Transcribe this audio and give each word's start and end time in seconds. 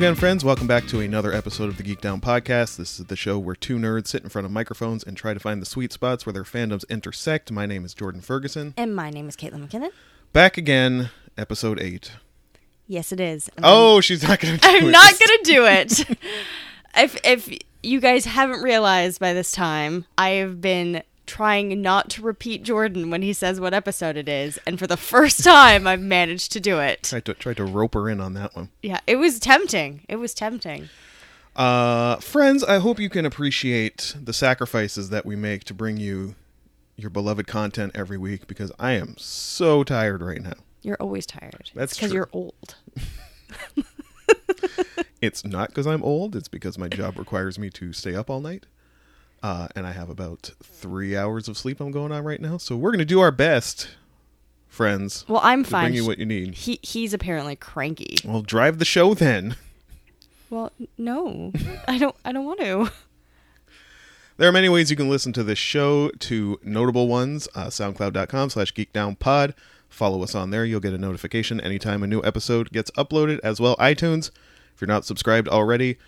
Again, 0.00 0.14
friends. 0.14 0.42
Welcome 0.42 0.66
back 0.66 0.86
to 0.86 1.00
another 1.00 1.30
episode 1.30 1.68
of 1.68 1.76
the 1.76 1.82
Geek 1.82 2.00
Down 2.00 2.22
Podcast. 2.22 2.78
This 2.78 2.98
is 2.98 3.04
the 3.04 3.16
show 3.16 3.38
where 3.38 3.54
two 3.54 3.76
nerds 3.76 4.06
sit 4.06 4.22
in 4.22 4.30
front 4.30 4.46
of 4.46 4.50
microphones 4.50 5.04
and 5.04 5.14
try 5.14 5.34
to 5.34 5.38
find 5.38 5.60
the 5.60 5.66
sweet 5.66 5.92
spots 5.92 6.24
where 6.24 6.32
their 6.32 6.42
fandoms 6.42 6.88
intersect. 6.88 7.52
My 7.52 7.66
name 7.66 7.84
is 7.84 7.92
Jordan 7.92 8.22
Ferguson. 8.22 8.72
And 8.78 8.96
my 8.96 9.10
name 9.10 9.28
is 9.28 9.36
Caitlin 9.36 9.68
McKinnon. 9.68 9.90
Back 10.32 10.56
again, 10.56 11.10
episode 11.36 11.78
eight. 11.78 12.12
Yes, 12.86 13.12
it 13.12 13.20
is. 13.20 13.50
And 13.58 13.66
Oh, 13.68 14.00
she's 14.00 14.26
not 14.26 14.40
going 14.40 14.56
to. 14.60 14.66
I'm, 14.66 14.86
I'm 14.86 14.90
not 14.90 15.12
gonna 15.18 15.42
do 15.44 15.66
it. 15.66 16.00
if 16.96 17.20
if 17.22 17.58
you 17.82 18.00
guys 18.00 18.24
haven't 18.24 18.62
realized 18.62 19.20
by 19.20 19.34
this 19.34 19.52
time, 19.52 20.06
I 20.16 20.30
have 20.30 20.62
been 20.62 21.02
trying 21.30 21.80
not 21.80 22.10
to 22.10 22.22
repeat 22.22 22.62
Jordan 22.62 23.10
when 23.10 23.22
he 23.22 23.32
says 23.32 23.60
what 23.60 23.72
episode 23.72 24.16
it 24.16 24.28
is, 24.28 24.58
and 24.66 24.78
for 24.78 24.86
the 24.86 24.96
first 24.96 25.44
time, 25.44 25.86
I've 25.86 26.00
managed 26.00 26.52
to 26.52 26.60
do 26.60 26.78
it. 26.78 27.04
Tried 27.04 27.24
to 27.26 27.34
tried 27.34 27.56
to 27.58 27.64
rope 27.64 27.94
her 27.94 28.08
in 28.08 28.20
on 28.20 28.34
that 28.34 28.56
one. 28.56 28.70
Yeah, 28.82 29.00
it 29.06 29.16
was 29.16 29.38
tempting. 29.38 30.04
It 30.08 30.16
was 30.16 30.34
tempting. 30.34 30.88
Uh, 31.54 32.16
friends, 32.16 32.64
I 32.64 32.78
hope 32.78 32.98
you 32.98 33.08
can 33.08 33.24
appreciate 33.24 34.14
the 34.20 34.32
sacrifices 34.32 35.10
that 35.10 35.26
we 35.26 35.36
make 35.36 35.64
to 35.64 35.74
bring 35.74 35.96
you 35.96 36.34
your 36.96 37.10
beloved 37.10 37.46
content 37.46 37.92
every 37.94 38.18
week 38.18 38.46
because 38.46 38.72
I 38.78 38.92
am 38.92 39.14
so 39.16 39.84
tired 39.84 40.22
right 40.22 40.42
now. 40.42 40.54
You're 40.82 40.96
always 41.00 41.26
tired. 41.26 41.70
That's 41.74 41.94
because 41.94 42.12
you're 42.12 42.30
old. 42.32 42.76
It's 45.20 45.44
not 45.44 45.68
because 45.68 45.86
I'm 45.86 46.02
old, 46.02 46.34
it's 46.34 46.48
because 46.48 46.78
my 46.78 46.88
job 46.88 47.18
requires 47.18 47.58
me 47.58 47.68
to 47.70 47.92
stay 47.92 48.14
up 48.14 48.30
all 48.30 48.40
night. 48.40 48.66
Uh, 49.42 49.68
and 49.74 49.86
I 49.86 49.92
have 49.92 50.10
about 50.10 50.50
three 50.62 51.16
hours 51.16 51.48
of 51.48 51.56
sleep 51.56 51.80
I'm 51.80 51.90
going 51.90 52.12
on 52.12 52.24
right 52.24 52.40
now. 52.40 52.58
So 52.58 52.76
we're 52.76 52.90
going 52.90 52.98
to 52.98 53.04
do 53.06 53.20
our 53.20 53.30
best, 53.30 53.88
friends, 54.68 55.24
Well, 55.28 55.40
I'm 55.42 55.64
fine. 55.64 55.84
bring 55.86 55.94
you 55.94 56.06
what 56.06 56.18
you 56.18 56.26
need. 56.26 56.54
he 56.54 56.78
he's 56.82 57.14
apparently 57.14 57.56
cranky. 57.56 58.18
Well, 58.24 58.42
drive 58.42 58.78
the 58.78 58.84
show 58.84 59.14
then. 59.14 59.56
Well, 60.50 60.72
no, 60.98 61.52
I 61.88 61.96
don't. 61.96 62.16
I 62.24 62.32
don't 62.32 62.44
want 62.44 62.60
to. 62.60 62.90
There 64.36 64.48
are 64.48 64.52
many 64.52 64.68
ways 64.70 64.90
you 64.90 64.96
can 64.96 65.10
listen 65.10 65.32
to 65.34 65.42
this 65.44 65.58
show, 65.58 66.08
to 66.18 66.58
notable 66.64 67.08
ones, 67.08 67.46
uh, 67.54 67.66
soundcloud.com 67.66 68.48
slash 68.50 68.72
geekdownpod. 68.72 69.52
Follow 69.90 70.22
us 70.22 70.34
on 70.34 70.50
there. 70.50 70.64
You'll 70.64 70.80
get 70.80 70.94
a 70.94 70.98
notification 70.98 71.60
anytime 71.60 72.02
a 72.02 72.06
new 72.06 72.22
episode 72.24 72.72
gets 72.72 72.90
uploaded, 72.92 73.38
as 73.44 73.60
well 73.60 73.76
iTunes. 73.76 74.30
If 74.74 74.80
you're 74.80 74.88
not 74.88 75.04
subscribed 75.04 75.46
already, 75.48 75.98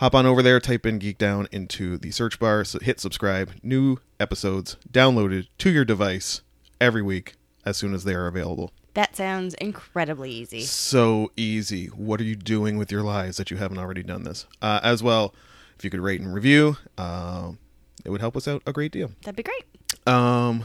hop 0.00 0.14
on 0.14 0.24
over 0.24 0.42
there, 0.42 0.58
type 0.58 0.86
in 0.86 0.98
Geek 0.98 1.18
Down 1.18 1.46
into 1.52 1.98
the 1.98 2.10
search 2.10 2.40
bar, 2.40 2.64
so 2.64 2.78
hit 2.78 2.98
subscribe. 2.98 3.52
New 3.62 3.98
episodes 4.18 4.76
downloaded 4.90 5.46
to 5.58 5.70
your 5.70 5.84
device 5.84 6.40
every 6.80 7.02
week 7.02 7.34
as 7.66 7.76
soon 7.76 7.92
as 7.92 8.04
they 8.04 8.14
are 8.14 8.26
available. 8.26 8.72
That 8.94 9.14
sounds 9.14 9.52
incredibly 9.54 10.30
easy. 10.30 10.62
So 10.62 11.30
easy. 11.36 11.86
What 11.88 12.18
are 12.18 12.24
you 12.24 12.34
doing 12.34 12.78
with 12.78 12.90
your 12.90 13.02
lives 13.02 13.36
that 13.36 13.50
you 13.50 13.58
haven't 13.58 13.78
already 13.78 14.02
done 14.02 14.24
this? 14.24 14.46
Uh, 14.62 14.80
as 14.82 15.02
well, 15.02 15.34
if 15.76 15.84
you 15.84 15.90
could 15.90 16.00
rate 16.00 16.22
and 16.22 16.32
review, 16.32 16.78
um, 16.96 17.58
it 18.02 18.08
would 18.08 18.22
help 18.22 18.38
us 18.38 18.48
out 18.48 18.62
a 18.66 18.72
great 18.72 18.92
deal. 18.92 19.12
That'd 19.22 19.36
be 19.36 19.42
great. 19.42 19.64
Um, 20.06 20.64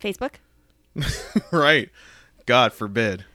Facebook. 0.00 0.36
right. 1.52 1.90
God 2.46 2.72
forbid. 2.72 3.26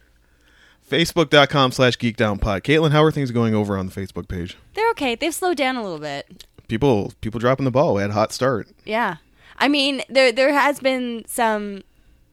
Facebook.com 0.89 1.71
slash 1.71 1.97
geekdownpod. 1.97 2.61
Caitlin, 2.61 2.91
how 2.91 3.03
are 3.03 3.11
things 3.11 3.31
going 3.31 3.53
over 3.55 3.77
on 3.77 3.85
the 3.85 3.91
Facebook 3.91 4.27
page? 4.27 4.57
They're 4.73 4.89
okay. 4.91 5.15
They've 5.15 5.33
slowed 5.33 5.57
down 5.57 5.75
a 5.75 5.83
little 5.83 5.99
bit. 5.99 6.45
People 6.67 7.13
people 7.21 7.39
dropping 7.39 7.65
the 7.65 7.71
ball. 7.71 7.95
We 7.95 8.01
had 8.01 8.11
a 8.11 8.13
hot 8.13 8.31
start. 8.31 8.67
Yeah. 8.85 9.17
I 9.57 9.67
mean, 9.67 10.01
there 10.09 10.31
there 10.31 10.53
has 10.53 10.79
been 10.79 11.23
some, 11.27 11.81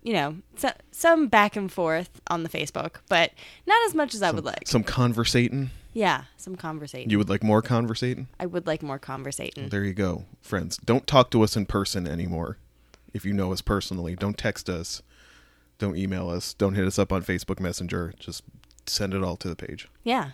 you 0.03 0.13
know, 0.13 0.37
so, 0.57 0.71
some 0.93 1.29
back 1.29 1.57
and 1.57 1.71
forth 1.73 2.21
on 2.29 2.43
the 2.43 2.49
Facebook, 2.49 2.97
but 3.09 3.33
not 3.67 3.79
as 3.87 3.95
much 3.95 4.15
as 4.15 4.23
I 4.23 4.31
would 4.31 4.45
like. 4.45 4.67
Some 4.69 4.85
conversating. 4.85 5.71
yeah, 5.95 6.25
some 6.37 6.55
conversating. 6.57 7.11
You 7.11 7.19
would 7.19 7.29
like 7.29 7.43
more 7.43 7.63
conversating? 7.63 8.29
I 8.39 8.47
would 8.47 8.67
like 8.67 8.83
more 8.83 8.99
conversation. 8.99 9.69
There 9.71 9.85
you 9.85 9.95
go, 9.95 10.25
friends. 10.43 10.77
Don't 10.79 11.07
talk 11.07 11.31
to 11.31 11.43
us 11.43 11.57
in 11.57 11.67
person 11.67 12.07
anymore. 12.07 12.59
If 13.15 13.25
you 13.25 13.33
know 13.33 13.53
us 13.53 13.63
personally, 13.63 14.15
don't 14.15 14.37
text 14.37 14.69
us. 14.69 15.03
Don't 15.79 15.97
email 15.97 16.29
us. 16.31 16.55
Don't 16.55 16.75
hit 16.75 16.87
us 16.87 16.99
up 16.99 17.13
on 17.13 17.23
Facebook 17.23 17.61
Messenger. 17.61 18.15
Just 18.19 18.43
send 18.87 19.13
it 19.15 19.23
all 19.23 19.37
to 19.37 19.49
the 19.49 19.57
page. 19.57 19.89
Yeah. 20.05 20.31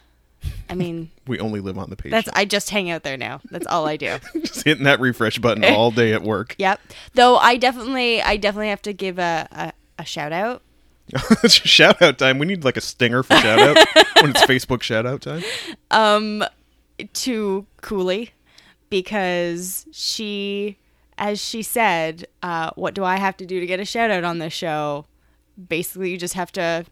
I 0.69 0.75
mean, 0.75 1.11
We 1.27 1.39
only 1.39 1.61
live 1.61 1.79
on 1.79 1.91
the 1.91 1.97
page. 1.97 2.11
that's 2.13 2.29
I 2.35 2.45
just 2.45 2.71
hang 2.71 2.91
out 2.91 3.03
there 3.03 3.17
now. 3.17 3.41
That's 3.51 3.67
all 3.67 3.87
I 3.87 3.97
do. 3.97 4.19
just 4.41 4.65
hitting 4.65 4.85
that 4.85 5.01
refresh 5.01 5.39
button 5.39 5.65
all 5.65 5.91
day 5.91 6.13
at 6.13 6.23
work. 6.23 6.55
Yep. 6.59 6.81
Though 7.15 7.37
I 7.37 7.57
definitely 7.57 8.21
I 8.23 8.37
definitely 8.37 8.69
have 8.69 8.83
to 8.83 8.93
give 8.93 9.19
a 9.19 9.49
a, 9.53 9.73
a 10.01 10.05
shout 10.05 10.33
out. 10.33 10.63
shout 11.47 12.01
out 12.01 12.19
time. 12.19 12.39
We 12.39 12.47
need 12.47 12.65
like 12.65 12.77
a 12.77 12.81
stinger 12.81 13.23
for 13.23 13.35
shout 13.37 13.59
out 13.59 13.77
when 14.21 14.31
it's 14.31 14.43
Facebook 14.45 14.83
shout 14.83 15.07
out 15.07 15.23
time. 15.23 15.43
um 15.91 16.45
to 17.15 17.67
Cooley 17.81 18.31
because 18.91 19.87
she 19.93 20.79
as 21.19 21.41
she 21.41 21.63
said, 21.63 22.27
uh, 22.43 22.71
what 22.75 22.95
do 22.95 23.05
I 23.05 23.17
have 23.17 23.37
to 23.39 23.47
do 23.47 23.61
to 23.61 23.67
get 23.67 23.81
a 23.81 23.85
shout 23.85 24.11
out 24.11 24.25
on 24.25 24.39
this 24.39 24.53
show? 24.53 25.07
Basically 25.69 26.11
you 26.11 26.17
just 26.17 26.35
have 26.35 26.53
to 26.53 26.85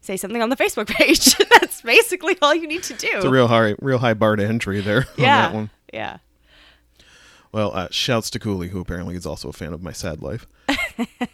say 0.00 0.16
something 0.16 0.42
on 0.42 0.50
the 0.50 0.56
Facebook 0.56 0.86
page. 0.86 1.36
That's 1.60 1.82
basically 1.82 2.36
all 2.42 2.54
you 2.54 2.66
need 2.66 2.82
to 2.84 2.94
do. 2.94 3.10
It's 3.12 3.24
a 3.24 3.30
real 3.30 3.48
high, 3.48 3.74
real 3.80 3.98
high 3.98 4.14
bar 4.14 4.36
to 4.36 4.44
entry 4.44 4.80
there 4.80 5.00
on 5.00 5.06
yeah. 5.16 5.42
that 5.42 5.54
one. 5.54 5.70
Yeah. 5.92 6.18
Well, 7.52 7.72
uh, 7.74 7.88
shouts 7.90 8.30
to 8.30 8.38
Cooley, 8.38 8.68
who 8.68 8.80
apparently 8.80 9.14
is 9.14 9.26
also 9.26 9.48
a 9.48 9.52
fan 9.52 9.72
of 9.72 9.82
my 9.82 9.92
sad 9.92 10.22
life. 10.22 10.46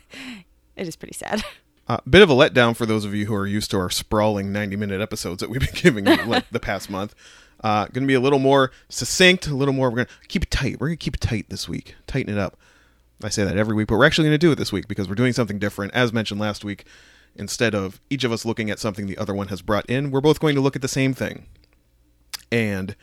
It 0.80 0.88
is 0.88 0.96
pretty 0.96 1.12
sad. 1.12 1.44
A 1.88 1.94
uh, 1.94 1.98
bit 2.08 2.22
of 2.22 2.30
a 2.30 2.32
letdown 2.32 2.74
for 2.74 2.86
those 2.86 3.04
of 3.04 3.14
you 3.14 3.26
who 3.26 3.34
are 3.34 3.46
used 3.46 3.70
to 3.72 3.78
our 3.78 3.90
sprawling 3.90 4.50
90 4.50 4.76
minute 4.76 5.02
episodes 5.02 5.40
that 5.40 5.50
we've 5.50 5.60
been 5.60 5.68
giving 5.74 6.06
you 6.06 6.24
like 6.24 6.48
the 6.50 6.58
past 6.58 6.88
month. 6.88 7.14
Uh, 7.62 7.84
going 7.88 8.04
to 8.04 8.06
be 8.06 8.14
a 8.14 8.20
little 8.20 8.38
more 8.38 8.70
succinct, 8.88 9.46
a 9.46 9.54
little 9.54 9.74
more. 9.74 9.90
We're 9.90 9.96
going 9.96 10.06
to 10.06 10.28
keep 10.28 10.44
it 10.44 10.50
tight. 10.50 10.80
We're 10.80 10.88
going 10.88 10.96
to 10.96 11.04
keep 11.04 11.16
it 11.16 11.20
tight 11.20 11.50
this 11.50 11.68
week. 11.68 11.96
Tighten 12.06 12.32
it 12.32 12.40
up. 12.40 12.56
I 13.22 13.28
say 13.28 13.44
that 13.44 13.56
every 13.56 13.74
week, 13.74 13.88
but 13.88 13.96
we're 13.96 14.06
actually 14.06 14.28
going 14.28 14.34
to 14.34 14.46
do 14.46 14.52
it 14.52 14.56
this 14.56 14.72
week 14.72 14.88
because 14.88 15.08
we're 15.08 15.14
doing 15.14 15.32
something 15.32 15.58
different. 15.58 15.94
As 15.94 16.12
mentioned 16.12 16.40
last 16.40 16.64
week, 16.64 16.84
instead 17.36 17.74
of 17.74 18.00
each 18.10 18.24
of 18.24 18.32
us 18.32 18.44
looking 18.44 18.70
at 18.70 18.78
something 18.78 19.06
the 19.06 19.18
other 19.18 19.34
one 19.34 19.48
has 19.48 19.62
brought 19.62 19.86
in, 19.86 20.10
we're 20.10 20.20
both 20.20 20.40
going 20.40 20.54
to 20.54 20.60
look 20.60 20.76
at 20.76 20.82
the 20.82 20.88
same 20.88 21.14
thing. 21.14 21.46
And 22.50 22.96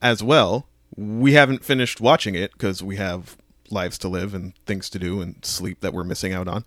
as 0.00 0.22
well, 0.22 0.66
we 0.96 1.32
haven't 1.32 1.64
finished 1.64 2.00
watching 2.00 2.34
it 2.34 2.52
because 2.52 2.82
we 2.82 2.96
have 2.96 3.36
lives 3.70 3.98
to 3.98 4.08
live 4.08 4.34
and 4.34 4.54
things 4.66 4.90
to 4.90 4.98
do 4.98 5.20
and 5.20 5.44
sleep 5.44 5.80
that 5.80 5.92
we're 5.92 6.04
missing 6.04 6.32
out 6.32 6.48
on. 6.48 6.64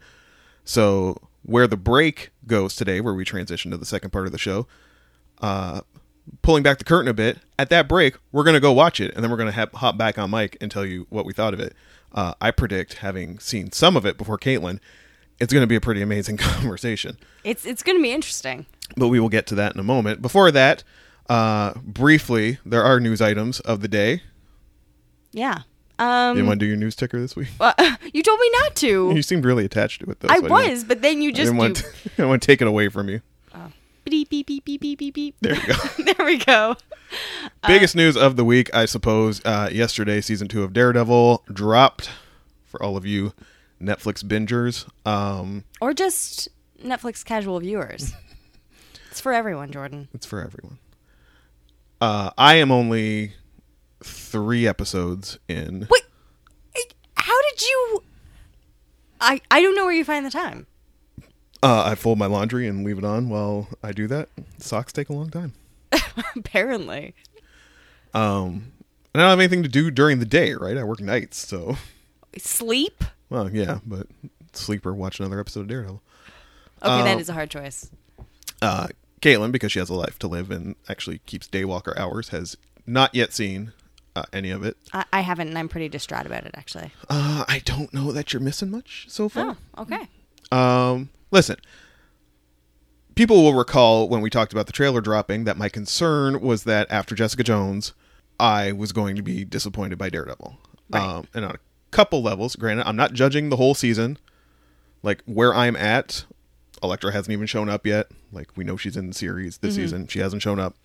So 0.64 1.22
where 1.44 1.68
the 1.68 1.78
break 1.78 2.32
goes 2.48 2.76
today, 2.76 3.02
where 3.02 3.14
we 3.14 3.24
transition 3.24 3.72
to 3.72 3.78
the 3.78 3.86
second 3.86 4.10
part 4.10 4.26
of 4.26 4.32
the 4.32 4.38
show, 4.38 4.68
uh, 5.42 5.82
pulling 6.42 6.64
back 6.64 6.80
the 6.80 6.84
curtain 6.84 7.08
a 7.08 7.14
bit, 7.14 7.38
at 7.60 7.70
that 7.70 7.88
break, 7.88 8.16
we're 8.32 8.44
going 8.44 8.56
to 8.56 8.60
go 8.60 8.72
watch 8.72 9.00
it, 9.00 9.14
and 9.14 9.24
then 9.24 9.30
we're 9.30 9.38
going 9.38 9.52
to 9.52 9.70
hop 9.76 9.98
back 9.98 10.18
on 10.18 10.32
mic 10.32 10.58
and 10.60 10.72
tell 10.72 10.86
you 10.86 11.06
what 11.10 11.26
we 11.26 11.34
thought 11.34 11.54
of 11.54 11.60
it. 11.60 11.76
Uh, 12.16 12.34
I 12.40 12.50
predict, 12.52 12.96
having 12.96 13.38
seen 13.40 13.72
some 13.74 13.98
of 13.98 14.06
it 14.06 14.18
before 14.18 14.38
Caitlin, 14.38 14.80
it's 15.40 15.52
going 15.52 15.64
to 15.64 15.68
be 15.68 15.76
a 15.76 15.82
pretty 15.82 16.02
amazing 16.02 16.38
conversation. 16.38 17.18
It's 17.44 17.66
it's 17.66 17.84
going 17.84 17.98
to 17.98 18.02
be 18.02 18.12
interesting. 18.12 18.66
But 18.96 19.10
we 19.10 19.20
will 19.20 19.30
get 19.30 19.46
to 19.48 19.56
that 19.56 19.74
in 19.74 19.80
a 19.80 19.84
moment. 19.84 20.22
Before 20.22 20.50
that, 20.52 20.84
uh, 21.30 21.74
briefly, 21.84 22.60
there 22.66 22.84
are 22.84 23.00
news 23.00 23.22
items 23.22 23.60
of 23.60 23.82
the 23.82 23.88
day. 23.88 24.22
Yeah. 25.32 25.60
Um 25.98 26.38
you 26.38 26.46
want 26.46 26.60
to 26.60 26.66
do 26.66 26.68
your 26.68 26.78
news 26.78 26.96
ticker 26.96 27.20
this 27.20 27.36
week? 27.36 27.48
uh, 27.60 27.74
you 28.14 28.24
told 28.24 28.40
me 28.40 28.50
not 28.62 28.76
to. 28.78 29.12
You 29.14 29.22
seemed 29.22 29.46
really 29.46 29.66
attached 29.66 30.02
to 30.02 30.12
it, 30.12 30.20
though. 30.20 30.28
I 30.30 30.40
so 30.40 30.48
was, 30.48 30.84
but 30.84 31.02
then 31.02 31.22
you 31.22 31.30
I 31.30 31.34
just 31.34 31.52
didn't 31.52 31.58
want, 31.58 31.76
to, 31.78 31.86
I 32.06 32.10
didn't 32.18 32.30
want 32.30 32.42
to 32.42 32.46
take 32.46 32.62
it 32.62 32.68
away 32.68 32.90
from 32.90 33.10
you. 33.10 33.22
Beep 34.06 34.30
beep 34.30 34.48
beep 34.48 34.64
beep 34.66 34.82
beep 34.82 34.98
beep 35.00 35.14
beep. 35.14 35.36
There 35.42 35.56
we 35.56 35.66
go. 35.68 35.74
there 36.14 36.26
we 36.26 36.38
go. 36.38 36.76
Biggest 37.68 37.96
news 37.96 38.16
of 38.16 38.36
the 38.36 38.46
week, 38.46 38.74
I 38.74 38.86
suppose. 38.86 39.42
Uh, 39.46 39.70
yesterday, 39.72 40.22
season 40.22 40.48
two 40.48 40.64
of 40.64 40.74
Daredevil 40.74 41.44
dropped 41.52 42.10
for 42.64 42.82
all 42.82 42.98
of 42.98 43.06
you 43.06 43.34
Netflix 43.82 44.24
bingers. 44.24 44.88
Um, 45.08 45.64
Or 45.82 45.94
just 45.94 46.48
Netflix 46.84 47.24
casual 47.24 47.60
viewers. 47.60 48.14
it's 49.12 49.20
for 49.22 49.34
everyone, 49.34 49.72
Jordan. 49.72 50.08
it's 50.14 50.26
for 50.26 50.42
everyone. 50.42 50.80
Uh, 52.02 52.32
I 52.38 52.56
am 52.56 52.72
only 52.72 53.34
three 54.04 54.68
episodes 54.68 55.40
in. 55.48 55.88
Wait, 55.90 56.04
how 57.18 57.42
did 57.52 57.62
you? 57.62 58.04
I 59.22 59.42
I 59.50 59.62
don't 59.62 59.76
know 59.76 59.86
where 59.86 59.94
you 59.94 60.04
find 60.06 60.26
the 60.26 60.30
time. 60.30 60.68
Uh, 61.66 61.84
I 61.84 61.96
fold 61.96 62.20
my 62.20 62.28
laundry 62.28 62.68
and 62.68 62.84
leave 62.86 63.00
it 63.00 63.04
on 63.04 63.28
while 63.28 63.68
I 63.82 63.92
do 63.92 64.06
that. 64.08 64.30
Socks 64.60 64.94
take 64.94 65.10
a 65.10 65.14
long 65.14 65.32
time. 65.32 65.54
Apparently, 66.36 67.16
Um, 68.14 68.72
and 69.14 69.22
I 69.22 69.26
don't 69.26 69.30
have 69.32 69.40
anything 69.40 69.64
to 69.64 69.70
do 69.70 69.90
during 69.90 70.20
the 70.20 70.26
day, 70.28 70.54
right? 70.54 70.78
I 70.78 70.84
work 70.84 71.00
nights, 71.02 71.38
so 71.38 71.78
sleep. 72.38 73.04
well, 73.32 73.50
yeah, 73.50 73.80
but 73.86 74.06
sleep 74.54 74.86
or 74.86 74.94
watch 74.94 75.20
another 75.20 75.40
episode 75.40 75.62
of 75.62 75.68
Daredevil. 75.70 76.02
Okay, 76.84 77.04
that 77.04 77.14
Um, 77.16 77.20
is 77.20 77.30
a 77.30 77.34
hard 77.34 77.50
choice. 77.50 77.90
Uh, 78.62 78.88
Caitlin, 79.22 79.52
because 79.52 79.72
she 79.72 79.80
has 79.80 79.90
a 79.90 79.96
life 79.96 80.20
to 80.20 80.28
live 80.28 80.52
and 80.52 80.76
actually 80.88 81.18
keeps 81.26 81.48
Daywalker 81.48 81.98
hours, 81.98 82.30
has 82.30 82.58
not 82.86 83.16
yet 83.16 83.34
seen 83.34 83.74
uh, 84.16 84.24
any 84.32 84.52
of 84.52 84.64
it. 84.64 84.78
I, 84.94 85.06
I 85.12 85.22
haven't, 85.22 85.48
and 85.48 85.58
I'm 85.58 85.70
pretty 85.70 85.90
distraught 85.90 86.28
about 86.28 86.46
it, 86.46 86.52
actually. 86.56 86.92
Uh, 87.10 87.44
I 87.48 87.64
don't 87.66 87.92
know 87.92 88.12
that 88.12 88.34
you're 88.34 88.42
missing 88.42 88.70
much 88.70 89.06
so 89.10 89.30
far. 89.30 89.58
Oh, 89.78 89.82
okay. 89.82 90.08
Um, 90.52 91.10
listen, 91.36 91.58
people 93.16 93.44
will 93.44 93.54
recall 93.54 94.08
when 94.08 94.22
we 94.22 94.30
talked 94.30 94.54
about 94.54 94.68
the 94.68 94.74
trailer 94.74 95.02
dropping 95.02 95.44
that 95.44 95.58
my 95.58 95.68
concern 95.68 96.40
was 96.40 96.64
that 96.64 96.90
after 96.90 97.14
Jessica 97.14 97.44
Jones, 97.44 97.94
I 98.40 98.72
was 98.72 98.94
going 98.94 99.18
to 99.18 99.22
be 99.22 99.44
disappointed 99.44 99.98
by 99.98 100.10
Daredevil. 100.10 100.58
Right. 100.90 101.04
Um, 101.04 101.28
and 101.34 101.44
on 101.46 101.52
a 101.52 101.60
couple 101.92 102.24
levels, 102.24 102.56
granted, 102.56 102.88
I'm 102.88 102.96
not 102.96 103.14
judging 103.14 103.50
the 103.50 103.58
whole 103.58 103.76
season. 103.76 104.18
Like 105.04 105.22
where 105.26 105.54
I'm 105.54 105.76
at, 105.76 106.24
Elektra 106.82 107.12
hasn't 107.12 107.34
even 107.34 107.48
shown 107.48 107.68
up 107.70 107.86
yet. 107.86 108.08
Like 108.32 108.56
we 108.56 108.64
know 108.64 108.78
she's 108.78 108.98
in 108.98 109.08
the 109.08 109.14
series 109.14 109.58
this 109.58 109.76
season. 109.76 110.08
She 110.08 110.20
hasn't 110.20 110.42
shown 110.42 110.60
up. 110.60 110.76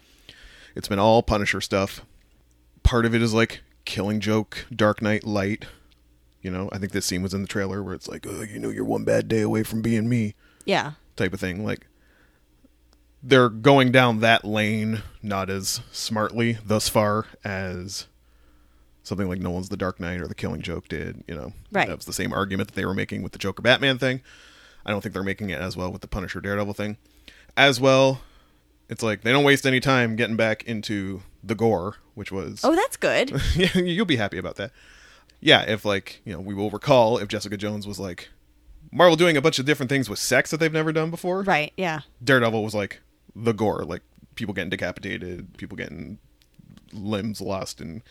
It's 0.75 0.89
been 0.89 0.99
all 0.99 1.23
Punisher 1.23 1.61
stuff. 1.61 2.05
Part 2.83 3.07
of 3.07 3.15
it 3.15 3.23
is 3.23 3.33
like 3.33 3.63
Killing 3.85 4.19
Joke, 4.21 4.67
Dark 4.75 5.01
Knight 5.01 5.25
Light. 5.25 5.67
You 6.43 6.51
know, 6.51 6.69
I 6.73 6.79
think 6.79 6.93
this 6.93 7.07
scene 7.07 7.23
was 7.23 7.35
in 7.35 7.43
the 7.43 7.49
trailer 7.49 7.83
where 7.83 7.95
it's 7.95 8.09
like, 8.09 8.27
oh, 8.27 8.43
you 8.43 8.59
know, 8.59 8.71
you're 8.71 8.85
one 8.85 9.05
bad 9.05 9.29
day 9.29 9.43
away 9.43 9.63
from 9.63 9.83
being 9.83 10.09
me 10.09 10.35
Yeah. 10.65 10.93
type 11.17 11.33
of 11.35 11.41
thing. 11.41 11.65
Like 11.65 11.87
they're 13.23 13.51
going 13.51 13.93
down 13.93 14.21
that 14.21 14.45
lane 14.45 15.03
not 15.23 15.51
as 15.51 15.81
smartly 15.93 16.57
thus 16.65 16.89
far 16.89 17.27
as 17.45 18.07
something 19.03 19.29
like 19.29 19.41
Nolan's 19.41 19.69
the 19.69 19.77
Dark 19.77 20.01
Knight 20.01 20.21
or 20.21 20.27
The 20.29 20.35
Killing 20.35 20.63
Joke 20.63 20.89
did. 20.89 21.23
You 21.29 21.35
know, 21.35 21.53
Right. 21.73 21.89
That 21.89 21.97
was 21.97 22.07
the 22.07 22.13
same 22.13 22.33
argument 22.33 22.69
that 22.71 22.75
they 22.75 22.87
were 22.87 22.95
making 22.95 23.23
with 23.23 23.33
the 23.33 23.39
Joker 23.39 23.61
Batman 23.63 23.99
thing. 23.99 24.23
I 24.87 24.91
don't 24.91 25.03
think 25.03 25.13
they're 25.13 25.23
making 25.23 25.51
it 25.51 25.61
as 25.61 25.77
well 25.77 25.93
with 25.93 26.01
the 26.01 26.09
Punisher 26.09 26.41
Daredevil 26.41 26.73
thing. 26.75 26.97
As 27.57 27.79
well, 27.81 28.23
it's 28.89 29.03
like 29.03 29.23
they 29.23 29.33
don't 29.33 29.45
waste 29.45 29.67
any 29.67 29.81
time 29.81 30.17
getting 30.17 30.37
back 30.37 30.63
into 30.65 31.23
the 31.45 31.55
gore, 31.55 31.97
which 32.15 32.33
was 32.33 32.61
Oh, 32.65 32.75
that's 32.75 32.97
good. 32.97 33.31
yeah, 33.57 33.77
you'll 33.77 34.07
be 34.07 34.17
happy 34.17 34.39
about 34.39 34.57
that. 34.57 34.71
Yeah, 35.41 35.63
if 35.63 35.85
like 35.85 36.21
you 36.25 36.33
know, 36.33 36.41
we 36.41 36.55
will 36.55 36.71
recall 36.71 37.19
if 37.19 37.29
Jessica 37.29 37.57
Jones 37.57 37.87
was 37.87 37.99
like 37.99 38.29
Marvel 38.93 39.17
doing 39.17 39.37
a 39.37 39.41
bunch 39.41 39.59
of 39.59 39.67
different 39.67 39.89
things 39.89 40.09
with 40.11 40.19
sex 40.19 40.51
that 40.51 40.59
they've 40.59 40.73
never 40.73 40.93
done 40.93 41.11
before. 41.11 41.43
right. 41.43 41.73
Yeah. 41.77 42.01
Daredevil 42.23 42.63
was 42.63 42.75
like 42.75 43.01
the 43.35 43.53
gore, 43.53 43.85
like 43.85 44.03
people 44.35 44.53
getting 44.55 44.71
decapitated, 44.71 45.57
people 45.57 45.77
getting 45.77 46.19
limbs 46.93 47.41
lost 47.41 47.81
and 47.81 48.03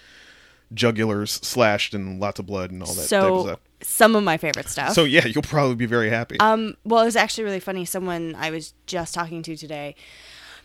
jugulars 0.74 1.44
slashed 1.44 1.94
and 1.94 2.20
lots 2.20 2.40
of 2.40 2.46
blood 2.46 2.72
and 2.72 2.82
all 2.84 2.94
that 2.94 3.10
type 3.10 3.22
of 3.24 3.40
So 3.40 3.44
stuff. 3.46 3.60
some 3.82 4.16
of 4.16 4.24
my 4.24 4.38
favorite 4.38 4.70
stuff. 4.70 4.94
So 4.94 5.04
yeah, 5.04 5.26
you'll 5.26 5.42
probably 5.42 5.76
be 5.76 5.86
very 5.88 6.10
happy. 6.10 6.40
Um, 6.40 6.76
well, 6.84 7.02
it 7.02 7.06
was 7.06 7.16
actually 7.16 7.44
really 7.46 7.60
funny. 7.60 7.86
Someone 7.86 8.36
I 8.38 8.52
was 8.52 8.74
just 8.86 9.14
talking 9.14 9.42
to 9.44 9.56
today, 9.56 9.96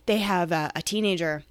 they 0.06 0.19
have 0.19 0.52
a, 0.52 0.70
a 0.76 0.82
teenager, 0.82 1.43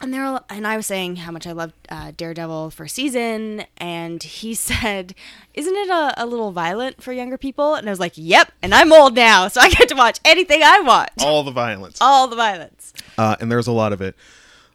and 0.00 0.12
they're 0.14 0.40
and 0.48 0.66
I 0.66 0.76
was 0.76 0.86
saying 0.86 1.16
how 1.16 1.32
much 1.32 1.46
I 1.46 1.52
loved 1.52 1.74
uh, 1.88 2.12
Daredevil 2.16 2.70
for 2.70 2.86
season, 2.86 3.64
and 3.78 4.22
he 4.22 4.54
said, 4.54 5.14
"Isn't 5.54 5.74
it 5.74 5.88
a, 5.88 6.22
a 6.22 6.26
little 6.26 6.52
violent 6.52 7.02
for 7.02 7.12
younger 7.12 7.38
people?" 7.38 7.74
And 7.74 7.88
I 7.88 7.90
was 7.90 8.00
like, 8.00 8.12
"Yep." 8.14 8.52
And 8.62 8.74
I'm 8.74 8.92
old 8.92 9.14
now, 9.14 9.48
so 9.48 9.60
I 9.60 9.70
get 9.70 9.88
to 9.88 9.94
watch 9.94 10.20
anything 10.24 10.62
I 10.62 10.80
want. 10.80 11.10
all 11.20 11.42
the 11.42 11.50
violence. 11.50 11.98
All 12.00 12.28
the 12.28 12.36
violence. 12.36 12.92
uh, 13.16 13.36
and 13.40 13.50
there's 13.50 13.66
a 13.66 13.72
lot 13.72 13.92
of 13.92 14.00
it. 14.00 14.14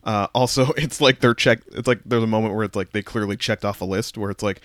Uh, 0.04 0.28
also, 0.34 0.72
it's 0.78 1.00
like 1.02 1.20
they're 1.20 1.34
check. 1.34 1.62
It's 1.72 1.88
like 1.88 2.02
there's 2.06 2.24
a 2.24 2.28
moment 2.28 2.56
where 2.56 2.64
it's 2.64 2.76
like 2.76 2.92
they 2.92 3.02
clearly 3.02 3.38
checked 3.38 3.66
off 3.66 3.82
a 3.82 3.86
list 3.86 4.18
where 4.18 4.30
it's 4.30 4.44
like, 4.44 4.62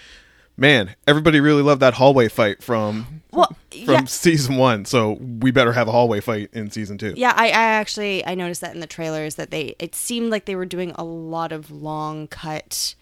man, 0.59 0.97
everybody 1.07 1.41
really 1.41 1.63
loved 1.63 1.81
that 1.81 1.95
hallway 1.95 2.29
fight 2.29 2.63
from 2.63 3.23
Well, 3.31 3.57
from 3.71 3.95
yeah. 3.95 4.05
season 4.05 4.57
one, 4.57 4.85
so 4.85 5.13
we 5.13 5.51
better 5.51 5.73
have 5.73 5.89
a 5.89 5.93
hallway 5.93 6.21
fight 6.21 6.51
in 6.53 6.71
season 6.71 6.99
two. 6.99 7.15
Yeah, 7.17 7.33
I, 7.35 7.47
I 7.47 7.51
actually 7.51 8.27
I 8.27 8.35
noticed 8.35 8.61
that 8.61 8.75
in 8.75 8.81
the 8.81 8.87
trailers 8.87 9.37
that 9.37 9.51
they 9.51 9.77
it 9.79 9.95
seemed 9.95 10.31
like 10.31 10.45
they 10.45 10.57
were 10.57 10.67
doing 10.67 10.91
a 10.97 11.05
lot 11.05 11.53
of 11.53 11.71
long 11.71 12.27
cut 12.27 12.95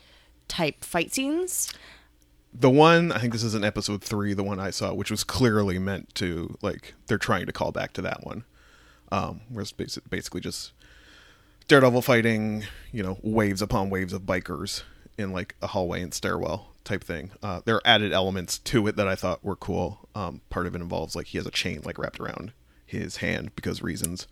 type 0.46 0.84
fight 0.84 1.12
scenes. 1.12 1.72
The 2.54 2.70
one 2.70 3.10
I 3.10 3.18
think 3.18 3.32
this 3.32 3.42
is 3.42 3.54
in 3.54 3.64
episode 3.64 4.02
three, 4.02 4.32
the 4.34 4.44
one 4.44 4.60
I 4.60 4.70
saw, 4.70 4.94
which 4.94 5.10
was 5.10 5.24
clearly 5.24 5.78
meant 5.78 6.14
to 6.16 6.56
like 6.62 6.94
they're 7.06 7.18
trying 7.18 7.46
to 7.46 7.52
call 7.52 7.72
back 7.72 7.92
to 7.94 8.02
that 8.02 8.24
one, 8.24 8.44
um, 9.10 9.40
where 9.48 9.62
it's 9.62 9.72
basically 9.72 10.40
just 10.40 10.72
Daredevil 11.68 12.02
fighting, 12.02 12.64
you 12.92 13.02
know, 13.02 13.18
waves 13.22 13.60
upon 13.60 13.90
waves 13.90 14.12
of 14.12 14.22
bikers 14.22 14.82
in 15.18 15.32
like 15.32 15.54
a 15.62 15.68
hallway 15.68 16.02
and 16.02 16.12
stairwell 16.14 16.75
type 16.86 17.04
thing. 17.04 17.30
Uh, 17.42 17.60
there 17.66 17.74
are 17.76 17.82
added 17.84 18.12
elements 18.12 18.58
to 18.60 18.86
it 18.86 18.96
that 18.96 19.06
I 19.06 19.14
thought 19.14 19.44
were 19.44 19.56
cool. 19.56 20.08
Um, 20.14 20.40
part 20.48 20.66
of 20.66 20.74
it 20.74 20.80
involves 20.80 21.14
like 21.14 21.26
he 21.26 21.38
has 21.38 21.46
a 21.46 21.50
chain 21.50 21.82
like 21.84 21.98
wrapped 21.98 22.18
around 22.18 22.52
his 22.86 23.18
hand 23.18 23.54
because 23.54 23.82
reasons. 23.82 24.26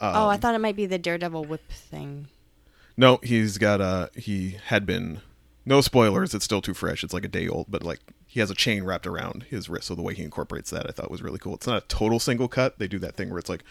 oh, 0.00 0.24
Um, 0.24 0.28
I 0.28 0.36
thought 0.36 0.54
it 0.54 0.60
might 0.60 0.76
be 0.76 0.86
the 0.86 0.98
Daredevil 0.98 1.44
whip 1.46 1.70
thing. 1.70 2.28
No, 2.96 3.18
he's 3.22 3.56
got 3.58 3.80
a 3.80 4.10
he 4.14 4.58
had 4.66 4.84
been 4.86 5.20
no 5.66 5.80
spoilers, 5.80 6.34
it's 6.34 6.44
still 6.44 6.60
too 6.60 6.74
fresh. 6.74 7.02
It's 7.02 7.14
like 7.14 7.24
a 7.24 7.28
day 7.28 7.48
old, 7.48 7.66
but 7.70 7.82
like 7.82 8.00
he 8.26 8.40
has 8.40 8.50
a 8.50 8.54
chain 8.54 8.84
wrapped 8.84 9.06
around 9.06 9.44
his 9.48 9.68
wrist, 9.68 9.86
so 9.86 9.94
the 9.94 10.02
way 10.02 10.14
he 10.14 10.22
incorporates 10.22 10.70
that 10.70 10.86
I 10.88 10.92
thought 10.92 11.10
was 11.10 11.22
really 11.22 11.38
cool. 11.38 11.54
It's 11.54 11.66
not 11.66 11.82
a 11.82 11.86
total 11.86 12.20
single 12.20 12.48
cut. 12.48 12.78
They 12.78 12.86
do 12.88 12.98
that 12.98 13.14
thing 13.16 13.30
where 13.30 13.38
it's 13.38 13.48
like 13.48 13.64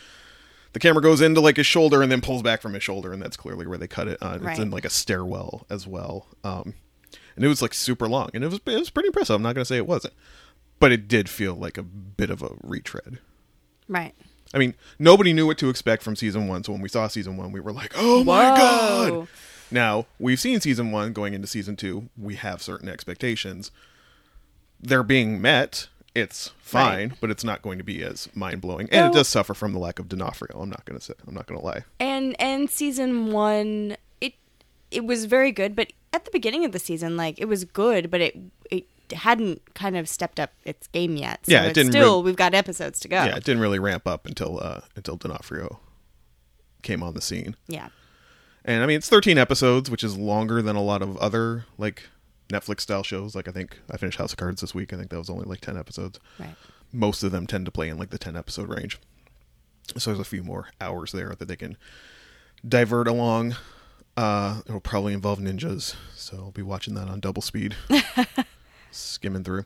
the 0.73 0.79
camera 0.79 1.03
goes 1.03 1.21
into 1.21 1.39
like 1.39 1.57
his 1.57 1.67
shoulder 1.67 2.01
and 2.01 2.11
then 2.11 2.19
pulls 2.21 2.41
back 2.41 2.61
from 2.61 2.73
his 2.73 2.81
shoulder, 2.83 3.13
and 3.13 3.21
that's 3.21 3.37
clearly 3.37 3.67
where 3.67 3.77
they 3.77 3.87
cut 3.87 4.07
it. 4.07 4.17
Uh, 4.21 4.39
Right. 4.41 4.51
It's 4.51 4.59
in 4.59 4.71
like 4.71 4.85
a 4.85 4.89
stairwell 4.89 5.65
as 5.69 5.85
well. 5.85 6.27
Um, 6.43 6.73
and 7.35 7.43
it 7.45 7.47
was 7.47 7.61
like 7.61 7.73
super 7.73 8.07
long, 8.07 8.29
and 8.33 8.43
it 8.43 8.47
was 8.47 8.59
it 8.65 8.79
was 8.79 8.89
pretty 8.89 9.07
impressive. 9.07 9.35
I'm 9.35 9.41
not 9.41 9.55
gonna 9.55 9.65
say 9.65 9.77
it 9.77 9.87
wasn't, 9.87 10.13
but 10.79 10.91
it 10.91 11.07
did 11.07 11.29
feel 11.29 11.53
like 11.55 11.77
a 11.77 11.83
bit 11.83 12.29
of 12.29 12.41
a 12.41 12.51
retread. 12.63 13.19
Right. 13.87 14.13
I 14.53 14.59
mean, 14.59 14.75
nobody 14.99 15.33
knew 15.33 15.47
what 15.47 15.57
to 15.59 15.69
expect 15.69 16.03
from 16.03 16.15
season 16.15 16.47
one, 16.47 16.63
so 16.63 16.71
when 16.73 16.81
we 16.81 16.89
saw 16.89 17.07
season 17.07 17.37
one, 17.37 17.51
we 17.51 17.59
were 17.59 17.73
like, 17.73 17.93
"Oh 17.95 18.23
my 18.23 18.49
Whoa. 18.51 18.55
god!" 19.19 19.27
Now 19.71 20.05
we've 20.19 20.39
seen 20.39 20.61
season 20.61 20.91
one 20.91 21.13
going 21.13 21.33
into 21.33 21.47
season 21.47 21.75
two. 21.75 22.09
We 22.17 22.35
have 22.35 22.61
certain 22.61 22.87
expectations. 22.89 23.71
They're 24.79 25.03
being 25.03 25.41
met. 25.41 25.87
It's 26.15 26.49
fine, 26.59 27.09
Right. 27.09 27.17
but 27.21 27.31
it's 27.31 27.43
not 27.43 27.63
going 27.63 27.79
to 27.79 27.83
be 27.83 28.03
as 28.03 28.29
mind 28.35 28.61
blowing, 28.61 28.87
and 28.91 29.07
it 29.07 29.17
does 29.17 29.27
suffer 29.27 29.55
from 29.55 29.73
the 29.73 29.79
lack 29.79 29.97
of 29.97 30.07
D'Onofrio. 30.09 30.59
I'm 30.61 30.69
not 30.69 30.85
going 30.85 30.99
to 30.99 31.03
say. 31.03 31.13
I'm 31.27 31.33
not 31.33 31.47
going 31.47 31.59
to 31.59 31.65
lie. 31.65 31.85
And 31.99 32.39
and 32.39 32.69
season 32.69 33.31
one, 33.31 33.97
it 34.93 35.05
was 35.05 35.25
very 35.25 35.51
good, 35.51 35.75
but 35.75 35.91
at 36.13 36.25
the 36.25 36.31
beginning 36.31 36.63
of 36.65 36.71
the 36.71 36.79
season, 36.79 37.17
like 37.17 37.39
it 37.39 37.45
was 37.45 37.65
good, 37.65 38.09
but 38.11 38.21
it 38.21 38.37
it 38.71 38.85
hadn't 39.13 39.73
kind 39.75 39.95
of 39.97 40.07
stepped 40.09 40.39
up 40.39 40.51
its 40.65 40.87
game 40.87 41.17
yet. 41.17 41.45
So 41.45 41.51
Yeah, 41.51 41.65
it 41.65 41.73
didn't 41.73 41.91
still 41.91 42.13
really- 42.17 42.23
we've 42.23 42.35
got 42.35 42.53
episodes 42.53 42.99
to 43.01 43.07
go. 43.07 43.17
Yeah, 43.23 43.35
it 43.35 43.43
didn't 43.43 43.61
really 43.61 43.79
ramp 43.79 44.07
up 44.07 44.25
until 44.25 44.59
uh, 44.61 44.81
until 44.95 45.17
D'Onofrio 45.17 45.79
came 46.81 47.03
on 47.03 47.13
the 47.13 47.21
scene. 47.21 47.55
Yeah. 47.67 47.89
And 48.65 48.81
I 48.81 48.85
mean, 48.85 48.97
it's 48.97 49.09
13 49.09 49.37
episodes, 49.37 49.89
which 49.89 50.03
is 50.03 50.17
longer 50.17 50.61
than 50.61 50.75
a 50.75 50.81
lot 50.81 51.01
of 51.01 51.17
other 51.17 51.65
like 51.77 52.03
Netflix 52.49 52.81
style 52.81 53.03
shows. 53.03 53.35
Like 53.35 53.47
I 53.47 53.51
think 53.51 53.77
I 53.91 53.97
finished 53.97 54.17
House 54.17 54.31
of 54.31 54.37
Cards 54.37 54.61
this 54.61 54.73
week. 54.73 54.93
I 54.93 54.97
think 54.97 55.09
that 55.09 55.17
was 55.19 55.29
only 55.29 55.45
like 55.45 55.59
10 55.61 55.77
episodes. 55.77 56.19
Right. 56.39 56.55
Most 56.93 57.23
of 57.23 57.31
them 57.31 57.45
tend 57.47 57.65
to 57.65 57.71
play 57.71 57.89
in 57.89 57.97
like 57.97 58.09
the 58.11 58.17
10 58.17 58.35
episode 58.37 58.69
range. 58.69 58.99
So 59.97 60.11
there's 60.11 60.19
a 60.19 60.23
few 60.23 60.43
more 60.43 60.69
hours 60.79 61.11
there 61.11 61.35
that 61.37 61.47
they 61.47 61.55
can 61.57 61.75
divert 62.67 63.07
along. 63.07 63.55
Uh, 64.15 64.61
it'll 64.67 64.79
probably 64.79 65.13
involve 65.13 65.39
ninjas, 65.39 65.95
so 66.15 66.37
I'll 66.37 66.51
be 66.51 66.61
watching 66.61 66.93
that 66.95 67.07
on 67.07 67.19
double 67.19 67.41
speed, 67.41 67.75
skimming 68.91 69.43
through. 69.43 69.65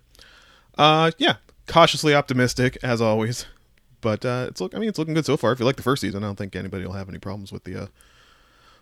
Uh, 0.77 1.11
yeah, 1.17 1.35
cautiously 1.67 2.13
optimistic 2.15 2.77
as 2.81 3.01
always, 3.01 3.45
but 4.01 4.23
uh, 4.25 4.45
it's 4.49 4.61
look. 4.61 4.73
I 4.75 4.79
mean, 4.79 4.89
it's 4.89 4.99
looking 4.99 5.13
good 5.13 5.25
so 5.25 5.37
far. 5.37 5.51
If 5.51 5.59
you 5.59 5.65
like 5.65 5.75
the 5.75 5.83
first 5.83 6.01
season, 6.01 6.23
I 6.23 6.27
don't 6.27 6.37
think 6.37 6.55
anybody 6.55 6.85
will 6.85 6.93
have 6.93 7.09
any 7.09 7.17
problems 7.19 7.51
with 7.51 7.63
the 7.65 7.83
uh, 7.83 7.87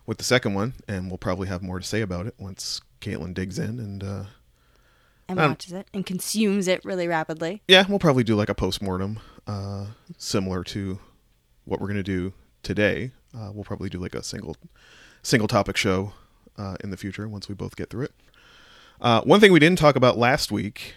with 0.06 0.18
the 0.18 0.24
second 0.24 0.54
one, 0.54 0.74
and 0.86 1.08
we'll 1.10 1.18
probably 1.18 1.48
have 1.48 1.62
more 1.62 1.80
to 1.80 1.84
say 1.86 2.00
about 2.00 2.26
it 2.26 2.34
once 2.38 2.80
Caitlin 3.00 3.34
digs 3.34 3.58
in. 3.58 3.80
And 3.80 4.04
uh, 4.04 4.24
And 5.28 5.38
watches 5.38 5.72
it 5.72 5.88
and 5.92 6.06
consumes 6.06 6.68
it 6.68 6.84
really 6.84 7.08
rapidly. 7.08 7.62
yeah, 7.66 7.84
we'll 7.88 7.98
probably 7.98 8.22
do 8.24 8.36
like 8.36 8.48
a 8.48 8.54
post 8.54 8.80
mortem, 8.80 9.18
uh, 9.48 9.86
similar 10.16 10.62
to 10.64 11.00
what 11.64 11.80
we're 11.80 11.88
gonna 11.88 12.02
do 12.04 12.32
today. 12.62 13.10
Uh, 13.36 13.50
we'll 13.52 13.64
probably 13.64 13.88
do 13.88 13.98
like 13.98 14.14
a 14.14 14.22
single 14.22 14.56
single 15.26 15.48
topic 15.48 15.76
show 15.76 16.12
uh, 16.56 16.76
in 16.82 16.90
the 16.90 16.96
future 16.96 17.28
once 17.28 17.48
we 17.48 17.54
both 17.54 17.76
get 17.76 17.90
through 17.90 18.04
it. 18.04 18.12
Uh, 19.00 19.20
one 19.22 19.40
thing 19.40 19.52
we 19.52 19.58
didn't 19.58 19.78
talk 19.78 19.96
about 19.96 20.16
last 20.16 20.50
week. 20.50 20.94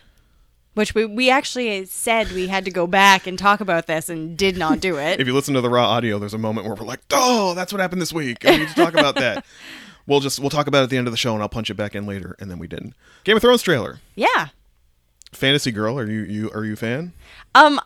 Which 0.75 0.93
we, 0.95 1.03
we 1.03 1.29
actually 1.29 1.83
said 1.85 2.31
we 2.31 2.47
had 2.47 2.63
to 2.65 2.71
go 2.71 2.87
back 2.87 3.27
and 3.27 3.37
talk 3.37 3.59
about 3.59 3.87
this 3.87 4.07
and 4.07 4.37
did 4.37 4.55
not 4.55 4.79
do 4.79 4.97
it. 4.97 5.19
If 5.19 5.27
you 5.27 5.33
listen 5.33 5.53
to 5.55 5.61
the 5.61 5.69
raw 5.69 5.89
audio, 5.89 6.19
there's 6.19 6.33
a 6.33 6.37
moment 6.37 6.65
where 6.67 6.75
we're 6.75 6.85
like, 6.85 7.01
"Oh, 7.11 7.53
that's 7.55 7.73
what 7.73 7.81
happened 7.81 8.01
this 8.01 8.13
week. 8.13 8.45
I 8.45 8.57
need 8.57 8.69
to 8.69 8.75
talk 8.75 8.93
about 8.93 9.15
that." 9.15 9.43
we'll 10.07 10.19
just 10.21 10.39
we'll 10.39 10.51
talk 10.51 10.67
about 10.67 10.81
it 10.81 10.83
at 10.83 10.89
the 10.91 10.97
end 10.97 11.07
of 11.07 11.11
the 11.11 11.17
show, 11.17 11.33
and 11.33 11.41
I'll 11.41 11.49
punch 11.49 11.69
it 11.69 11.73
back 11.73 11.95
in 11.95 12.05
later, 12.05 12.37
and 12.39 12.49
then 12.49 12.59
we 12.59 12.67
didn't. 12.67 12.93
Game 13.23 13.35
of 13.35 13.41
Thrones 13.41 13.61
trailer. 13.61 13.99
yeah. 14.15 14.49
Fantasy 15.31 15.71
Girl, 15.71 15.99
are 15.99 16.09
you 16.09 16.21
you 16.21 16.51
are 16.51 16.63
you 16.65 16.73
a 16.73 16.77
fan? 16.77 17.13
Um, 17.53 17.79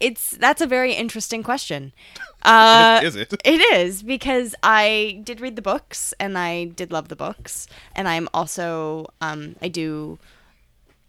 it's 0.00 0.30
that's 0.32 0.60
a 0.60 0.66
very 0.66 0.94
interesting 0.94 1.42
question. 1.42 1.92
Uh, 2.42 3.02
is 3.04 3.16
it? 3.16 3.34
It 3.44 3.60
is 3.74 4.02
because 4.02 4.54
I 4.62 5.20
did 5.24 5.42
read 5.42 5.56
the 5.56 5.62
books 5.62 6.14
and 6.18 6.38
I 6.38 6.64
did 6.64 6.90
love 6.90 7.08
the 7.08 7.16
books, 7.16 7.66
and 7.94 8.08
I'm 8.08 8.30
also 8.32 9.12
um 9.20 9.56
I 9.60 9.68
do 9.68 10.18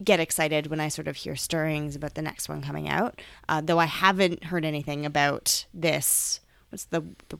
get 0.03 0.19
excited 0.19 0.67
when 0.67 0.81
I 0.81 0.89
sort 0.89 1.07
of 1.07 1.15
hear 1.15 1.38
stirrings 1.38 1.95
about 1.95 2.15
the 2.15 2.21
next 2.21 2.50
one 2.50 2.62
coming 2.62 2.89
out. 2.89 3.21
Uh, 3.48 3.62
though 3.62 3.79
I 3.79 3.86
haven't 3.86 4.43
heard 4.45 4.65
anything 4.65 5.05
about 5.05 5.65
this. 5.74 6.41
What's 6.69 6.83
the 6.83 7.01
the, 7.29 7.39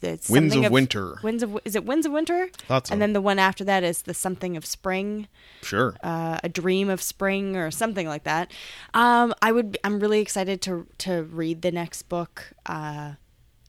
the 0.00 0.08
Winds 0.28 0.52
something 0.52 0.64
of 0.64 0.72
Winter. 0.72 1.18
Winds 1.22 1.42
of 1.42 1.58
is 1.64 1.74
it 1.74 1.84
Winds 1.84 2.06
of 2.06 2.12
Winter? 2.12 2.48
Thought 2.66 2.86
so. 2.86 2.92
And 2.92 3.02
then 3.02 3.12
the 3.12 3.20
one 3.20 3.38
after 3.38 3.64
that 3.64 3.82
is 3.82 4.02
the 4.02 4.14
something 4.14 4.56
of 4.56 4.64
spring 4.66 5.28
Sure. 5.62 5.96
uh, 6.02 6.38
a 6.42 6.48
dream 6.48 6.88
of 6.88 7.02
spring 7.02 7.56
or 7.56 7.70
something 7.70 8.06
like 8.06 8.24
that. 8.24 8.52
Um, 8.94 9.34
I 9.42 9.52
would. 9.52 9.78
I'm 9.84 10.00
really 10.00 10.20
excited 10.20 10.60
to 10.62 10.86
to 10.98 11.22
read 11.24 11.62
the 11.62 11.72
next 11.72 12.02
book. 12.08 12.52
Uh, 12.66 13.12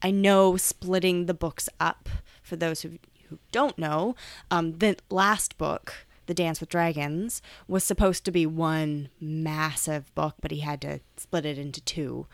I 0.02 0.12
know 0.12 0.56
splitting 0.58 1.26
the 1.26 1.34
books 1.34 1.68
up 1.80 2.08
for 2.42 2.56
those 2.56 2.82
who, 2.82 2.92
who 3.30 3.38
don't 3.52 3.78
know, 3.78 4.16
um, 4.50 4.78
the 4.80 4.96
last 5.10 5.58
book, 5.58 6.06
The 6.30 6.36
Dance 6.36 6.60
with 6.60 6.70
Dragons, 6.70 7.42
was 7.68 7.84
supposed 7.84 8.24
to 8.26 8.32
be 8.32 8.46
one 8.46 9.10
massive 9.20 10.14
book, 10.14 10.36
but 10.42 10.52
he 10.52 10.60
had 10.60 10.80
to 10.82 11.00
split 11.18 11.44
it 11.44 11.58
into 11.58 11.82
two. 11.82 12.28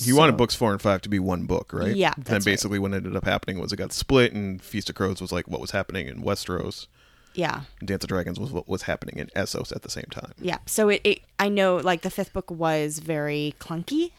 He 0.00 0.12
wanted 0.12 0.36
books 0.36 0.54
four 0.54 0.70
and 0.70 0.80
five 0.80 1.02
to 1.02 1.08
be 1.08 1.18
one 1.18 1.46
book, 1.46 1.72
right? 1.72 1.96
Yeah, 1.96 2.12
Then 2.14 2.24
that's 2.26 2.46
right. 2.46 2.52
basically 2.52 2.78
what 2.78 2.94
ended 2.94 3.16
up 3.16 3.24
happening 3.24 3.58
was 3.58 3.72
it 3.72 3.76
got 3.76 3.92
split, 3.92 4.32
and 4.32 4.62
Feast 4.62 4.88
of 4.88 4.94
Crows 4.94 5.20
was 5.20 5.32
like 5.32 5.48
what 5.48 5.60
was 5.60 5.72
happening 5.72 6.06
in 6.06 6.22
Westeros. 6.22 6.86
Yeah. 7.34 7.62
and 7.80 7.88
Dance 7.88 8.04
of 8.04 8.08
Dragons 8.08 8.38
was 8.38 8.52
what 8.52 8.68
was 8.68 8.82
happening 8.82 9.16
in 9.18 9.26
Essos 9.34 9.74
at 9.74 9.82
the 9.82 9.90
same 9.90 10.06
time. 10.12 10.32
Yeah. 10.40 10.58
So 10.66 10.88
it, 10.90 11.00
it 11.02 11.20
I 11.40 11.48
know 11.48 11.76
like 11.78 12.02
the 12.02 12.10
fifth 12.10 12.32
book 12.32 12.52
was 12.52 13.00
very 13.00 13.56
clunky, 13.58 14.12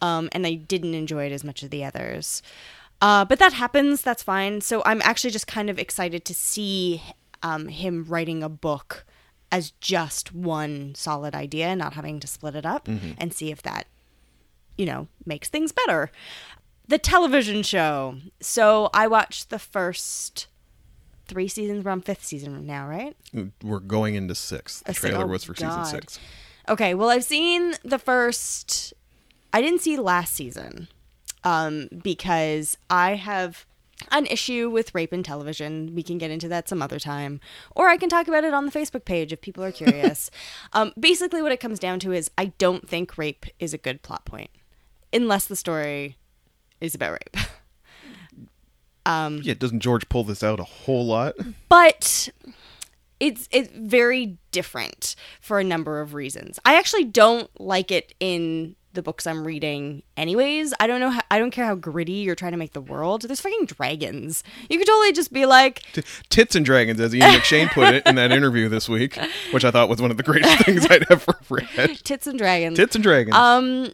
um, 0.00 0.30
and 0.32 0.46
I 0.46 0.54
didn't 0.54 0.94
enjoy 0.94 1.26
it 1.26 1.32
as 1.32 1.44
much 1.44 1.62
as 1.62 1.68
the 1.68 1.84
others. 1.84 2.42
Uh, 3.02 3.24
but 3.26 3.38
that 3.38 3.52
happens. 3.54 4.00
That's 4.02 4.22
fine. 4.22 4.62
So 4.62 4.82
I'm 4.86 5.02
actually 5.02 5.30
just 5.32 5.46
kind 5.46 5.68
of 5.68 5.78
excited 5.78 6.24
to 6.26 6.34
see 6.34 7.02
um, 7.42 7.68
him 7.68 8.04
writing 8.04 8.42
a 8.42 8.48
book 8.48 9.04
as 9.52 9.72
just 9.80 10.32
one 10.34 10.94
solid 10.94 11.34
idea, 11.34 11.74
not 11.74 11.94
having 11.94 12.20
to 12.20 12.26
split 12.26 12.54
it 12.54 12.64
up, 12.66 12.88
and 13.18 13.34
see 13.34 13.50
if 13.50 13.62
that, 13.62 13.86
you 14.78 14.86
know, 14.86 15.08
makes 15.26 15.48
things 15.48 15.72
better. 15.72 16.10
The 16.86 16.98
television 16.98 17.62
show. 17.62 18.16
So 18.40 18.90
I 18.94 19.06
watched 19.06 19.50
the 19.50 19.58
first 19.58 20.46
three 21.26 21.48
seasons. 21.48 21.84
We're 21.84 21.92
on 21.92 22.00
fifth 22.00 22.24
season 22.24 22.66
now, 22.66 22.86
right? 22.86 23.16
We're 23.62 23.80
going 23.80 24.14
into 24.16 24.34
six. 24.34 24.80
The 24.80 24.92
trailer 24.92 25.24
oh, 25.24 25.28
was 25.28 25.44
for 25.44 25.54
God. 25.54 25.84
season 25.84 26.00
six. 26.00 26.18
Okay, 26.68 26.94
well, 26.94 27.08
I've 27.08 27.24
seen 27.24 27.74
the 27.84 27.98
first. 27.98 28.92
I 29.52 29.62
didn't 29.62 29.80
see 29.80 29.96
last 29.96 30.34
season 30.34 30.88
um, 31.42 31.88
because 32.02 32.76
I 32.88 33.14
have 33.14 33.66
an 34.10 34.26
issue 34.26 34.70
with 34.70 34.94
rape 34.94 35.12
in 35.12 35.22
television. 35.22 35.94
We 35.94 36.02
can 36.02 36.18
get 36.18 36.30
into 36.30 36.48
that 36.48 36.68
some 36.68 36.82
other 36.82 36.98
time, 36.98 37.40
or 37.74 37.88
I 37.88 37.96
can 37.96 38.08
talk 38.08 38.28
about 38.28 38.44
it 38.44 38.54
on 38.54 38.66
the 38.66 38.72
Facebook 38.72 39.04
page 39.04 39.32
if 39.32 39.40
people 39.40 39.64
are 39.64 39.72
curious. 39.72 40.30
um, 40.72 40.92
basically, 40.98 41.42
what 41.42 41.52
it 41.52 41.60
comes 41.60 41.78
down 41.78 42.00
to 42.00 42.12
is 42.12 42.30
I 42.38 42.46
don't 42.58 42.88
think 42.88 43.18
rape 43.18 43.46
is 43.58 43.74
a 43.74 43.78
good 43.78 44.02
plot 44.02 44.24
point 44.24 44.50
unless 45.12 45.46
the 45.46 45.56
story 45.56 46.16
is 46.80 46.94
about 46.94 47.12
rape. 47.12 47.36
Yeah, 49.42 49.54
doesn't 49.54 49.80
George 49.80 50.08
pull 50.08 50.24
this 50.24 50.42
out 50.42 50.60
a 50.60 50.64
whole 50.64 51.06
lot? 51.06 51.34
but 51.68 52.28
it's 53.18 53.48
it's 53.50 53.70
very 53.74 54.38
different 54.50 55.14
for 55.40 55.60
a 55.60 55.64
number 55.64 56.00
of 56.00 56.14
reasons. 56.14 56.58
I 56.64 56.76
actually 56.76 57.04
don't 57.04 57.48
like 57.60 57.90
it 57.90 58.14
in 58.20 58.76
the 58.92 59.02
books 59.02 59.26
I'm 59.26 59.46
reading 59.46 60.02
anyways. 60.16 60.74
I 60.80 60.86
don't 60.86 61.00
know 61.00 61.10
how, 61.10 61.20
I 61.30 61.38
don't 61.38 61.50
care 61.50 61.64
how 61.64 61.74
gritty 61.74 62.12
you're 62.12 62.34
trying 62.34 62.52
to 62.52 62.58
make 62.58 62.72
the 62.72 62.80
world. 62.80 63.22
There's 63.22 63.40
fucking 63.40 63.66
dragons. 63.66 64.42
You 64.68 64.78
could 64.78 64.86
totally 64.86 65.12
just 65.12 65.32
be 65.32 65.46
like 65.46 65.82
T- 65.92 66.02
Tits 66.28 66.56
and 66.56 66.64
Dragons, 66.64 67.00
as 67.00 67.14
Ian 67.14 67.30
McShane 67.32 67.70
put 67.70 67.94
it 67.94 68.06
in 68.06 68.16
that 68.16 68.32
interview 68.32 68.68
this 68.68 68.88
week, 68.88 69.18
which 69.52 69.64
I 69.64 69.70
thought 69.70 69.88
was 69.88 70.00
one 70.00 70.10
of 70.10 70.16
the 70.16 70.22
greatest 70.22 70.58
things 70.64 70.86
I'd 70.90 71.10
ever 71.10 71.34
read. 71.48 72.00
tits 72.04 72.26
and 72.26 72.38
dragons. 72.38 72.76
Tits 72.76 72.94
and 72.94 73.02
Dragons. 73.02 73.34
Um 73.36 73.92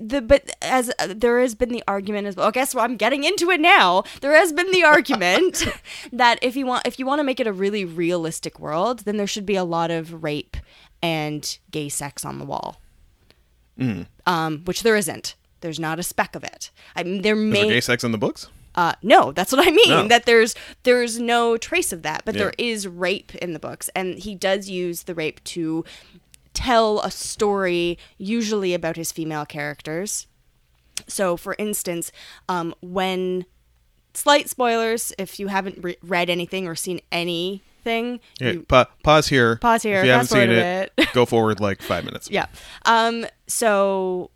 the 0.00 0.22
but 0.22 0.50
as 0.62 0.90
uh, 0.98 1.12
there 1.14 1.40
has 1.40 1.54
been 1.54 1.70
the 1.70 1.82
argument 1.86 2.26
as 2.26 2.36
well. 2.36 2.48
I 2.48 2.50
guess 2.52 2.74
I'm 2.74 2.96
getting 2.96 3.24
into 3.24 3.50
it 3.50 3.60
now. 3.60 4.04
There 4.20 4.32
has 4.32 4.52
been 4.52 4.70
the 4.70 4.84
argument 4.84 5.64
that 6.12 6.38
if 6.42 6.56
you 6.56 6.66
want 6.66 6.86
if 6.86 6.98
you 6.98 7.06
want 7.06 7.18
to 7.18 7.24
make 7.24 7.40
it 7.40 7.46
a 7.46 7.52
really 7.52 7.84
realistic 7.84 8.58
world, 8.58 9.00
then 9.00 9.16
there 9.16 9.26
should 9.26 9.46
be 9.46 9.56
a 9.56 9.64
lot 9.64 9.90
of 9.90 10.22
rape 10.22 10.56
and 11.02 11.58
gay 11.70 11.88
sex 11.88 12.24
on 12.24 12.38
the 12.38 12.44
wall. 12.44 12.80
Um, 14.26 14.62
which 14.64 14.82
there 14.82 14.96
isn't. 14.96 15.34
There's 15.60 15.80
not 15.80 15.98
a 15.98 16.02
speck 16.02 16.34
of 16.36 16.44
it. 16.44 16.70
I 16.96 17.02
mean, 17.02 17.22
there 17.22 17.36
may 17.36 17.68
gay 17.68 17.80
sex 17.80 18.04
in 18.04 18.12
the 18.12 18.18
books? 18.18 18.48
uh, 18.76 18.94
no, 19.02 19.32
that's 19.32 19.52
what 19.52 19.66
I 19.66 19.70
mean. 19.70 19.88
No. 19.88 20.08
That 20.08 20.24
there's 20.26 20.54
there's 20.84 21.18
no 21.18 21.56
trace 21.56 21.92
of 21.92 22.02
that, 22.02 22.22
but 22.24 22.34
Yeah. 22.34 22.42
there 22.44 22.52
is 22.58 22.86
rape 22.86 23.34
in 23.36 23.52
the 23.52 23.58
books, 23.58 23.90
and 23.96 24.18
he 24.18 24.34
does 24.34 24.68
use 24.70 25.02
the 25.04 25.14
rape 25.14 25.42
to 25.44 25.84
tell 26.54 27.00
a 27.00 27.10
story, 27.10 27.98
usually 28.18 28.74
about 28.74 28.96
his 28.96 29.12
female 29.12 29.44
characters. 29.46 30.26
So, 31.06 31.36
for 31.36 31.56
instance, 31.58 32.12
um, 32.48 32.74
when 32.80 33.44
slight 34.14 34.48
spoilers, 34.50 35.12
if 35.18 35.38
you 35.40 35.46
haven't 35.48 35.82
re- 35.82 35.96
read 36.02 36.28
anything 36.30 36.66
or 36.66 36.74
seen 36.74 37.00
Yeah, 37.84 38.50
you- 38.52 38.62
pa- 38.62 38.86
pause 39.02 39.28
here. 39.28 39.56
Pause 39.56 39.82
here, 39.82 39.98
If 40.00 40.04
you 40.06 40.10
haven't 40.12 40.26
seen 40.28 40.50
a 40.50 40.88
it, 40.98 41.08
go 41.12 41.24
forward 41.26 41.60
like 41.60 41.82
five 41.82 42.04
minutes. 42.04 42.30
yeah. 42.30 42.46
Um, 42.84 43.26
so 43.46 44.30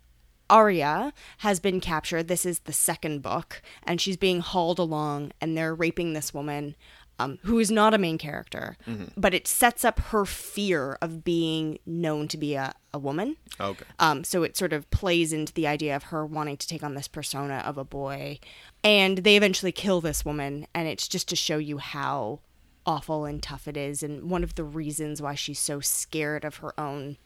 Arya 0.49 1.13
has 1.39 1.59
been 1.59 1.79
captured. 1.79 2.27
This 2.27 2.45
is 2.45 2.59
the 2.59 2.73
second 2.73 3.21
book, 3.21 3.61
and 3.83 3.99
she's 3.99 4.17
being 4.17 4.41
hauled 4.41 4.79
along, 4.79 5.31
and 5.41 5.57
they're 5.57 5.73
raping 5.75 6.13
this 6.13 6.33
woman. 6.33 6.75
Um, 7.17 7.39
who 7.43 7.59
is 7.59 7.71
not 7.71 7.93
a 7.93 7.97
main 7.97 8.17
character, 8.17 8.75
but 9.15 9.33
it 9.33 9.47
sets 9.47 9.85
up 9.85 9.99
her 10.11 10.25
fear 10.25 10.97
of 11.01 11.23
being 11.23 11.79
known 11.85 12.27
to 12.27 12.37
be 12.37 12.55
a, 12.55 12.73
a 12.93 12.99
woman. 12.99 13.37
Okay. 13.57 13.85
Um, 13.99 14.25
so 14.25 14.43
it 14.43 14.57
sort 14.57 14.73
of 14.73 14.91
plays 14.91 15.31
into 15.31 15.53
the 15.53 15.65
idea 15.65 15.95
of 15.95 16.03
her 16.03 16.25
wanting 16.25 16.57
to 16.57 16.67
take 16.67 16.83
on 16.83 16.93
this 16.93 17.07
persona 17.07 17.63
of 17.65 17.77
a 17.77 17.85
boy. 17.85 18.39
And 18.83 19.19
they 19.19 19.37
eventually 19.37 19.71
kill 19.71 20.01
this 20.01 20.25
woman, 20.25 20.67
and 20.75 20.89
it's 20.89 21.07
just 21.07 21.29
to 21.29 21.37
show 21.37 21.57
you 21.57 21.77
how 21.77 22.41
awful 22.85 23.25
and 23.25 23.41
tough 23.41 23.67
it 23.67 23.77
is, 23.77 24.03
and 24.03 24.29
one 24.29 24.43
of 24.43 24.55
the 24.55 24.63
reasons 24.63 25.21
why 25.21 25.35
she's 25.35 25.59
so 25.59 25.79
scared 25.79 26.45
of 26.45 26.57
her 26.57 26.79
own 26.79 27.17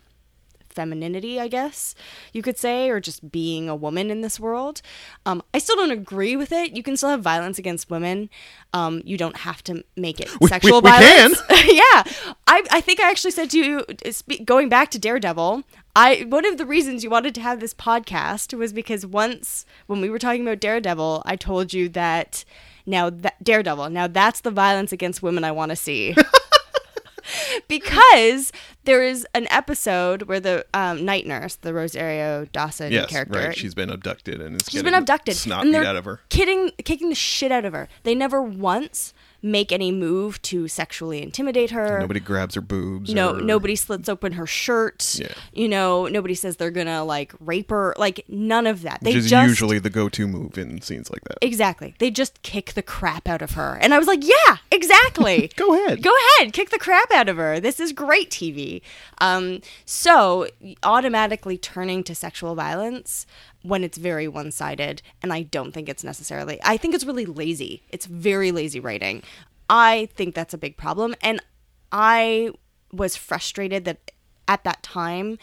femininity, 0.69 1.39
I 1.39 1.47
guess 1.47 1.95
you 2.31 2.41
could 2.41 2.57
say, 2.57 2.89
or 2.89 2.99
just 2.99 3.31
being 3.31 3.67
a 3.67 3.75
woman 3.75 4.09
in 4.09 4.21
this 4.21 4.39
world. 4.39 4.81
Um, 5.25 5.41
I 5.53 5.57
still 5.57 5.75
don't 5.75 5.91
agree 5.91 6.35
with 6.35 6.51
it. 6.51 6.75
You 6.75 6.83
can 6.83 6.95
still 6.95 7.09
have 7.09 7.21
violence 7.21 7.59
against 7.59 7.89
women. 7.89 8.29
Um, 8.73 9.01
you 9.03 9.17
don't 9.17 9.37
have 9.37 9.63
to 9.65 9.83
make 9.97 10.19
it 10.19 10.29
we- 10.39 10.47
sexual 10.47 10.81
we 10.81 10.89
can. 10.89 11.33
violence. 11.33 11.41
yeah, 11.49 12.03
I, 12.47 12.63
I 12.71 12.81
think 12.81 12.99
I 12.99 13.09
actually 13.09 13.31
said 13.31 13.49
to 13.51 13.57
you, 13.57 13.79
uh, 14.05 14.35
going 14.45 14.69
back 14.69 14.91
to 14.91 14.99
Daredevil, 14.99 15.63
I 15.95 16.25
one 16.29 16.45
of 16.45 16.57
the 16.57 16.65
reasons 16.65 17.03
you 17.03 17.09
wanted 17.09 17.35
to 17.35 17.41
have 17.41 17.59
this 17.59 17.73
podcast 17.73 18.57
was 18.57 18.71
because 18.71 19.05
once 19.05 19.65
when 19.87 20.01
we 20.01 20.09
were 20.09 20.19
talking 20.19 20.43
about 20.43 20.59
Daredevil, 20.59 21.23
I 21.25 21.35
told 21.35 21.73
you 21.73 21.89
that 21.89 22.45
now 22.85 23.09
that 23.09 23.43
Daredevil, 23.43 23.89
now 23.89 24.07
that's 24.07 24.41
the 24.41 24.51
violence 24.51 24.91
against 24.91 25.21
women 25.21 25.43
I 25.43 25.51
want 25.51 25.69
to 25.69 25.75
see. 25.75 26.15
because 27.67 28.51
there 28.85 29.03
is 29.03 29.25
an 29.33 29.47
episode 29.49 30.23
where 30.23 30.39
the 30.39 30.65
um, 30.73 31.05
night 31.05 31.27
nurse, 31.27 31.55
the 31.55 31.73
Rosario 31.73 32.45
Dawson 32.45 32.91
Yes, 32.91 33.09
character, 33.09 33.39
right. 33.39 33.57
She's 33.57 33.75
been 33.75 33.89
abducted 33.89 34.41
and 34.41 34.63
She's 34.69 34.83
been 34.83 34.93
abducted. 34.93 35.35
Snot 35.35 35.65
and 35.65 35.73
they're 35.73 35.83
out 35.83 35.95
of 35.95 36.05
her. 36.05 36.21
Kidding, 36.29 36.71
kicking 36.83 37.09
the 37.09 37.15
shit 37.15 37.51
out 37.51 37.65
of 37.65 37.73
her. 37.73 37.87
They 38.03 38.15
never 38.15 38.41
once 38.41 39.13
make 39.41 39.71
any 39.71 39.91
move 39.91 40.41
to 40.43 40.67
sexually 40.67 41.21
intimidate 41.23 41.71
her. 41.71 41.99
Nobody 41.99 42.19
grabs 42.19 42.55
her 42.55 42.61
boobs. 42.61 43.13
no, 43.13 43.35
or- 43.35 43.41
nobody 43.41 43.75
slits 43.75 44.09
open 44.09 44.33
her 44.33 44.45
shirt. 44.45 45.15
Yeah. 45.19 45.27
You 45.53 45.67
know, 45.67 46.07
nobody 46.07 46.35
says 46.35 46.57
they're 46.57 46.71
gonna 46.71 47.03
like 47.03 47.33
rape 47.39 47.69
her. 47.69 47.93
Like 47.97 48.25
none 48.27 48.67
of 48.67 48.81
that. 48.81 48.99
They 49.01 49.11
Which 49.11 49.23
is 49.25 49.29
just 49.29 49.47
usually 49.47 49.79
the 49.79 49.89
go-to 49.89 50.27
move 50.27 50.57
in 50.57 50.81
scenes 50.81 51.09
like 51.09 51.23
that. 51.25 51.37
exactly. 51.41 51.95
They 51.99 52.11
just 52.11 52.41
kick 52.41 52.73
the 52.73 52.81
crap 52.83 53.27
out 53.27 53.41
of 53.41 53.51
her, 53.51 53.77
and 53.81 53.93
I 53.93 53.97
was 53.97 54.07
like, 54.07 54.25
yeah, 54.25 54.57
exactly. 54.71 55.49
Go 55.55 55.73
ahead. 55.73 56.01
Go 56.03 56.11
ahead, 56.39 56.53
kick 56.53 56.69
the 56.69 56.79
crap 56.79 57.11
out 57.11 57.29
of 57.29 57.37
her. 57.37 57.59
This 57.59 57.79
is 57.79 57.93
great 57.93 58.29
TV. 58.29 58.81
Um, 59.19 59.61
so 59.85 60.47
automatically 60.83 61.57
turning 61.57 62.03
to 62.03 62.15
sexual 62.15 62.55
violence 62.55 63.25
when 63.61 63.83
it's 63.83 63.97
very 63.97 64.27
one-sided, 64.27 65.01
and 65.21 65.33
I 65.33 65.41
don't 65.43 65.71
think 65.73 65.89
it's 65.89 66.03
necessarily. 66.03 66.59
I 66.63 66.77
think 66.77 66.95
it's 66.95 67.03
really 67.05 67.25
lazy. 67.25 67.83
It's 67.89 68.05
very 68.05 68.51
lazy 68.51 68.79
writing. 68.79 69.23
I 69.69 70.07
think 70.15 70.33
that's 70.35 70.53
a 70.53 70.57
big 70.57 70.77
problem, 70.77 71.13
and 71.21 71.41
I 71.91 72.51
was 72.91 73.15
frustrated 73.15 73.85
that 73.85 74.11
at 74.47 74.63
that 74.63 74.81
time 74.81 75.37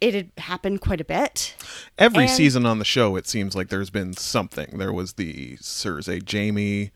it 0.00 0.14
had 0.14 0.30
happened 0.38 0.80
quite 0.80 1.00
a 1.00 1.04
bit. 1.04 1.54
Every 1.96 2.24
And- 2.24 2.32
season 2.32 2.66
on 2.66 2.78
the 2.78 2.84
show, 2.84 3.16
it 3.16 3.26
seems 3.26 3.54
like 3.54 3.68
there's 3.68 3.88
been 3.90 4.12
something. 4.14 4.78
There 4.78 4.92
was 4.92 5.14
the 5.14 5.56
Cersei 5.58 6.22
Jamie 6.24 6.90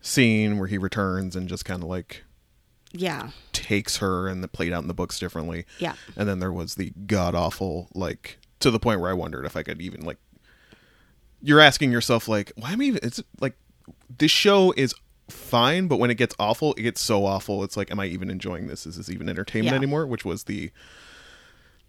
scene 0.00 0.58
where 0.58 0.68
he 0.68 0.78
returns 0.78 1.36
and 1.36 1.48
just 1.48 1.64
kind 1.64 1.82
of 1.82 1.88
like 1.88 2.22
Yeah. 2.92 3.30
takes 3.52 3.98
her 3.98 4.28
and 4.28 4.42
that 4.42 4.52
played 4.52 4.72
out 4.72 4.82
in 4.82 4.88
the 4.88 4.94
books 4.94 5.18
differently. 5.18 5.64
Yeah. 5.78 5.94
And 6.16 6.28
then 6.28 6.38
there 6.38 6.52
was 6.52 6.74
the 6.76 6.92
god 7.06 7.34
awful, 7.34 7.88
like 7.94 8.38
to 8.62 8.70
the 8.70 8.78
point 8.78 9.00
where 9.00 9.10
I 9.10 9.14
wondered 9.14 9.44
if 9.44 9.56
I 9.56 9.62
could 9.62 9.80
even 9.80 10.02
like. 10.04 10.18
You're 11.44 11.60
asking 11.60 11.90
yourself 11.90 12.28
like, 12.28 12.52
why 12.56 12.72
am 12.72 12.80
I 12.80 12.84
even? 12.84 13.00
It's 13.02 13.20
like 13.40 13.54
this 14.18 14.30
show 14.30 14.72
is 14.76 14.94
fine, 15.28 15.88
but 15.88 15.96
when 15.98 16.10
it 16.10 16.14
gets 16.14 16.34
awful, 16.38 16.72
it 16.74 16.82
gets 16.82 17.00
so 17.00 17.24
awful. 17.26 17.64
It's 17.64 17.76
like, 17.76 17.90
am 17.90 17.98
I 17.98 18.06
even 18.06 18.30
enjoying 18.30 18.68
this? 18.68 18.86
Is 18.86 18.96
this 18.96 19.10
even 19.10 19.28
entertainment 19.28 19.72
Yeah. 19.72 19.76
anymore? 19.78 20.06
Which 20.06 20.24
was 20.24 20.44
the 20.44 20.70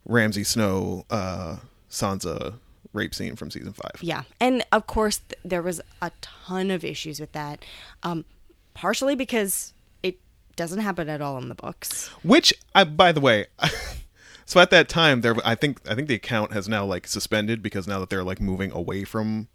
Ramsay 0.06 0.44
Snow, 0.44 1.06
uh, 1.10 1.58
Sansa 1.90 2.56
rape 2.94 3.14
scene 3.16 3.36
from 3.36 3.50
season 3.52 3.74
five. 3.74 3.92
Yeah, 4.02 4.24
and 4.40 4.66
of 4.72 4.88
course 4.88 5.20
th- 5.20 5.40
there 5.46 5.62
was 5.62 5.82
a 6.02 6.12
ton 6.22 6.70
of 6.72 6.84
issues 6.84 7.20
with 7.20 7.32
that, 7.34 7.64
um, 8.04 8.26
partially 8.74 9.16
because 9.16 9.74
it 10.04 10.20
doesn't 10.56 10.80
happen 10.80 11.10
at 11.10 11.22
all 11.22 11.38
in 11.38 11.48
the 11.50 11.56
books. 11.56 12.08
Which, 12.24 12.54
I, 12.76 12.84
by 12.84 13.12
the 13.12 13.22
way, 13.22 13.46
so 14.46 14.60
at 14.60 14.70
that 14.72 14.90
time, 14.90 15.22
there, 15.22 15.36
I 15.46 15.56
think, 15.56 15.80
I 15.90 15.96
think 15.96 16.08
the 16.08 16.16
account 16.16 16.54
has 16.54 16.68
now 16.68 16.86
like 16.86 17.08
suspended 17.08 17.62
because 17.62 17.88
now 17.88 18.00
that 18.00 18.10
they're 18.10 18.24
like 18.24 18.42
moving 18.42 18.72
away 18.72 19.04
from 19.04 19.48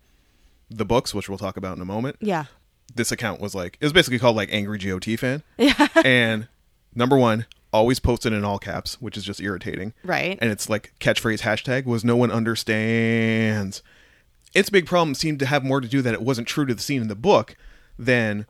the 0.70 0.84
books, 0.84 1.14
which 1.14 1.28
we'll 1.28 1.38
talk 1.38 1.56
about 1.56 1.76
in 1.76 1.82
a 1.82 1.86
moment. 1.86 2.16
Yeah. 2.20 2.44
This 2.94 3.12
account 3.12 3.40
was 3.40 3.54
like 3.54 3.76
it 3.80 3.84
was 3.84 3.92
basically 3.92 4.18
called 4.18 4.36
like 4.36 4.48
Angry 4.52 4.78
GOT 4.78 5.18
fan. 5.18 5.42
Yeah. 5.58 5.88
and 6.04 6.48
number 6.94 7.16
one, 7.18 7.46
always 7.72 8.00
posted 8.00 8.32
in 8.32 8.44
all 8.44 8.58
caps, 8.58 9.00
which 9.00 9.16
is 9.16 9.24
just 9.24 9.40
irritating. 9.40 9.92
Right. 10.02 10.38
And 10.40 10.50
it's 10.50 10.68
like 10.68 10.92
catchphrase 11.00 11.40
hashtag 11.40 11.84
was 11.84 12.04
no 12.04 12.16
one 12.16 12.30
understands. 12.30 13.82
Its 14.54 14.70
big 14.70 14.86
problem 14.86 15.14
seemed 15.14 15.38
to 15.40 15.46
have 15.46 15.64
more 15.64 15.80
to 15.80 15.88
do 15.88 16.00
that 16.02 16.14
it 16.14 16.22
wasn't 16.22 16.48
true 16.48 16.64
to 16.66 16.74
the 16.74 16.80
scene 16.82 17.02
in 17.02 17.08
the 17.08 17.14
book 17.14 17.56
than 17.98 18.46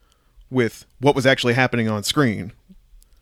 with 0.51 0.87
what 1.01 1.15
was 1.17 1.27
actually 1.27 1.55
happening 1.55 1.89
on 1.89 2.03
screen. 2.05 2.53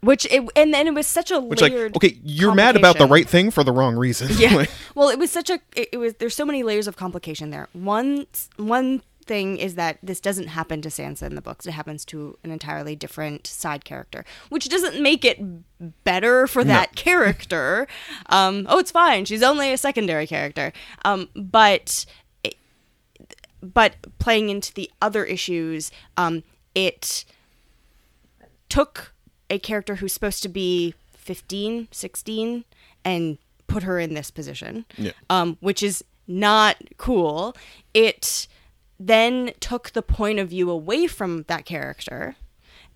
Which 0.01 0.27
it, 0.27 0.49
and 0.55 0.73
then 0.73 0.87
it 0.87 0.95
was 0.95 1.07
such 1.07 1.31
a 1.31 1.41
Which 1.41 1.61
like 1.61 1.73
okay, 1.73 2.19
you're 2.23 2.55
mad 2.55 2.77
about 2.77 2.99
the 2.99 3.07
right 3.07 3.29
thing 3.29 3.51
for 3.51 3.65
the 3.65 3.73
wrong 3.73 3.97
reason. 3.97 4.29
Yeah. 4.37 4.55
Like, 4.57 4.71
well, 4.95 5.11
it 5.11 5.19
was 5.19 5.31
such 5.31 5.51
a. 5.51 5.61
It, 5.75 5.91
it 5.93 5.97
was. 5.99 6.15
There's 6.15 6.35
so 6.35 6.45
many 6.47 6.63
layers 6.63 6.87
of 6.87 6.97
complication 6.97 7.51
there. 7.51 7.69
One 7.73 8.27
one 8.57 9.03
thing 9.27 9.59
is 9.59 9.75
that 9.75 9.99
this 10.03 10.21
doesn't 10.21 10.49
happen 10.49 10.81
to 10.83 10.89
Sansa 10.89 11.23
in 11.23 11.35
the 11.35 11.43
books. 11.43 11.67
It 11.67 11.73
happens 11.73 12.05
to 12.07 12.39
an 12.45 12.51
entirely 12.51 12.97
different 12.97 13.47
side 13.47 13.85
character, 13.85 14.25
which 14.49 14.69
doesn't 14.69 15.03
make 15.03 15.25
it 15.25 15.39
better 16.05 16.47
for 16.47 16.65
that 16.65 16.95
character. 16.97 17.87
Um, 18.29 18.67
oh, 18.69 18.79
it's 18.79 18.91
fine. 18.91 19.25
She's 19.25 19.43
only 19.43 19.73
a 19.73 19.77
secondary 19.77 20.27
character. 20.27 20.73
Um, 21.05 21.29
but 21.35 22.07
but 23.63 23.95
playing 24.19 24.49
into 24.49 24.73
the 24.75 24.91
other 25.01 25.25
issues, 25.25 25.91
um, 26.17 26.43
it 26.75 27.25
took 28.69 29.13
a 29.51 29.59
character 29.59 29.97
who's 29.97 30.13
supposed 30.13 30.43
to 30.43 30.49
be 30.49 30.95
15, 31.17 31.89
16 31.91 32.65
and 33.05 33.39
put 33.67 33.83
her 33.83 33.99
in 33.99 34.15
this 34.15 34.31
position, 34.31 34.85
Yeah. 34.97 35.13
um, 35.31 35.57
which 35.61 35.83
is 35.83 36.05
not 36.27 36.77
cool. 36.97 37.57
It 37.95 38.47
then 38.99 39.53
took 39.61 39.91
the 39.93 40.03
point 40.03 40.39
of 40.39 40.49
view 40.51 40.71
away 40.71 41.07
from 41.07 41.45
that 41.49 41.65
character 41.65 42.37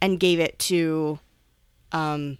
and 0.00 0.18
gave 0.18 0.40
it 0.40 0.58
to 0.60 1.18
um, 1.92 2.38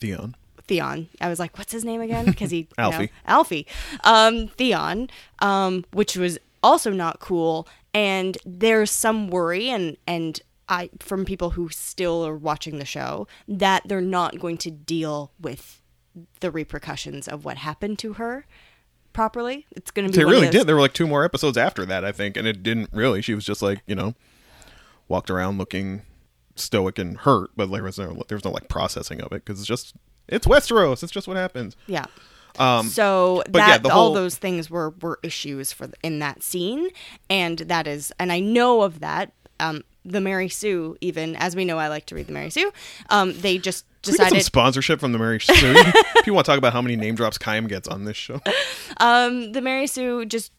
Theon. 0.00 0.34
Theon. 0.66 1.08
I 1.20 1.28
was 1.28 1.38
like, 1.38 1.56
what's 1.58 1.72
his 1.72 1.84
name 1.84 2.00
again? 2.00 2.26
Because 2.26 2.50
he 2.50 2.58
you 2.58 2.66
know, 2.78 2.84
Alfie. 2.84 3.10
Alfie. 3.26 3.66
Um, 4.04 4.48
Theon, 4.48 5.08
um, 5.40 5.84
which 5.92 6.16
was 6.16 6.38
also 6.62 6.90
not 6.90 7.18
cool. 7.20 7.66
And 7.92 8.38
there's 8.44 8.90
some 8.90 9.28
worry 9.28 9.68
and 9.68 9.96
and 10.06 10.40
I 10.70 10.88
from 11.00 11.24
people 11.24 11.50
who 11.50 11.68
still 11.68 12.24
are 12.26 12.36
watching 12.36 12.78
the 12.78 12.84
show 12.84 13.26
that 13.48 13.82
they're 13.86 14.00
not 14.00 14.38
going 14.38 14.56
to 14.58 14.70
deal 14.70 15.32
with 15.38 15.82
the 16.40 16.50
repercussions 16.50 17.28
of 17.28 17.44
what 17.44 17.58
happened 17.58 17.98
to 17.98 18.14
her 18.14 18.46
properly. 19.12 19.66
It's 19.72 19.90
going 19.90 20.06
to 20.06 20.12
be 20.12 20.18
They 20.18 20.30
really 20.30 20.48
did. 20.48 20.66
There 20.66 20.76
were 20.76 20.80
like 20.80 20.94
two 20.94 21.06
more 21.06 21.24
episodes 21.24 21.58
after 21.58 21.84
that, 21.86 22.04
I 22.04 22.12
think, 22.12 22.36
and 22.36 22.46
it 22.46 22.62
didn't 22.62 22.90
really. 22.92 23.20
She 23.20 23.34
was 23.34 23.44
just 23.44 23.62
like, 23.62 23.82
you 23.86 23.94
know, 23.94 24.14
walked 25.08 25.28
around 25.28 25.58
looking 25.58 26.02
stoic 26.54 26.98
and 26.98 27.18
hurt, 27.18 27.50
but 27.56 27.70
there 27.70 27.82
was 27.82 27.98
no 27.98 28.22
there 28.28 28.36
was 28.36 28.44
no 28.44 28.52
like 28.52 28.68
processing 28.68 29.20
of 29.20 29.32
it 29.32 29.44
because 29.44 29.58
it's 29.58 29.68
just 29.68 29.94
it's 30.28 30.46
Westeros. 30.46 31.02
It's 31.02 31.12
just 31.12 31.26
what 31.26 31.36
happens. 31.36 31.76
Yeah. 31.86 32.06
Um, 32.58 32.88
so 32.88 33.42
but 33.48 33.58
yeah, 33.58 33.68
that 33.68 33.82
the 33.84 33.90
all 33.90 34.12
those 34.12 34.36
things 34.36 34.70
were 34.70 34.90
were 35.00 35.18
issues 35.22 35.72
for 35.72 35.88
in 36.02 36.18
that 36.18 36.42
scene, 36.42 36.90
and 37.28 37.58
that 37.58 37.86
is, 37.86 38.12
and 38.18 38.32
I 38.32 38.40
know 38.40 38.82
of 38.82 39.00
that. 39.00 39.32
Um, 39.60 39.84
the 40.04 40.20
Mary 40.20 40.48
Sue, 40.48 40.96
even 41.00 41.36
as 41.36 41.54
we 41.54 41.64
know, 41.64 41.78
I 41.78 41.88
like 41.88 42.06
to 42.06 42.14
read 42.14 42.26
the 42.26 42.32
Mary 42.32 42.50
Sue. 42.50 42.72
Um, 43.10 43.38
they 43.40 43.58
just 43.58 43.84
get 44.02 44.14
some 44.14 44.24
decided. 44.26 44.44
sponsorship 44.44 44.98
from 45.00 45.12
the 45.12 45.18
Mary 45.18 45.38
Sue. 45.40 45.74
People 46.24 46.34
want 46.34 46.46
to 46.46 46.50
talk 46.52 46.58
about 46.58 46.72
how 46.72 46.80
many 46.80 46.96
name 46.96 47.14
drops 47.14 47.38
Chaim 47.42 47.66
gets 47.66 47.86
on 47.86 48.04
this 48.06 48.16
show. 48.16 48.40
um, 48.98 49.52
the 49.52 49.60
Mary 49.60 49.86
Sue 49.86 50.24
just 50.24 50.52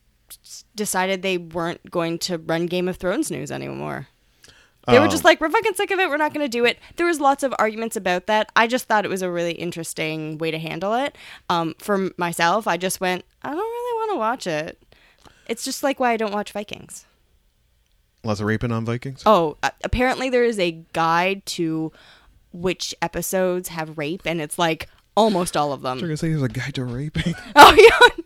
decided 0.75 1.21
they 1.21 1.37
weren't 1.37 1.89
going 1.89 2.17
to 2.19 2.37
run 2.37 2.67
Game 2.67 2.87
of 2.87 2.97
Thrones 2.97 3.31
news 3.31 3.51
anymore. 3.51 4.07
They 4.87 4.97
were 4.99 5.05
Oh. 5.05 5.09
just 5.09 5.23
like, 5.23 5.39
we're 5.39 5.49
fucking 5.49 5.75
sick 5.75 5.91
of 5.91 5.99
it. 5.99 6.09
We're 6.09 6.17
not 6.17 6.33
going 6.33 6.43
to 6.45 6.49
do 6.49 6.65
it. 6.65 6.79
There 6.95 7.05
was 7.05 7.19
lots 7.19 7.43
of 7.43 7.53
arguments 7.59 7.95
about 7.95 8.25
that. 8.27 8.51
I 8.55 8.65
just 8.67 8.85
thought 8.87 9.05
it 9.05 9.09
was 9.09 9.21
a 9.21 9.29
really 9.29 9.51
interesting 9.53 10.37
way 10.39 10.49
to 10.51 10.57
handle 10.57 10.93
it. 10.95 11.15
Um, 11.49 11.75
for 11.79 12.09
myself, 12.17 12.67
I 12.67 12.77
just 12.77 12.99
went, 12.99 13.23
I 13.43 13.49
don't 13.49 13.57
really 13.57 13.99
want 13.99 14.11
to 14.13 14.17
watch 14.17 14.47
it. 14.47 14.83
It's 15.47 15.63
just 15.63 15.83
like 15.83 15.99
why 15.99 16.11
I 16.11 16.17
don't 16.17 16.33
watch 16.33 16.51
Vikings. 16.51 17.05
Lots 18.23 18.39
of 18.39 18.45
raping 18.45 18.71
on 18.71 18.85
Vikings. 18.85 19.23
Oh, 19.25 19.57
uh, 19.63 19.71
apparently 19.83 20.29
there 20.29 20.43
is 20.43 20.59
a 20.59 20.71
guide 20.93 21.45
to 21.47 21.91
which 22.53 22.93
episodes 23.01 23.69
have 23.69 23.97
rape, 23.97 24.21
and 24.25 24.39
it's 24.41 24.59
like 24.59 24.87
almost 25.17 25.57
all 25.57 25.73
of 25.73 25.81
them. 25.81 25.99
You're 25.99 26.09
gonna 26.09 26.17
say 26.17 26.29
there's 26.29 26.41
a 26.43 26.47
guide 26.49 26.75
to 26.75 26.85
raping. 26.85 27.33
Oh 27.55 27.75
yeah. 27.77 28.23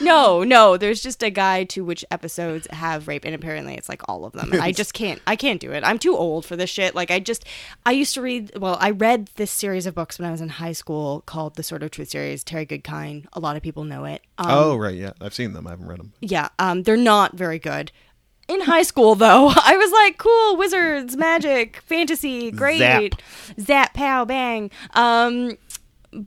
No, 0.00 0.42
no, 0.44 0.76
there's 0.76 1.00
just 1.00 1.22
a 1.22 1.30
guide 1.30 1.68
to 1.70 1.84
which 1.84 2.04
episodes 2.10 2.66
have 2.70 3.06
rape, 3.08 3.24
and 3.24 3.34
apparently 3.34 3.74
it's 3.74 3.88
like 3.88 4.02
all 4.08 4.24
of 4.24 4.32
them. 4.32 4.50
I 4.60 4.72
just 4.72 4.92
can't, 4.94 5.20
I 5.26 5.36
can't 5.36 5.60
do 5.60 5.70
it. 5.72 5.84
I'm 5.84 5.98
too 5.98 6.16
old 6.16 6.44
for 6.44 6.56
this 6.56 6.70
shit. 6.70 6.94
Like 6.94 7.10
I 7.10 7.20
just, 7.20 7.44
I 7.86 7.92
used 7.92 8.14
to 8.14 8.22
read. 8.22 8.56
Well, 8.58 8.76
I 8.80 8.90
read 8.90 9.30
this 9.36 9.50
series 9.50 9.86
of 9.86 9.94
books 9.94 10.18
when 10.18 10.28
I 10.28 10.32
was 10.32 10.40
in 10.40 10.48
high 10.48 10.72
school 10.72 11.22
called 11.26 11.54
the 11.56 11.62
Sword 11.62 11.82
of 11.82 11.90
Truth 11.90 12.10
series. 12.10 12.42
Terry 12.44 12.66
Goodkind. 12.66 13.26
A 13.32 13.40
lot 13.40 13.56
of 13.56 13.62
people 13.62 13.84
know 13.84 14.04
it. 14.04 14.22
Um, 14.38 14.46
oh 14.50 14.76
right, 14.76 14.94
yeah, 14.96 15.12
I've 15.20 15.34
seen 15.34 15.52
them. 15.52 15.66
I 15.66 15.70
haven't 15.70 15.86
read 15.88 15.98
them. 15.98 16.12
yeah, 16.20 16.48
um, 16.58 16.82
they're 16.82 16.96
not 16.96 17.34
very 17.36 17.58
good. 17.58 17.92
In 18.48 18.62
high 18.62 18.82
school, 18.82 19.14
though, 19.14 19.48
I 19.54 19.76
was 19.76 19.92
like, 19.92 20.18
cool, 20.18 20.56
wizards, 20.56 21.16
magic, 21.16 21.82
fantasy, 21.84 22.50
great. 22.50 22.78
Zap. 22.78 23.12
Zap, 23.60 23.94
pow, 23.94 24.24
bang. 24.24 24.70
Um, 24.94 25.58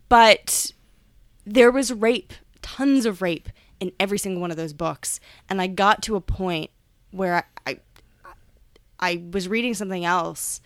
but 0.08 0.72
there 1.46 1.72
was 1.72 1.92
rape, 1.92 2.34
tons 2.62 3.06
of 3.06 3.22
rape 3.22 3.50
in 3.80 3.92
every 4.00 4.20
single 4.20 4.40
one 4.40 4.52
of 4.52 4.58
those 4.58 4.74
books. 4.74 5.20
And 5.50 5.60
I 5.62 5.68
got 5.68 6.04
to 6.04 6.16
a 6.16 6.22
point 6.22 6.70
where 7.10 7.44
I, 7.66 7.72
I, 7.72 7.80
I 9.00 9.24
was 9.32 9.48
reading 9.48 9.74
something 9.74 10.06
else 10.06 10.62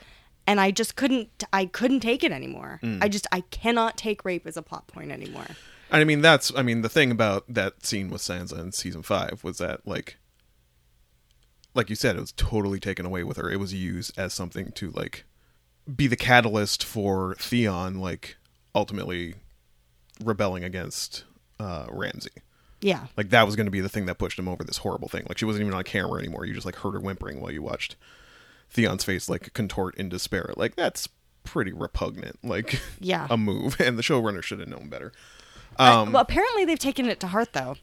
and 0.46 0.60
I 0.60 0.72
just 0.72 0.98
couldn't, 0.98 1.46
I 1.54 1.66
couldn't 1.66 2.02
take 2.02 2.24
it 2.24 2.34
anymore. 2.34 2.82
I 3.02 3.08
just, 3.08 3.26
I 3.32 3.42
cannot 3.42 3.98
take 3.98 4.26
rape 4.26 4.46
as 4.46 4.58
a 4.58 4.62
plot 4.62 4.88
point 4.88 5.12
anymore. 5.12 5.48
I 5.92 6.04
mean, 6.04 6.22
that's 6.22 6.52
I 6.56 6.62
mean 6.62 6.82
the 6.82 6.90
thing 6.90 7.12
about 7.12 7.46
that 7.48 7.86
scene 7.86 8.10
with 8.10 8.22
Sansa 8.22 8.60
in 8.60 8.72
season 8.72 9.02
five 9.04 9.40
was 9.44 9.60
that 9.60 9.88
like, 9.88 10.18
like 11.76 11.90
you 11.90 11.96
said, 11.96 12.16
it 12.16 12.22
was 12.22 12.32
totally 12.32 12.80
taken 12.80 13.06
away 13.06 13.24
with 13.24 13.38
her. 13.38 13.50
It 13.52 13.60
was 13.60 13.74
used 13.74 14.18
as 14.18 14.34
something 14.34 14.72
to 14.74 14.90
like 14.92 15.26
be 15.96 16.08
the 16.08 16.16
catalyst 16.16 16.84
for 16.84 17.36
Theon, 17.36 18.00
like 18.00 18.38
ultimately 18.74 19.36
rebelling 20.24 20.64
against 20.64 21.26
uh, 21.60 21.86
Ramsay. 21.90 22.32
Yeah. 22.82 23.08
Like 23.18 23.30
that 23.30 23.46
was 23.46 23.56
going 23.56 23.66
to 23.68 23.72
be 23.72 23.82
the 23.82 23.90
thing 23.90 24.06
that 24.08 24.18
pushed 24.18 24.38
him 24.40 24.48
over 24.48 24.64
this 24.64 24.78
horrible 24.78 25.08
thing. 25.10 25.26
Like 25.28 25.38
she 25.38 25.46
wasn't 25.46 25.64
even 25.66 25.74
on 25.74 25.84
camera 25.84 26.20
anymore. 26.20 26.46
You 26.46 26.54
just 26.54 26.66
like 26.66 26.76
heard 26.78 26.94
her 26.94 27.00
whimpering 27.00 27.42
while 27.42 27.52
you 27.52 27.62
watched 27.62 27.96
Theon's 28.70 29.04
face 29.04 29.30
like 29.30 29.54
contort 29.54 29.96
in 29.96 30.10
despair. 30.10 30.54
Like 30.58 30.76
that's 30.76 31.08
pretty 31.44 31.74
repugnant. 31.74 32.40
Like 32.44 32.82
Yeah. 33.00 33.28
a 33.32 33.38
move, 33.38 33.80
and 33.80 33.98
the 33.98 34.04
showrunner 34.04 34.42
should 34.44 34.60
have 34.60 34.70
known 34.70 34.90
better. 34.90 35.12
I- 35.78 35.92
Um, 35.92 36.12
well, 36.14 36.22
apparently 36.22 36.66
they've 36.66 36.80
taken 36.80 37.06
it 37.06 37.20
to 37.22 37.28
heart, 37.28 37.54
though. 37.54 37.76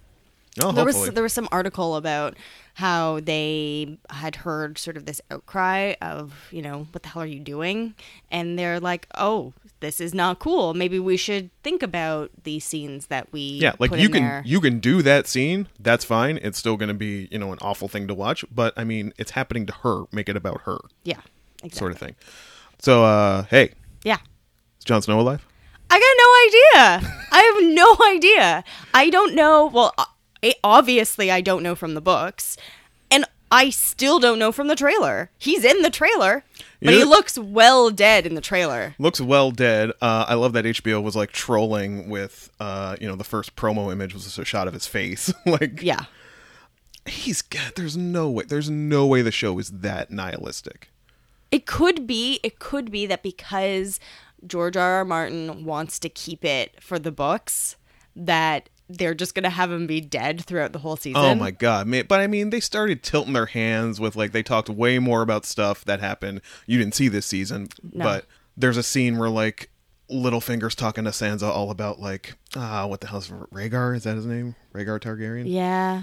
Oh, 0.61 0.73
there 0.73 0.85
hopefully. 0.85 1.09
was 1.09 1.15
there 1.15 1.23
was 1.23 1.33
some 1.33 1.49
article 1.51 1.97
about 1.97 2.37
how 2.75 3.21
they 3.21 3.99
had 4.11 4.37
heard 4.37 4.79
sort 4.79 4.97
of 4.97 5.05
this 5.05 5.21
outcry 5.31 5.95
of 6.01 6.49
you 6.51 6.63
know 6.63 6.87
what 6.93 7.03
the 7.03 7.09
hell 7.09 7.23
are 7.23 7.27
you 7.27 7.41
doing 7.41 7.95
and 8.31 8.59
they're 8.59 8.81
like 8.81 9.07
oh 9.17 9.53
this 9.81 10.01
is 10.01 10.15
not 10.15 10.39
cool 10.39 10.73
maybe 10.73 10.99
we 10.99 11.17
should 11.17 11.51
think 11.63 11.83
about 11.83 12.31
these 12.45 12.65
scenes 12.65 13.07
that 13.07 13.31
we 13.33 13.41
yeah, 13.41 13.73
like 13.79 13.95
you 13.95 14.09
can 14.09 14.23
there. 14.23 14.43
you 14.45 14.61
can 14.61 14.79
do 14.79 15.03
that 15.03 15.27
scene. 15.27 15.69
That's 15.79 16.05
fine. 16.05 16.39
It's 16.43 16.59
still 16.59 16.77
going 16.77 16.89
to 16.89 16.95
be 16.95 17.29
you 17.31 17.39
know 17.39 17.53
an 17.53 17.59
awful 17.61 17.89
thing 17.89 18.09
to 18.09 18.15
watch, 18.15 18.45
but 18.51 18.73
I 18.77 18.85
mean 18.85 19.13
it's 19.19 19.33
happening 19.33 19.67
to 19.67 19.73
her. 19.83 20.05
Make 20.13 20.29
it 20.29 20.37
about 20.37 20.63
her, 20.63 20.79
yeah 21.05 21.21
exactly. 21.59 21.79
sort 21.79 21.93
of 21.93 21.99
thing. 21.99 22.17
So, 22.79 23.05
uh, 23.05 23.45
hey, 23.45 23.73
yeah 24.05 24.19
is 24.79 24.85
Jon 24.85 25.03
Snow 25.03 25.21
alive? 25.21 25.47
I 25.91 25.99
got 25.99 26.81
no 26.83 26.99
idea. 27.01 27.17
I 27.31 27.43
have 27.43 27.75
no 27.75 28.07
idea. 28.17 28.65
I 28.95 29.11
don't 29.11 29.35
know. 29.35 29.67
Well, 29.67 29.95
it, 30.43 30.57
obviously, 30.65 31.31
I 31.31 31.41
don't 31.41 31.63
know 31.63 31.75
from 31.75 31.95
the 31.95 32.01
books, 32.01 32.57
and 33.11 33.25
I 33.51 33.71
still 33.71 34.19
don't 34.19 34.39
know 34.39 34.53
from 34.53 34.69
the 34.69 34.75
trailer. 34.77 35.31
He's 35.39 35.65
in 35.65 35.83
the 35.83 35.91
trailer, 35.91 36.45
but 36.83 36.95
he 36.95 37.05
looks 37.05 37.39
well 37.39 37.91
dead 37.91 38.27
in 38.27 38.35
the 38.35 38.41
trailer. 38.41 38.95
looks 38.99 39.21
well 39.21 39.51
dead. 39.51 39.91
Uh, 40.01 40.25
I 40.29 40.35
love 40.35 40.53
that 40.55 40.65
HBO 40.65 41.03
was 41.03 41.15
like 41.15 41.31
trolling 41.33 42.09
with, 42.09 42.51
uh, 42.61 42.97
you 43.01 43.07
know, 43.07 43.15
the 43.17 43.25
first 43.25 43.55
promo 43.55 43.93
image 43.93 44.15
was 44.15 44.25
just 44.25 44.39
a 44.39 44.45
shot 44.45 44.67
of 44.69 44.75
his 44.75 44.87
face. 44.87 45.33
like, 45.47 45.81
Yeah. 45.83 46.05
he's. 47.07 47.43
There's 47.77 47.97
no 47.97 48.31
way. 48.31 48.45
There's 48.49 48.71
no 48.71 49.07
way 49.07 49.23
the 49.23 49.31
show 49.31 49.59
is 49.59 49.71
that 49.71 50.11
nihilistic. 50.11 50.89
It 51.51 51.67
could 51.67 52.07
be. 52.07 52.41
It 52.43 52.59
could 52.59 52.91
be 52.91 53.05
that 53.07 53.23
because 53.23 54.01
George 54.47 54.77
R. 54.77 54.95
R. 54.95 55.05
Martin 55.05 55.65
wants 55.67 55.99
to 56.01 56.09
keep 56.09 56.45
it 56.45 56.83
for 56.83 56.99
the 56.99 57.13
books, 57.13 57.77
that 58.17 58.71
they're 58.89 59.15
just 59.15 59.35
gonna 59.35 59.51
have 59.51 59.71
him 59.73 59.87
be 59.87 60.01
dead 60.01 60.45
throughout 60.45 60.73
the 60.73 60.79
whole 60.81 60.97
season. 60.97 61.21
Oh 61.23 61.35
my 61.35 61.51
god, 61.51 61.87
man! 61.87 62.05
But 62.09 62.21
I 62.21 62.27
mean, 62.27 62.51
they 62.51 62.61
started 62.61 63.03
tilting 63.03 63.33
their 63.33 63.47
hands 63.47 63.99
with 64.01 64.17
like 64.17 64.33
they 64.33 64.43
talked 64.43 64.69
way 64.69 64.99
more 64.99 65.23
about 65.23 65.45
stuff 65.47 65.85
that 65.87 66.01
happened 66.01 66.41
you 66.67 66.79
didn't 66.79 66.95
see 66.95 67.09
this 67.09 67.27
season. 67.27 67.69
No. 67.93 68.05
But 68.05 68.27
there's 68.57 68.77
a 68.77 68.83
scene 68.83 69.17
where 69.19 69.31
like 69.31 69.71
Littlefinger's 70.11 70.75
talking 70.75 71.05
to 71.05 71.11
Sansa 71.11 71.49
all 71.49 71.71
about 71.71 72.01
like 72.01 72.35
ah, 72.57 72.87
what 72.87 73.01
the 73.01 73.07
hell's 73.07 73.29
Rhaegar? 73.29 73.97
Is 73.97 74.05
that 74.05 74.17
his 74.17 74.27
name? 74.27 74.55
Rhaegar 74.75 75.01
Targaryen. 75.01 75.45
Yeah. 75.47 76.03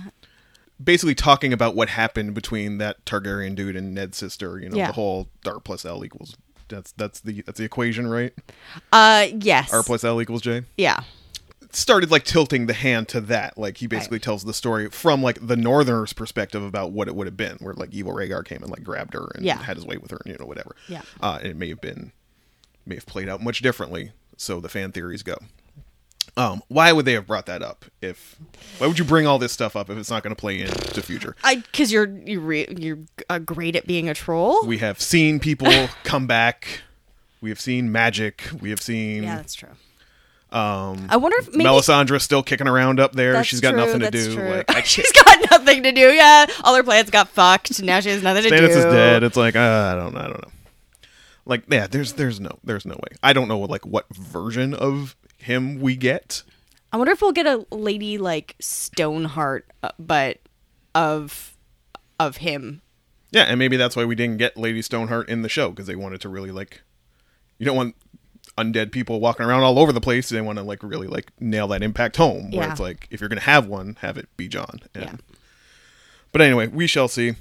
basically 0.83 1.13
talking 1.15 1.51
about 1.53 1.75
what 1.75 1.89
happened 1.89 2.33
between 2.33 2.77
that 2.79 3.03
Targaryen 3.05 3.53
dude 3.53 3.75
and 3.75 3.93
Ned's 3.93 4.17
sister. 4.17 4.59
You 4.59 4.69
know, 4.69 4.77
Yeah. 4.77 4.87
the 4.87 4.93
whole 4.93 5.27
R 5.45 5.59
plus 5.59 5.85
L 5.85 6.03
equals. 6.03 6.35
That's 6.69 6.91
that's 6.93 7.19
the 7.19 7.41
that's 7.43 7.57
the 7.59 7.65
equation, 7.65 8.07
right? 8.07 8.33
Uh, 8.91 9.27
yes. 9.39 9.71
R 9.73 9.83
plus 9.83 10.03
L 10.03 10.21
equals 10.21 10.41
J. 10.41 10.63
yeah. 10.77 11.01
Started 11.71 12.09
like 12.09 12.23
tilting 12.23 12.65
the 12.65 12.73
hand 12.73 13.07
to 13.09 13.21
that. 13.21 13.57
Like 13.57 13.77
he 13.77 13.85
basically 13.87 14.15
Right. 14.15 14.23
tells 14.23 14.43
the 14.43 14.53
story 14.55 14.89
from 14.89 15.21
like 15.21 15.45
the 15.45 15.55
Northerners' 15.55 16.13
perspective 16.13 16.63
about 16.63 16.91
what 16.91 17.07
it 17.07 17.15
would 17.15 17.27
have 17.27 17.37
been, 17.37 17.57
where 17.59 17.73
like 17.75 17.93
evil 17.93 18.11
Rhaegar 18.13 18.43
came 18.43 18.63
and 18.63 18.71
like 18.71 18.83
grabbed 18.83 19.13
her 19.13 19.29
and 19.35 19.45
Yeah. 19.45 19.57
had 19.61 19.77
his 19.77 19.85
way 19.85 19.97
with 19.97 20.09
her, 20.11 20.19
and 20.25 20.33
you 20.33 20.37
know 20.39 20.47
whatever. 20.47 20.75
Yeah. 20.87 21.01
Uh, 21.21 21.37
and 21.41 21.47
it 21.51 21.55
may 21.57 21.69
have 21.69 21.79
been 21.81 22.11
may 22.85 22.95
have 22.95 23.05
played 23.05 23.29
out 23.29 23.41
much 23.43 23.61
differently. 23.61 24.13
So 24.35 24.59
the 24.59 24.69
fan 24.69 24.91
theories 24.91 25.21
go. 25.21 25.35
Um, 26.37 26.61
why 26.69 26.91
would 26.91 27.05
they 27.05 27.13
have 27.13 27.27
brought 27.27 27.45
that 27.47 27.61
up? 27.61 27.85
If 28.01 28.37
why 28.77 28.87
would 28.87 28.97
you 28.97 29.05
bring 29.05 29.27
all 29.27 29.37
this 29.39 29.51
stuff 29.51 29.75
up 29.75 29.89
if 29.89 29.97
it's 29.97 30.09
not 30.09 30.23
going 30.23 30.35
to 30.35 30.39
play 30.39 30.61
into 30.61 31.01
future? 31.03 31.35
I 31.43 31.55
because 31.57 31.91
you're 31.91 32.07
you 32.25 32.39
re, 32.39 32.65
you're 32.77 32.99
uh, 33.29 33.39
great 33.39 33.75
at 33.75 33.85
being 33.85 34.09
a 34.09 34.13
troll. 34.15 34.65
We 34.65 34.77
have 34.79 35.01
seen 35.01 35.39
people 35.39 35.71
come 36.03 36.25
back. 36.27 36.81
We 37.41 37.49
have 37.49 37.59
seen 37.59 37.91
magic. 37.91 38.43
We 38.59 38.69
have 38.71 38.81
seen 38.81 39.23
yeah, 39.23 39.35
that's 39.37 39.53
true. 39.53 39.69
Um, 40.51 41.05
I 41.09 41.17
wonder 41.17 41.37
if 41.39 41.51
maybe 41.53 41.63
Melisandre 41.69 42.19
still 42.19 42.41
kicking 42.41 42.67
around 42.67 42.99
up 42.99 43.13
there. 43.13 43.33
that's 43.33 43.47
She's 43.47 43.61
got 43.61 43.71
true, 43.71 43.79
nothing 43.79 43.99
to 43.99 44.09
that's 44.09 44.27
do. 44.27 44.35
true. 44.35 44.49
Like 44.49 44.69
I 44.75 44.81
she's 44.83 45.11
got 45.11 45.51
nothing 45.51 45.83
to 45.83 45.91
do. 45.91 46.11
Yeah, 46.11 46.47
all 46.63 46.75
her 46.75 46.83
plans 46.83 47.09
got 47.11 47.27
fucked. 47.29 47.81
Now 47.83 47.99
she 47.99 48.09
has 48.09 48.23
nothing 48.23 48.43
to 48.43 48.49
Stannis 48.49 48.69
do. 48.73 48.79
is 48.79 48.85
dead. 48.85 49.23
It's 49.23 49.37
like 49.37 49.55
uh, 49.55 49.93
I 49.93 49.95
don't 49.95 50.13
know. 50.13 50.19
I 50.19 50.23
don't 50.27 50.41
know. 50.41 50.51
Like 51.45 51.63
yeah, 51.69 51.87
there's 51.87 52.13
there's 52.13 52.39
no 52.39 52.57
there's 52.63 52.85
no 52.85 52.95
way. 52.95 53.15
I 53.21 53.33
don't 53.33 53.47
know 53.47 53.59
like 53.59 53.85
what 53.85 54.05
version 54.15 54.73
of 54.73 55.15
him 55.37 55.79
we 55.79 55.95
get. 55.95 56.43
I 56.91 56.97
wonder 56.97 57.13
if 57.13 57.21
we'll 57.21 57.31
get 57.31 57.45
a 57.45 57.65
lady 57.71 58.17
like 58.17 58.55
Stoneheart, 58.59 59.67
uh, 59.83 59.91
but 59.99 60.39
of 60.95 61.55
of 62.19 62.37
him. 62.37 62.81
Yeah, 63.31 63.43
and 63.43 63.59
maybe 63.59 63.77
that's 63.77 63.95
why 63.95 64.05
we 64.05 64.15
didn't 64.15 64.37
get 64.37 64.57
Lady 64.57 64.81
Stoneheart 64.81 65.29
in 65.29 65.43
the 65.43 65.49
show 65.49 65.69
because 65.69 65.85
they 65.85 65.95
wanted 65.95 66.21
to 66.21 66.29
really 66.29 66.49
like. 66.51 66.81
You 67.59 67.65
don't 67.67 67.75
want 67.75 67.95
undead 68.63 68.91
people 68.91 69.19
walking 69.19 69.45
around 69.45 69.63
all 69.63 69.79
over 69.79 69.91
the 69.91 70.01
place. 70.01 70.29
They 70.29 70.41
want 70.41 70.57
to 70.57 70.63
like 70.63 70.83
really 70.83 71.07
like 71.07 71.31
nail 71.39 71.67
that 71.69 71.81
impact 71.83 72.17
home. 72.17 72.51
Where 72.51 72.65
Yeah. 72.65 72.71
it's 72.71 72.79
like 72.79 73.07
if 73.11 73.19
you're 73.21 73.29
gonna 73.29 73.41
have 73.41 73.67
one, 73.67 73.97
have 74.01 74.17
it 74.17 74.27
be 74.37 74.47
Jon. 74.47 74.79
And, 74.93 75.03
Yeah. 75.03 75.15
But 76.31 76.41
anyway, 76.41 76.67
we 76.67 76.85
shall 76.87 77.07
see. 77.07 77.35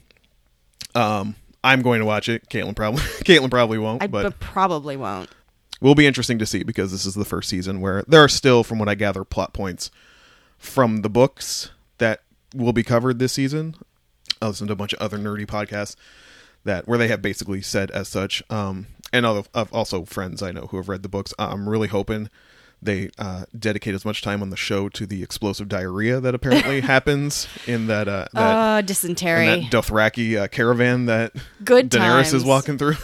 Um, 0.95 1.35
I'm 1.63 1.83
going 1.83 2.01
to 2.01 2.07
watch 2.07 2.29
it. 2.29 2.49
Caitlin 2.49 2.75
probably 2.77 3.03
Caitlin 3.25 3.51
probably 3.51 3.79
won't, 3.79 4.03
I 4.03 4.07
but 4.07 4.23
but 4.23 4.41
probably 4.41 4.97
won't. 4.97 5.29
will 5.81 5.95
be 5.95 6.07
interesting 6.07 6.39
to 6.39 6.47
see 6.47 6.63
because 6.63 6.91
this 6.93 7.05
is 7.05 7.15
the 7.15 7.25
first 7.25 7.49
season 7.49 7.81
where 7.81 8.03
there 8.09 8.23
are 8.23 8.29
still, 8.29 8.65
from 8.65 8.79
what 8.79 8.89
I 8.89 8.95
gather, 8.95 9.25
plot 9.25 9.53
points 9.53 9.91
from 10.57 11.03
the 11.03 11.11
books 11.11 11.71
that 11.99 12.23
will 12.55 12.73
be 12.73 12.83
covered 12.83 13.19
this 13.19 13.33
season. 13.35 13.75
I 14.41 14.47
listened 14.47 14.69
to 14.69 14.73
a 14.73 14.77
bunch 14.77 14.93
of 14.95 15.01
other 15.01 15.19
nerdy 15.19 15.47
podcasts 15.47 15.97
that 16.65 16.87
where 16.89 16.99
they 16.99 17.09
have 17.09 17.21
basically 17.21 17.61
said 17.61 17.91
as 17.91 18.09
such. 18.09 18.43
Um, 18.51 18.87
and 19.13 19.25
also 19.27 20.05
friends 20.05 20.43
I 20.43 20.53
know 20.53 20.69
who 20.71 20.77
have 20.79 20.89
read 20.89 21.03
the 21.03 21.09
books. 21.09 21.33
I'm 21.39 21.69
really 21.69 21.89
hoping 21.89 22.29
they 22.81 23.11
uh, 23.19 23.45
dedicate 23.59 23.95
as 23.95 24.05
much 24.05 24.23
time 24.23 24.41
on 24.41 24.51
the 24.51 24.57
show 24.57 24.89
to 24.91 25.05
the 25.07 25.23
explosive 25.23 25.69
diarrhea 25.69 26.21
that 26.21 26.35
apparently 26.35 26.81
happens 26.95 27.49
in 27.67 27.89
that 27.89 28.07
uh, 28.09 28.27
that, 28.33 28.41
Uh, 28.75 28.79
in 28.79 28.87
dysentery. 28.87 29.47
that 29.47 29.61
Dothraki 29.73 30.37
uh, 30.41 30.47
caravan 30.49 31.07
that 31.07 31.33
Good 31.65 31.91
Daenerys 31.91 32.33
is 32.35 32.45
walking 32.45 32.79
through. 32.79 32.95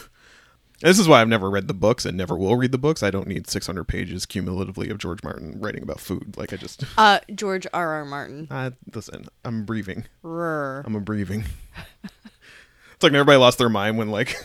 This 0.80 0.98
is 0.98 1.08
why 1.08 1.22
I've 1.22 1.28
never 1.28 1.48
read 1.48 1.66
the 1.66 1.72
books 1.74 2.04
and 2.04 2.14
never 2.16 2.36
will 2.36 2.56
read 2.56 2.70
the 2.70 2.78
books. 2.78 3.02
I 3.02 3.10
don't 3.10 3.26
need 3.26 3.48
600 3.48 3.84
pages 3.84 4.26
cumulatively 4.26 4.90
of 4.90 4.98
George 4.98 5.22
Martin 5.24 5.58
writing 5.58 5.82
about 5.82 5.98
food. 5.98 6.36
Like 6.36 6.52
I 6.52 6.56
just, 6.56 6.84
Uh, 6.98 7.20
George 7.34 7.66
R. 7.72 7.94
R. 7.94 8.04
Martin. 8.04 8.48
uh, 8.50 8.72
listen, 8.94 9.26
I'm 9.46 9.64
breathing. 9.64 10.04
Rrr. 10.22 10.82
I'm 10.84 10.94
a 10.94 11.00
breathing. 11.00 11.44
it's 12.04 13.02
like 13.02 13.12
everybody 13.12 13.38
lost 13.38 13.56
their 13.58 13.68
mind 13.70 13.96
when 13.98 14.10
like, 14.10 14.36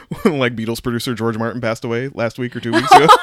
like 0.24 0.54
Beatles 0.56 0.82
producer 0.82 1.14
George 1.14 1.36
Martin 1.38 1.60
passed 1.60 1.84
away 1.84 2.08
last 2.08 2.38
week 2.38 2.54
or 2.56 2.60
two 2.60 2.72
weeks 2.72 2.90
ago. 2.92 3.06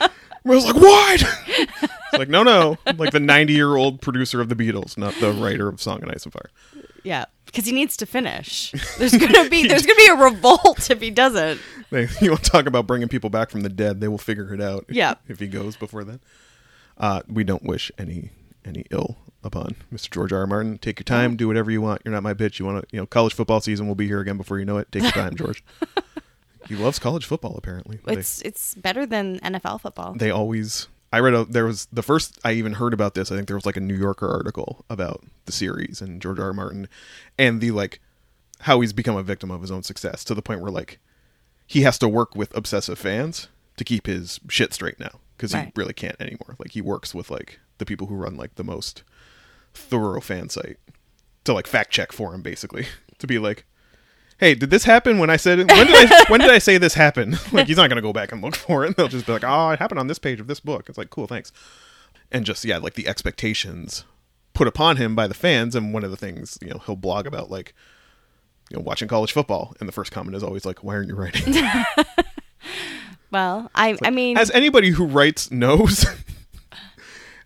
I 0.00 0.10
was 0.44 0.64
like, 0.64 0.76
what? 0.76 1.22
it's 1.48 2.12
like, 2.14 2.28
no, 2.28 2.42
no, 2.42 2.78
like 2.96 3.12
the 3.12 3.20
90 3.20 3.52
year 3.52 3.76
old 3.76 4.00
producer 4.00 4.40
of 4.40 4.48
the 4.48 4.54
Beatles, 4.54 4.96
not 4.96 5.14
the 5.16 5.32
writer 5.32 5.68
of 5.68 5.80
Song 5.80 6.02
and 6.02 6.10
Ice 6.10 6.24
and 6.24 6.32
Fire. 6.32 6.50
Yeah, 7.02 7.26
because 7.46 7.66
he 7.66 7.72
needs 7.72 7.96
to 7.98 8.06
finish. 8.06 8.72
There's 8.98 9.16
gonna 9.16 9.48
be 9.48 9.66
there's 9.66 9.86
gonna 9.86 9.96
be 9.96 10.08
a 10.08 10.14
revolt 10.16 10.90
if 10.90 11.00
he 11.00 11.10
doesn't. 11.10 11.60
They, 11.90 12.08
you 12.20 12.30
want 12.30 12.44
to 12.44 12.50
talk 12.50 12.66
about 12.66 12.86
bringing 12.86 13.08
people 13.08 13.30
back 13.30 13.50
from 13.50 13.62
the 13.62 13.68
dead? 13.68 14.00
They 14.00 14.08
will 14.08 14.18
figure 14.18 14.52
it 14.52 14.60
out. 14.60 14.84
Yeah. 14.88 15.14
if 15.28 15.38
he 15.38 15.46
goes 15.46 15.76
before 15.76 16.04
then. 16.04 16.20
Uh, 16.96 17.22
we 17.28 17.44
don't 17.44 17.62
wish 17.62 17.92
any 17.98 18.30
any 18.64 18.84
ill 18.90 19.16
upon 19.44 19.76
Mr. 19.92 20.10
George 20.10 20.32
R. 20.32 20.40
R. 20.40 20.46
Martin. 20.46 20.78
Take 20.78 20.98
your 20.98 21.04
oh. 21.06 21.18
time, 21.20 21.36
do 21.36 21.46
whatever 21.48 21.70
you 21.70 21.80
want. 21.80 22.02
You're 22.04 22.12
not 22.14 22.22
my 22.22 22.34
bitch. 22.34 22.58
You 22.58 22.64
want 22.66 22.82
to, 22.82 22.88
you 22.94 23.00
know, 23.00 23.06
college 23.06 23.34
football 23.34 23.60
season 23.60 23.86
will 23.88 23.94
be 23.94 24.06
here 24.06 24.20
again 24.20 24.36
before 24.36 24.58
you 24.58 24.64
know 24.64 24.78
it. 24.78 24.90
Take 24.92 25.02
your 25.02 25.12
time, 25.12 25.36
George. 25.36 25.62
he 26.66 26.74
loves 26.76 26.98
college 26.98 27.24
football. 27.24 27.54
Apparently, 27.56 27.98
They- 28.04 28.14
It's 28.14 28.42
it's 28.42 28.74
better 28.74 29.06
than 29.06 29.38
NFL 29.40 29.80
football. 29.80 30.14
they 30.14 30.30
always 30.30 30.88
I 31.12 31.20
read 31.20 31.34
a 31.34 31.44
there 31.44 31.64
was 31.64 31.86
the 31.92 32.02
first 32.02 32.38
I 32.44 32.52
even 32.52 32.74
heard 32.74 32.92
about 32.92 33.14
this. 33.14 33.32
I 33.32 33.36
think 33.36 33.46
there 33.48 33.56
was 33.56 33.64
like 33.66 33.76
a 33.76 33.80
New 33.80 33.94
Yorker 33.96 34.28
article 34.28 34.84
about 34.90 35.24
the 35.46 35.52
series 35.52 36.00
and 36.02 36.20
George 36.20 36.38
R. 36.38 36.46
R. 36.46 36.52
Martin 36.52 36.88
and 37.38 37.60
the 37.60 37.70
like 37.70 38.00
how 38.62 38.80
he's 38.80 38.92
become 38.92 39.16
a 39.16 39.22
victim 39.22 39.50
of 39.50 39.60
his 39.62 39.70
own 39.70 39.82
success 39.84 40.24
to 40.24 40.34
the 40.34 40.42
point 40.42 40.60
where 40.60 40.70
like 40.70 40.98
he 41.66 41.82
has 41.82 41.96
to 41.98 42.08
work 42.08 42.34
with 42.34 42.54
obsessive 42.56 42.98
fans 42.98 43.48
to 43.76 43.84
keep 43.84 44.06
his 44.06 44.40
shit 44.48 44.74
straight 44.74 44.98
now 44.98 45.20
because 45.36 45.54
Right. 45.54 45.66
he 45.66 45.72
really 45.76 45.92
can't 45.94 46.16
anymore. 46.20 46.56
Like 46.58 46.72
he 46.72 46.82
works 46.82 47.14
with 47.14 47.30
like 47.30 47.60
the 47.78 47.86
people 47.86 48.08
who 48.08 48.16
run 48.16 48.36
like 48.36 48.56
the 48.56 48.64
most 48.64 49.04
thorough 49.78 50.20
fan 50.20 50.48
site 50.48 50.78
to 51.44 51.52
like 51.52 51.66
fact 51.66 51.90
check 51.90 52.12
for 52.12 52.34
him 52.34 52.42
basically 52.42 52.86
to 53.18 53.26
be 53.26 53.38
like 53.38 53.64
hey 54.38 54.54
did 54.54 54.70
this 54.70 54.84
happen 54.84 55.18
when 55.18 55.30
i 55.30 55.36
said 55.36 55.58
it? 55.58 55.68
When 55.70 55.86
did 55.86 56.10
i 56.10 56.24
when 56.28 56.40
did 56.40 56.50
i 56.50 56.58
say 56.58 56.78
this 56.78 56.94
happened? 56.94 57.38
Like 57.52 57.66
he's 57.66 57.76
not 57.76 57.88
going 57.88 57.96
to 57.96 58.02
go 58.02 58.12
back 58.12 58.32
and 58.32 58.42
look 58.42 58.56
for 58.56 58.84
it. 58.84 58.96
They'll 58.96 59.08
just 59.08 59.26
be 59.26 59.32
like 59.32 59.44
oh 59.44 59.70
it 59.70 59.78
happened 59.78 59.98
on 59.98 60.06
this 60.06 60.18
page 60.18 60.40
of 60.40 60.46
this 60.46 60.60
book. 60.60 60.88
It's 60.88 60.98
like 60.98 61.10
cool 61.10 61.26
thanks. 61.26 61.52
And 62.30 62.44
just 62.44 62.64
yeah 62.64 62.78
like 62.78 62.94
the 62.94 63.08
expectations 63.08 64.04
put 64.54 64.68
upon 64.68 64.96
him 64.96 65.14
by 65.14 65.26
the 65.26 65.34
fans 65.34 65.74
and 65.74 65.94
one 65.94 66.04
of 66.04 66.10
the 66.10 66.16
things 66.16 66.58
you 66.60 66.68
know 66.68 66.80
he'll 66.84 66.96
blog 66.96 67.26
about 67.26 67.50
like 67.50 67.74
you 68.70 68.76
know 68.76 68.82
watching 68.82 69.08
college 69.08 69.32
football 69.32 69.74
and 69.80 69.88
the 69.88 69.92
first 69.92 70.12
comment 70.12 70.36
is 70.36 70.42
always 70.42 70.66
like 70.66 70.82
why 70.84 70.94
aren't 70.94 71.08
you 71.08 71.14
writing? 71.14 71.54
Well, 73.30 73.70
I 73.74 73.96
I 74.02 74.10
mean 74.10 74.38
as 74.38 74.50
anybody 74.50 74.90
who 74.90 75.04
writes 75.04 75.50
knows 75.50 76.06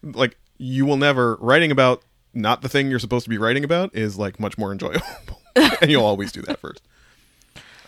like 0.02 0.36
you 0.58 0.86
will 0.86 0.96
never 0.96 1.36
writing 1.40 1.70
about 1.70 2.02
not 2.34 2.62
the 2.62 2.68
thing 2.68 2.90
you're 2.90 2.98
supposed 2.98 3.24
to 3.24 3.30
be 3.30 3.38
writing 3.38 3.64
about 3.64 3.94
is 3.94 4.18
like 4.18 4.40
much 4.40 4.56
more 4.58 4.72
enjoyable 4.72 5.40
and 5.56 5.90
you'll 5.90 6.04
always 6.04 6.32
do 6.32 6.42
that 6.42 6.58
first 6.58 6.82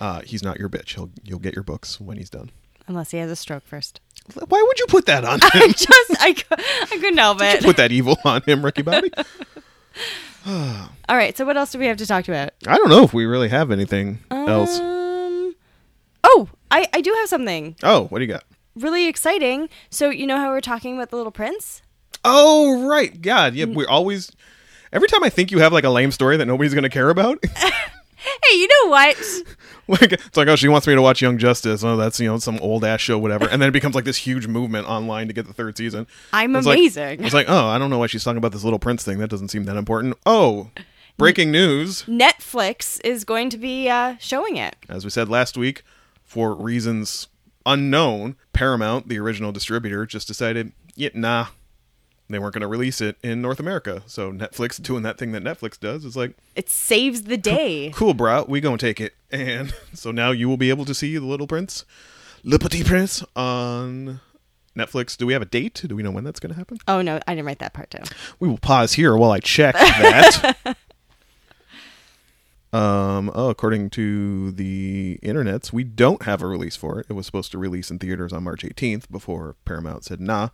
uh, 0.00 0.20
he's 0.22 0.42
not 0.42 0.59
your 0.59 0.68
bitch 0.68 0.94
he'll 0.94 1.11
you'll 1.22 1.38
get 1.38 1.54
your 1.54 1.62
books 1.62 2.00
when 2.00 2.16
he's 2.16 2.30
done 2.30 2.50
unless 2.87 3.11
he 3.12 3.18
has 3.18 3.30
a 3.30 3.37
stroke 3.37 3.64
first. 3.66 4.00
why 4.48 4.62
would 4.66 4.78
you 4.78 4.87
put 4.88 5.07
that 5.07 5.24
on 5.24 5.38
I 5.42 5.59
him 5.59 5.72
just 5.72 6.11
I, 6.20 6.35
I 6.83 6.87
couldn't 6.98 7.16
help 7.18 7.38
it. 7.40 7.62
put 7.64 7.76
that 7.78 7.92
evil 7.92 8.16
on 8.24 8.42
him 8.42 8.64
ricky 8.64 8.83
bobby 8.83 9.11
All 10.46 11.16
right, 11.16 11.35
so 11.37 11.46
what 11.46 11.57
else 11.57 11.72
do 11.72 11.78
we 11.78 11.87
have 11.87 11.96
to 11.98 12.07
talk 12.07 12.28
about? 12.28 12.50
i 12.66 12.76
don't 12.76 12.90
know 12.90 13.02
if 13.04 13.14
we 13.14 13.24
really 13.24 13.48
have 13.48 13.70
anything 13.70 14.18
else 14.30 14.78
Um, 14.78 15.54
oh, 16.22 16.48
I 16.70 16.87
I 16.92 17.00
do 17.00 17.12
have 17.20 17.28
something 17.28 17.76
oh 17.83 18.07
what 18.09 18.18
do 18.18 18.24
you 18.24 18.30
got 18.33 18.44
really 18.76 19.07
exciting. 19.07 19.68
So 19.88 20.11
you 20.11 20.26
know 20.26 20.37
how 20.37 20.50
we 20.50 20.59
are 20.59 20.61
talking 20.61 20.96
about 20.96 21.11
the 21.11 21.16
Little 21.16 21.30
Prince? 21.30 21.80
Oh 22.25 22.89
right. 22.89 23.21
God 23.21 23.55
yeah 23.55 23.67
we're 23.67 23.89
always 23.89 24.31
every 24.93 25.09
time 25.09 25.23
i 25.25 25.29
think 25.29 25.51
you 25.51 25.59
have 25.59 25.73
like 25.73 25.85
a 25.85 25.91
lame 25.91 26.11
story 26.13 26.37
that 26.37 26.47
nobody's 26.47 26.75
gonna 26.75 26.89
care 26.91 27.11
about. 27.11 27.43
Hey, 28.49 28.57
you 28.57 28.69
know 28.69 28.91
what? 28.91 29.17
like 29.87 30.13
it's 30.13 30.37
like 30.37 30.49
oh 30.49 30.57
she 30.57 30.67
wants 30.69 30.87
me 30.87 30.95
to 30.95 31.03
watch 31.03 31.21
young 31.21 31.37
justice. 31.37 31.85
Oh 31.85 31.97
that's 31.99 32.19
you 32.19 32.27
know 32.27 32.39
some 32.39 32.59
old 32.61 32.83
ass 32.83 33.01
show 33.03 33.19
whatever. 33.19 33.47
And 33.47 33.61
then 33.61 33.69
it 33.69 33.73
becomes 33.73 33.95
like 33.95 34.05
this 34.07 34.17
huge 34.17 34.47
movement 34.47 34.89
online 34.89 35.27
to 35.29 35.35
get 35.35 35.47
the 35.47 35.53
third 35.53 35.77
season. 35.77 36.07
I'm 36.33 36.57
It's 36.57 36.67
like- 36.67 36.79
amazing. 36.79 37.23
it's 37.23 37.35
like 37.35 37.51
oh 37.51 37.67
i 37.67 37.77
don't 37.79 37.91
know 37.91 37.99
why 37.99 38.07
she's 38.07 38.25
talking 38.25 38.39
about 38.39 38.53
this 38.53 38.65
little 38.65 38.79
prince 38.79 39.05
thing. 39.05 39.19
That 39.19 39.29
doesn't 39.29 39.49
seem 39.49 39.65
that 39.65 39.77
important. 39.77 40.17
Oh 40.25 40.71
breaking 41.19 41.53
news. 41.53 42.05
Netflix 42.05 42.99
is 43.05 43.25
going 43.25 43.51
to 43.51 43.59
be 43.59 43.91
uh, 43.91 44.17
showing 44.19 44.57
it. 44.57 44.75
as 44.89 45.05
we 45.05 45.11
said 45.11 45.29
last 45.29 45.59
week 45.59 45.83
for 46.23 46.55
reasons 46.55 47.29
unknown 47.67 48.37
paramount 48.55 49.09
the 49.09 49.19
original 49.19 49.53
distributor 49.53 50.07
just 50.07 50.27
decided 50.27 50.73
yeah 50.97 51.11
nah 51.13 51.49
they 52.29 52.39
weren't 52.39 52.55
going 52.55 52.63
to 52.63 52.67
release 52.69 53.01
it 53.01 53.17
in 53.23 53.43
north 53.43 53.61
america. 53.61 54.03
So 54.07 54.33
netflix 54.33 54.81
doing 54.83 55.03
that 55.03 55.19
thing 55.19 55.33
that 55.33 55.43
netflix 55.45 55.79
does 55.79 56.05
is 56.05 56.17
like 56.17 56.37
It 56.57 56.69
saves 56.71 57.23
the 57.23 57.37
day. 57.37 57.91
cool 57.95 58.15
bro 58.15 58.45
we 58.49 58.61
gonna 58.61 58.79
take 58.79 59.01
it. 59.01 59.15
And 59.31 59.75
so 59.93 60.11
now 60.13 60.31
you 60.31 60.49
will 60.49 60.57
be 60.57 60.71
able 60.71 60.85
to 60.85 60.95
see 60.95 61.19
the 61.19 61.27
little 61.27 61.47
prince 61.49 61.85
le 62.45 62.59
petit 62.59 62.85
prince 62.85 63.25
on 63.35 64.21
netflix. 64.77 65.17
Do 65.17 65.27
we 65.27 65.33
have 65.33 65.43
a 65.43 65.47
date? 65.47 65.83
Do 65.87 65.97
we 65.97 66.03
know 66.03 66.11
when 66.13 66.25
that's 66.25 66.39
gonna 66.41 66.55
happen? 66.55 66.79
Oh 66.87 67.03
no, 67.03 67.19
I 67.27 67.35
didn't 67.35 67.47
write 67.47 67.59
that 67.61 67.73
part 67.75 67.91
down. 67.91 68.05
we 68.41 68.49
will 68.49 68.59
pause 68.59 68.93
here 68.95 69.17
while 69.17 69.31
i 69.33 69.41
check 69.41 69.75
that. 69.75 70.77
Um 72.73 73.31
oh 73.37 73.51
according 73.51 73.91
to 73.91 74.51
the 74.51 75.21
internets 75.23 75.73
we 75.73 75.85
don't 75.85 76.23
have 76.25 76.43
a 76.43 76.47
release 76.49 76.75
for 76.75 76.99
it. 76.99 77.07
It 77.09 77.13
was 77.13 77.25
supposed 77.25 77.53
to 77.53 77.59
release 77.59 77.89
in 77.91 78.01
theaters 78.01 78.33
on 78.33 78.43
march 78.43 78.63
18th 78.65 79.09
before 79.13 79.55
paramount 79.65 80.05
said 80.05 80.21
nah 80.21 80.49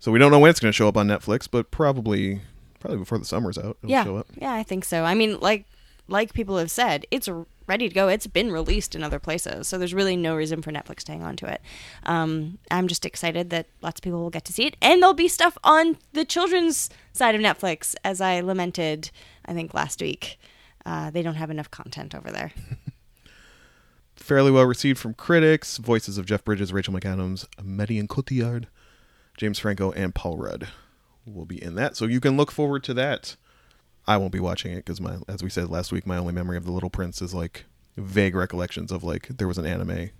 so 0.00 0.10
we 0.10 0.18
don't 0.18 0.32
know 0.32 0.40
when 0.40 0.50
it's 0.50 0.58
going 0.58 0.72
to 0.72 0.76
show 0.76 0.88
up 0.88 0.96
on 0.96 1.06
netflix 1.06 1.48
but 1.48 1.70
probably 1.70 2.40
probably 2.80 2.98
before 2.98 3.18
the 3.18 3.24
summer's 3.24 3.58
out. 3.58 3.76
It'll 3.82 3.90
yeah, 3.90 4.04
show 4.04 4.16
up. 4.16 4.26
yeah, 4.34 4.52
I 4.52 4.64
think 4.64 4.84
so. 4.84 5.04
I 5.04 5.14
mean, 5.14 5.38
like 5.38 5.66
like 6.08 6.32
people 6.32 6.58
have 6.58 6.70
said, 6.70 7.06
it's 7.12 7.28
ready 7.68 7.88
to 7.88 7.94
go. 7.94 8.08
It's 8.08 8.26
been 8.26 8.50
released 8.50 8.96
in 8.96 9.04
other 9.04 9.20
places, 9.20 9.68
so 9.68 9.78
there's 9.78 9.94
really 9.94 10.16
no 10.16 10.34
reason 10.34 10.60
for 10.60 10.72
Netflix 10.72 11.04
to 11.04 11.12
hang 11.12 11.22
on 11.22 11.36
to 11.36 11.46
it. 11.46 11.60
Um, 12.02 12.58
I'm 12.70 12.88
just 12.88 13.06
excited 13.06 13.50
that 13.50 13.66
lots 13.80 14.00
of 14.00 14.02
people 14.02 14.20
will 14.20 14.30
get 14.30 14.44
to 14.46 14.52
see 14.52 14.66
it, 14.66 14.76
and 14.82 15.00
there'll 15.00 15.14
be 15.14 15.28
stuff 15.28 15.56
on 15.62 15.98
the 16.12 16.24
children's 16.24 16.90
side 17.12 17.36
of 17.36 17.40
Netflix, 17.40 17.94
as 18.02 18.20
I 18.20 18.40
lamented, 18.40 19.10
I 19.44 19.52
think 19.52 19.72
last 19.72 20.00
week. 20.00 20.40
Uh, 20.84 21.10
they 21.10 21.22
don't 21.22 21.34
have 21.34 21.50
enough 21.50 21.70
content 21.70 22.14
over 22.14 22.30
there. 22.30 22.52
Fairly 24.16 24.50
well 24.50 24.64
received 24.64 24.98
from 24.98 25.14
critics. 25.14 25.76
Voices 25.76 26.16
of 26.18 26.26
Jeff 26.26 26.42
Bridges, 26.42 26.72
Rachel 26.72 26.94
McAdams, 26.94 27.46
Marion 27.62 28.08
Cotillard, 28.08 28.66
James 29.40 29.58
Franco, 29.58 29.90
and 29.92 30.14
Paul 30.14 30.36
Rudd 30.36 30.68
will 31.24 31.46
be 31.46 31.62
in 31.62 31.74
that. 31.76 31.96
So 31.96 32.04
you 32.04 32.20
can 32.20 32.36
look 32.36 32.50
forward 32.50 32.84
to 32.84 32.92
that. 32.94 33.36
I 34.06 34.18
won't 34.18 34.32
be 34.32 34.38
watching 34.40 34.70
it 34.72 34.84
because 34.84 35.00
my, 35.00 35.16
as 35.28 35.42
we 35.42 35.48
said 35.48 35.70
last 35.70 35.92
week, 35.92 36.06
my 36.06 36.18
only 36.18 36.34
memory 36.34 36.58
of 36.58 36.66
the 36.66 36.72
Little 36.72 36.90
Prince 36.90 37.22
is 37.22 37.32
like 37.32 37.64
vague 37.96 38.34
recollections 38.34 38.92
of 38.92 39.02
like 39.02 39.28
there 39.28 39.48
was 39.48 39.56
an 39.56 39.64
anime 39.64 40.10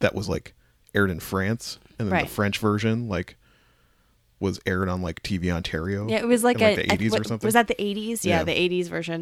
that 0.00 0.12
was 0.12 0.28
like 0.28 0.54
aired 0.92 1.10
in 1.10 1.20
France, 1.20 1.78
and 2.00 2.08
then 2.08 2.12
Right. 2.14 2.26
the 2.26 2.34
French 2.34 2.58
version 2.58 3.08
like 3.08 3.36
was 4.40 4.58
aired 4.66 4.88
on 4.88 5.02
like 5.02 5.22
TV 5.22 5.48
Ontario. 5.52 6.08
Yeah, 6.08 6.16
it 6.18 6.26
was 6.26 6.42
like, 6.42 6.60
in, 6.60 6.64
a 6.64 6.74
the 6.76 6.90
I- 6.90 6.94
eighties 6.94 7.12
what- 7.12 7.20
or 7.20 7.24
something. 7.24 7.46
Was 7.46 7.54
that 7.54 7.68
the 7.68 7.76
80s? 7.80 8.24
Yeah, 8.24 8.38
Yeah. 8.38 8.44
the 8.44 8.52
80s 8.58 8.88
version. 8.88 9.20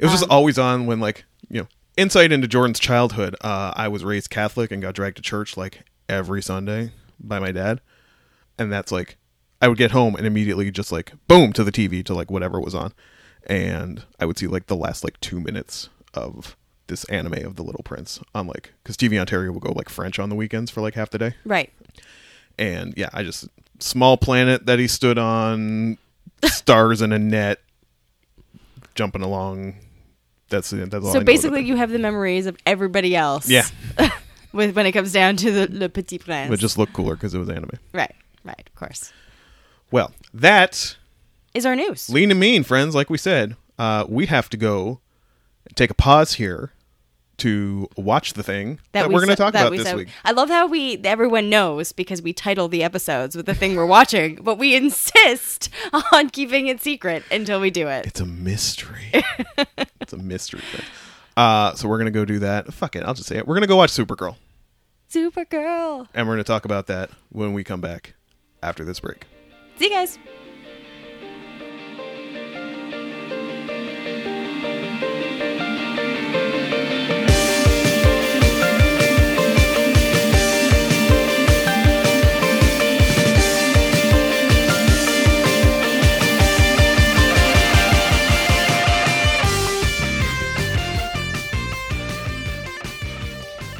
It 0.00 0.04
was 0.04 0.10
just 0.12 0.24
Um, 0.24 0.30
always 0.32 0.58
on 0.58 0.86
when 0.86 0.98
like 0.98 1.24
you 1.48 1.60
know 1.60 1.68
insight 1.96 2.32
into 2.32 2.48
Jordan's 2.48 2.80
childhood. 2.80 3.36
Uh, 3.40 3.72
I 3.76 3.86
was 3.86 4.02
raised 4.02 4.30
Catholic 4.30 4.72
and 4.72 4.82
got 4.82 4.96
dragged 4.96 5.16
to 5.16 5.22
church 5.22 5.56
like 5.56 5.82
every 6.08 6.42
Sunday 6.42 6.90
by 7.20 7.38
my 7.38 7.52
dad, 7.52 7.80
and 8.58 8.72
that's 8.72 8.90
like 8.92 9.16
I 9.62 9.68
would 9.68 9.78
get 9.78 9.90
home 9.90 10.14
and 10.16 10.26
immediately 10.26 10.70
just 10.70 10.92
like 10.92 11.12
boom 11.28 11.52
to 11.54 11.64
the 11.64 11.72
TV 11.72 12.04
to 12.06 12.14
like 12.14 12.30
whatever 12.30 12.60
was 12.60 12.74
on, 12.74 12.92
and 13.46 14.04
I 14.20 14.24
would 14.26 14.38
see 14.38 14.46
like 14.46 14.66
the 14.66 14.76
last 14.76 15.04
like 15.04 15.18
two 15.20 15.40
minutes 15.40 15.88
of 16.14 16.56
this 16.88 17.04
anime 17.04 17.44
of 17.44 17.56
the 17.56 17.62
Little 17.64 17.82
Prince 17.82 18.20
on 18.34 18.46
like 18.46 18.72
because 18.82 18.96
TV 18.96 19.18
Ontario 19.18 19.50
will 19.52 19.60
go 19.60 19.72
like 19.72 19.88
French 19.88 20.18
on 20.18 20.28
the 20.28 20.36
weekends 20.36 20.70
for 20.70 20.80
like 20.80 20.94
half 20.94 21.10
the 21.10 21.18
day, 21.18 21.34
Right. 21.44 21.72
and 22.58 22.94
yeah, 22.96 23.08
I 23.12 23.22
just 23.22 23.48
small 23.80 24.16
planet 24.16 24.66
that 24.66 24.78
he 24.78 24.86
stood 24.88 25.18
on, 25.18 25.98
stars 26.44 27.02
in 27.02 27.12
a 27.12 27.18
net, 27.18 27.60
jumping 28.94 29.22
along. 29.22 29.74
That's. 30.48 30.70
That's 30.70 30.94
all 30.94 31.12
So 31.12 31.20
basically, 31.24 31.64
you 31.64 31.76
have 31.76 31.90
the 31.90 31.98
memories 31.98 32.46
of 32.46 32.56
everybody 32.66 33.16
else. 33.16 33.48
Yeah. 33.48 33.66
with 34.52 34.74
when 34.76 34.86
it 34.86 34.92
comes 34.92 35.12
down 35.12 35.36
to 35.36 35.50
the 35.50 35.68
Le 35.70 35.88
Petit 35.88 36.18
Prince. 36.18 36.48
but 36.48 36.58
just 36.58 36.78
look 36.78 36.92
cooler 36.92 37.14
because 37.14 37.34
it 37.34 37.38
was 37.38 37.48
anime. 37.50 37.70
right, 37.92 38.14
right, 38.46 38.62
of 38.66 38.74
course. 38.74 39.12
Well, 39.90 40.12
that 40.34 40.96
Is 41.54 41.66
our 41.66 41.76
news. 41.76 42.08
lean 42.08 42.30
and 42.30 42.40
mean, 42.40 42.64
friends. 42.64 42.94
Like 42.94 43.10
we 43.10 43.18
said, 43.18 43.56
uh, 43.78 44.04
we 44.08 44.26
have 44.26 44.48
to 44.50 44.56
go 44.56 45.00
take 45.74 45.90
a 45.90 45.94
pause 45.94 46.34
here 46.34 46.72
to 47.38 47.86
watch 47.98 48.32
the 48.32 48.42
thing 48.42 48.80
that, 48.92 49.08
we 49.08 49.14
we're 49.14 49.20
going 49.20 49.28
to 49.28 49.36
talk 49.36 49.50
about 49.50 49.70
we 49.70 49.76
this 49.76 49.86
said- 49.86 49.96
week. 49.96 50.08
I 50.24 50.32
love 50.32 50.48
how 50.48 50.66
we 50.66 50.98
everyone 51.04 51.50
knows 51.50 51.92
because 51.92 52.22
we 52.22 52.32
title 52.32 52.66
the 52.68 52.82
episodes 52.82 53.36
with 53.36 53.44
the 53.46 53.54
thing 53.54 53.76
we're 53.76 53.84
watching, 53.86 54.36
but 54.36 54.56
we 54.56 54.74
insist 54.74 55.68
on 56.12 56.30
keeping 56.30 56.66
it 56.68 56.80
secret 56.82 57.22
until 57.30 57.60
we 57.60 57.70
do 57.70 57.88
it. 57.88 58.06
It's 58.06 58.20
a 58.20 58.26
mystery. 58.26 59.12
it's 60.00 60.14
a 60.14 60.18
mystery. 60.18 60.62
Uh, 61.36 61.74
so 61.74 61.86
we're 61.88 61.98
going 61.98 62.06
to 62.06 62.10
go 62.10 62.24
do 62.24 62.38
that. 62.38 62.72
Fuck 62.72 62.96
it. 62.96 63.02
I'll 63.02 63.12
just 63.12 63.28
say 63.28 63.36
it. 63.36 63.46
We're 63.46 63.54
going 63.54 63.62
to 63.62 63.68
go 63.68 63.76
watch 63.76 63.90
Supergirl. 63.90 64.36
Supergirl. 65.10 66.08
And 66.14 66.26
we're 66.26 66.34
going 66.34 66.44
to 66.44 66.48
talk 66.48 66.64
about 66.64 66.86
that 66.86 67.10
when 67.30 67.52
we 67.52 67.62
come 67.64 67.80
back 67.82 68.14
after 68.66 68.84
this 68.84 69.00
break. 69.00 69.24
See 69.78 69.84
you 69.84 69.90
guys. 69.90 70.18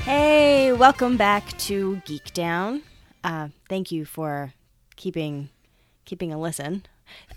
Hey, 0.04 0.72
welcome 0.72 1.16
back 1.16 1.58
to 1.58 1.96
Geek 2.04 2.32
Down. 2.32 2.82
Uh, 3.24 3.48
thank 3.68 3.90
you 3.90 4.04
for 4.04 4.52
keeping 4.96 5.50
keeping 6.04 6.32
a 6.32 6.38
listen. 6.38 6.84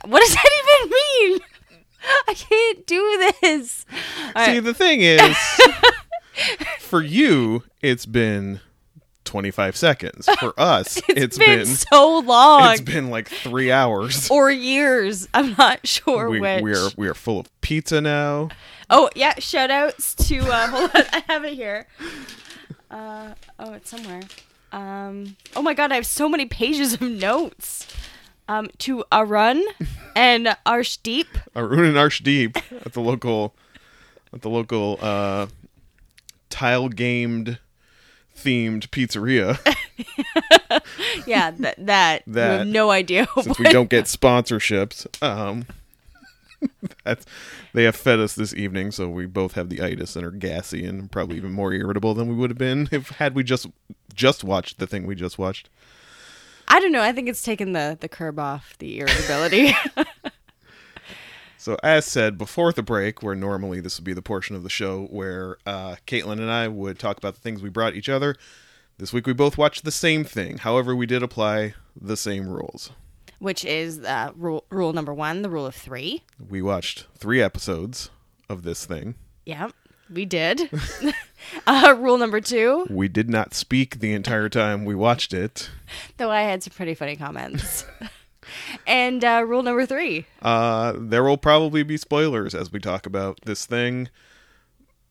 What 0.06 0.22
does 0.22 0.34
that 0.36 0.52
even 0.80 0.92
mean? 0.92 1.40
I 2.28 2.34
can't 2.34 2.88
do 2.88 3.32
this. 3.42 3.86
All 4.36 4.46
See, 4.46 4.54
right. 4.54 4.64
the 4.64 4.74
thing 4.74 5.02
is, 5.02 5.36
for 6.80 7.02
you, 7.02 7.64
it's 7.82 8.06
been 8.06 8.62
25 9.26 9.76
seconds. 9.76 10.30
For 10.40 10.54
us, 10.60 11.02
it's 11.10 11.38
been, 11.38 11.66
so 11.66 12.20
long. 12.20 12.72
It's 12.72 12.82
been 12.82 13.10
like 13.10 13.28
three 13.28 13.72
hours. 13.72 14.30
or 14.32 14.50
years. 14.50 15.28
I'm 15.34 15.56
not 15.58 15.86
sure 15.86 16.30
we, 16.30 16.40
which. 16.40 16.64
we 16.64 16.74
are 16.74 16.90
we 16.98 17.08
are 17.08 17.14
full 17.14 17.40
of 17.42 17.62
pizza 17.62 18.00
now. 18.02 18.50
Oh 18.90 19.10
yeah, 19.16 19.36
shout 19.40 19.70
outs 19.70 20.16
to 20.16 20.38
uh 20.40 20.68
hold 20.68 20.92
on, 20.96 21.04
I 21.12 21.24
have 21.28 21.46
it 21.46 21.54
here. 21.54 21.86
Uh 22.90 23.34
oh 23.60 23.74
it's 23.74 23.90
somewhere. 23.90 24.22
Um 24.72 25.36
oh 25.56 25.62
my 25.62 25.74
god, 25.74 25.92
I 25.92 25.96
have 25.96 26.06
so 26.06 26.30
many 26.30 26.46
pages 26.46 26.94
of 26.94 27.02
notes. 27.02 27.88
Um 28.48 28.70
to 28.80 29.04
Arun 29.12 29.64
and 30.16 30.56
Arshdeep. 30.66 31.28
Arun 31.56 31.86
and 31.86 31.96
Arshdeep 31.98 32.58
at 32.86 32.94
the 32.94 33.02
local 33.02 33.54
at 34.34 34.42
the 34.42 34.50
local 34.50 35.00
uh, 35.02 35.48
tile 36.50 36.90
gamed 36.90 37.58
themed 38.38 38.88
pizzeria. 38.90 39.58
Yeah, 41.26 41.52
that 41.52 41.76
that, 41.86 42.24
you 42.28 42.34
That- 42.34 42.58
have 42.60 42.68
no 42.68 42.90
idea 42.92 43.28
Since 43.42 43.60
we 43.60 43.66
don't 43.66 43.90
get 43.90 44.06
sponsorships, 44.06 45.06
um, 45.22 45.66
that's 47.04 47.26
they 47.74 47.84
have 47.84 47.96
fed 47.96 48.20
us 48.20 48.36
this 48.36 48.54
evening, 48.54 48.92
so 48.92 49.10
we 49.10 49.26
both 49.26 49.54
have 49.54 49.70
the 49.70 49.82
itis 49.82 50.16
and 50.16 50.26
are 50.26 50.32
gassy 50.32 50.86
and 50.86 51.12
probably 51.12 51.38
even 51.38 51.52
more 51.52 51.74
irritable 51.74 52.14
than 52.14 52.28
we 52.28 52.36
would 52.36 52.50
have 52.50 52.58
been 52.58 52.88
if 52.92 53.10
had 53.10 53.36
we 53.36 53.44
just 53.44 53.68
just 54.14 54.44
watched 54.44 54.80
the 54.80 54.88
thing 54.88 55.06
we 55.06 55.16
just 55.16 55.38
watched. 55.38 55.70
I 56.68 56.80
don't 56.80 56.92
know, 56.92 57.02
I 57.02 57.12
think 57.12 57.30
it's 57.30 57.42
taken 57.42 57.74
the 57.74 57.98
the 58.00 58.10
curb 58.10 58.40
off 58.40 58.78
the 58.80 59.00
irritability. 59.00 59.74
So, 61.62 61.78
as 61.84 62.06
said 62.06 62.38
before 62.38 62.72
the 62.72 62.82
break, 62.82 63.22
where 63.22 63.36
normally 63.36 63.82
this 63.82 64.00
would 64.00 64.06
be 64.06 64.14
the 64.14 64.22
portion 64.22 64.56
of 64.56 64.64
the 64.64 64.70
show 64.70 65.08
where 65.08 65.58
uh, 65.66 65.98
Caitlin 66.08 66.40
and 66.40 66.50
I 66.50 66.70
would 66.70 66.98
talk 66.98 67.18
about 67.18 67.36
the 67.36 67.42
things 67.42 67.62
we 67.62 67.68
brought 67.68 67.96
each 67.96 68.08
other, 68.08 68.38
this 68.98 69.12
week 69.12 69.28
we 69.28 69.34
both 69.34 69.58
watched 69.58 69.84
the 69.84 69.92
same 69.92 70.24
thing. 70.24 70.60
However, 70.60 70.96
we 70.96 71.06
did 71.06 71.22
apply 71.22 71.74
the 72.00 72.16
same 72.16 72.48
rules. 72.48 72.92
Which 73.40 73.64
is 73.66 74.00
uh, 74.00 74.32
rule 74.36 74.66
rule 74.70 74.94
number 74.94 75.14
one, 75.14 75.42
the 75.42 75.50
rule 75.50 75.66
of 75.66 75.76
three. 75.76 76.24
We 76.50 76.62
watched 76.62 77.08
three 77.18 77.42
episodes 77.42 78.10
of 78.50 78.64
this 78.64 78.86
thing. 78.86 79.16
Yeah, 79.46 79.70
we 80.12 80.26
did. 80.26 80.70
uh, 81.68 81.96
rule 81.98 82.18
number 82.18 82.42
two, 82.42 82.86
We 82.90 83.08
did 83.08 83.30
not 83.30 83.54
speak 83.54 84.00
the 84.00 84.14
entire 84.14 84.50
time 84.50 84.84
we 84.86 84.94
watched 84.96 85.34
it. 85.34 85.70
though 86.18 86.30
I 86.32 86.42
had 86.42 86.64
some 86.64 86.74
pretty 86.76 86.94
funny 86.96 87.16
comments. 87.16 87.86
and 88.88 89.24
uh, 89.24 89.44
rule 89.48 89.64
number 89.64 89.86
three, 89.86 90.26
Uh, 90.42 90.94
there 90.98 91.24
will 91.24 91.38
probably 91.38 91.84
be 91.84 91.98
spoilers 91.98 92.54
as 92.54 92.72
we 92.72 92.80
talk 92.80 93.06
about 93.06 93.40
this 93.46 93.66
thing. 93.66 94.10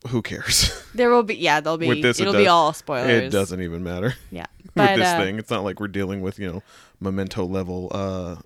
Who 0.07 0.23
cares? 0.23 0.73
there 0.95 1.11
will 1.11 1.25
be 1.25 1.35
yeah, 1.35 1.61
there'll 1.61 1.77
be 1.77 1.89
With 1.89 2.03
this, 2.03 2.19
it 2.19 2.23
it'll 2.23 2.33
does- 2.33 2.43
be 2.43 2.47
all 2.47 2.73
spoilers. 2.73 3.11
It 3.25 3.31
doesn't 3.31 3.61
even 3.61 3.83
matter. 3.83 4.15
Yeah, 4.31 4.47
with 4.77 4.97
this 4.97 5.07
uh, 5.07 5.19
thing. 5.19 5.39
It's 5.39 5.51
not 5.51 5.65
like 5.65 5.81
we're 5.81 5.89
dealing 5.89 6.21
with 6.21 6.39
you 6.39 6.51
know 6.53 6.63
memento 7.01 7.45
level 7.45 7.89
uh 7.93 8.37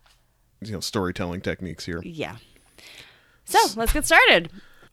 you 0.61 0.73
know 0.73 0.81
storytelling 0.81 1.41
techniques 1.43 1.85
here. 1.85 2.01
yeah. 2.05 2.37
So 3.45 3.59
let's 3.77 3.93
get 3.93 4.07
started. 4.07 4.51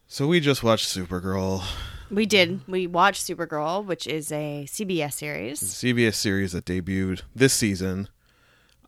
So 0.08 0.28
we 0.28 0.40
just 0.40 0.64
watched 0.64 0.88
Supergirl, 0.88 1.64
We 2.10 2.26
did. 2.26 2.62
We 2.68 2.88
watched 2.88 3.26
Supergirl, 3.26 3.86
which 3.86 4.08
is 4.08 4.32
a 4.32 4.66
CBS 4.68 5.14
series. 5.14 5.62
CBS 5.62 6.16
series 6.16 6.52
that 6.54 6.66
debuted 6.66 7.22
this 7.36 7.54
season, 7.54 8.10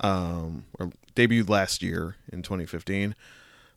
um, 0.01 0.65
or 0.79 0.91
debuted 1.15 1.47
last 1.47 1.83
year 1.83 2.15
in 2.33 2.41
2015. 2.41 3.15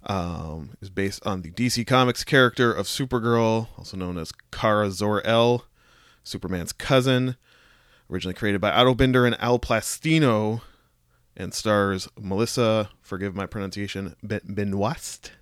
Um, 0.07 0.71
is 0.83 0.91
based 0.91 1.27
on 1.27 1.41
the 1.41 1.51
DC 1.51 1.87
Comics 1.87 2.25
character 2.25 2.71
of 2.71 2.87
Supergirl, 2.87 3.69
also 3.79 3.97
known 3.97 4.19
as 4.19 4.33
Kara 4.53 4.91
Zor-El, 4.91 5.65
Superman's 6.23 6.73
cousin. 6.73 7.37
Originally 8.11 8.35
created 8.35 8.61
by 8.61 8.71
Otto 8.71 8.95
Binder 8.95 9.25
and 9.25 9.41
Al 9.41 9.59
Plastino, 9.59 10.61
and 11.37 11.55
stars 11.55 12.09
Melissa. 12.21 12.91
Forgive 13.01 13.35
my 13.35 13.47
pronunciation. 13.47 14.15
Ben 14.23 14.41
Benoist. 14.45 15.33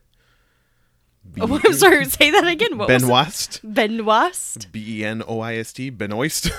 Oh, 1.41 1.61
I'm 1.65 1.73
sorry. 1.73 2.05
Say 2.05 2.31
that 2.31 2.47
again. 2.47 2.79
What? 2.79 2.89
Benoist. 2.89 3.61
Benoist. 3.65 4.71
B 4.73 5.01
E 5.01 5.05
N 5.05 5.23
O 5.27 5.41
I 5.41 5.57
S 5.57 5.73
T. 5.73 5.91
Benoist. 5.91 6.51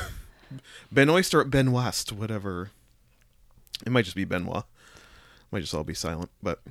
Benoist 0.92 1.34
or 1.34 1.44
Benoist, 1.44 2.12
whatever. 2.12 2.72
It 3.86 3.92
might 3.92 4.06
just 4.06 4.16
be 4.16 4.26
Benoit. 4.26 4.66
Might 5.52 5.62
just 5.62 5.74
all 5.74 5.84
be 5.84 5.94
silent, 5.94 6.32
but 6.42 6.62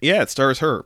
Yeah, 0.00 0.22
it 0.22 0.30
stars 0.30 0.58
her. 0.60 0.84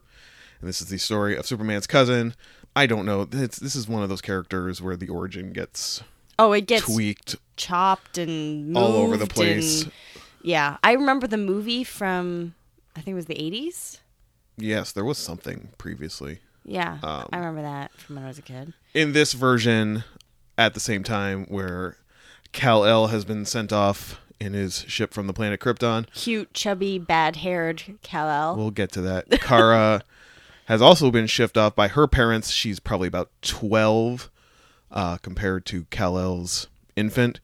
And 0.61 0.69
this 0.69 0.81
is 0.81 0.89
the 0.89 0.99
story 0.99 1.37
of 1.37 1.47
Superman's 1.47 1.87
cousin. 1.87 2.35
I 2.77 2.87
don't 2.87 3.07
know. 3.07 3.27
It's, 3.33 3.59
this 3.59 3.75
is 3.75 3.89
one 3.89 4.03
of 4.03 4.09
those 4.09 4.21
characters 4.21 4.81
where 4.83 4.97
the 4.97 5.09
origin 5.09 5.53
gets 5.53 6.03
Oh, 6.39 6.53
it 6.53 6.67
gets 6.67 6.85
tweaked 6.85 7.37
chopped 7.57 8.19
and 8.19 8.77
all 8.77 8.93
over 8.93 9.17
the 9.17 9.27
place. 9.27 9.83
and- 9.85 9.93
yeah, 10.43 10.77
I 10.85 10.93
remember 10.93 11.27
the 11.27 11.37
movie 11.37 11.83
from 11.83 12.55
I 12.95 13.01
think 13.01 13.13
it 13.13 13.17
was 13.17 13.27
the 13.27 13.41
eighties. 13.41 13.99
Yes, 14.57 14.93
there 14.93 15.05
was 15.05 15.19
something 15.19 15.69
previously. 15.79 16.39
Yeah, 16.65 16.99
Um, 17.03 17.29
I 17.33 17.39
remember 17.39 17.63
that 17.63 17.93
from 17.93 18.17
when 18.17 18.25
I 18.25 18.29
was 18.29 18.39
a 18.39 18.43
kid. 18.43 18.73
In 18.95 19.13
this 19.15 19.33
version, 19.33 20.05
at 20.57 20.75
the 20.75 20.81
same 20.81 21.03
time 21.03 21.45
where 21.47 21.97
Kal 22.53 22.85
El 22.85 23.07
has 23.09 23.25
been 23.25 23.45
sent 23.47 23.73
off 23.73 24.21
in 24.41 24.53
his 24.53 24.81
ship 24.89 25.13
from 25.13 25.27
the 25.27 25.33
planet 25.33 25.61
Krypton, 25.61 26.11
Cute, 26.13 26.53
chubby, 26.55 26.99
bad-haired 26.99 27.99
Kal 28.03 28.29
El. 28.29 28.57
We'll 28.57 28.71
get 28.71 28.93
to 28.93 29.01
that. 29.03 29.31
Kara 29.41 30.03
has 30.67 30.83
also 30.83 31.11
been 31.11 31.27
shipped 31.27 31.57
off 31.57 31.75
by 31.75 31.89
her 31.89 32.07
parents. 32.07 32.51
She's 32.51 32.79
probably 32.79 33.09
about 33.09 33.31
12 33.43 34.31
uh, 34.91 35.17
compared 35.19 35.65
to 35.67 35.85
Kal-El's 35.91 36.69
infant, 36.97 37.41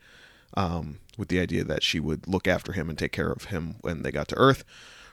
um, 0.56 0.98
with 1.16 1.28
the 1.28 1.40
idea 1.40 1.64
that 1.64 1.82
she 1.82 2.00
would 2.00 2.26
look 2.26 2.48
after 2.48 2.72
him 2.72 2.88
and 2.88 2.98
take 2.98 3.12
care 3.12 3.30
of 3.30 3.44
him 3.44 3.76
when 3.80 4.02
they 4.02 4.10
got 4.10 4.28
to 4.28 4.36
Earth. 4.36 4.64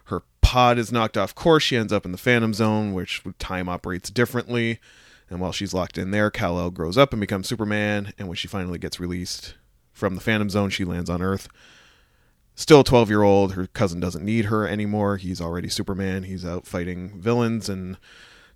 Her 0.05 0.23
pod 0.41 0.77
is 0.77 0.91
knocked 0.91 1.17
off 1.17 1.35
course. 1.35 1.63
She 1.63 1.77
ends 1.77 1.93
up 1.93 2.05
in 2.05 2.11
the 2.11 2.17
Phantom 2.17 2.53
Zone, 2.53 2.93
which 2.93 3.21
time 3.39 3.69
operates 3.69 4.09
differently. 4.09 4.79
And 5.29 5.39
while 5.39 5.53
she's 5.53 5.73
locked 5.73 5.97
in 5.97 6.11
there, 6.11 6.29
Kal-El 6.29 6.71
grows 6.71 6.97
up 6.97 7.13
and 7.13 7.21
becomes 7.21 7.47
Superman. 7.47 8.11
And 8.17 8.27
when 8.27 8.35
she 8.35 8.47
finally 8.49 8.77
gets 8.77 8.99
released 8.99 9.55
from 9.91 10.15
the 10.15 10.21
Phantom 10.21 10.49
Zone, 10.49 10.69
she 10.69 10.85
lands 10.85 11.09
on 11.09 11.21
Earth. 11.21 11.47
Still 12.55 12.81
a 12.81 12.83
12 12.83 13.09
year 13.09 13.23
old 13.23 13.53
her 13.53 13.67
cousin 13.67 13.99
doesn't 13.99 14.25
need 14.25 14.45
her 14.45 14.67
anymore. 14.67 15.17
He's 15.17 15.41
already 15.41 15.69
superman. 15.69 16.23
He's 16.23 16.45
out 16.45 16.67
fighting 16.67 17.19
villains 17.19 17.69
and 17.69 17.97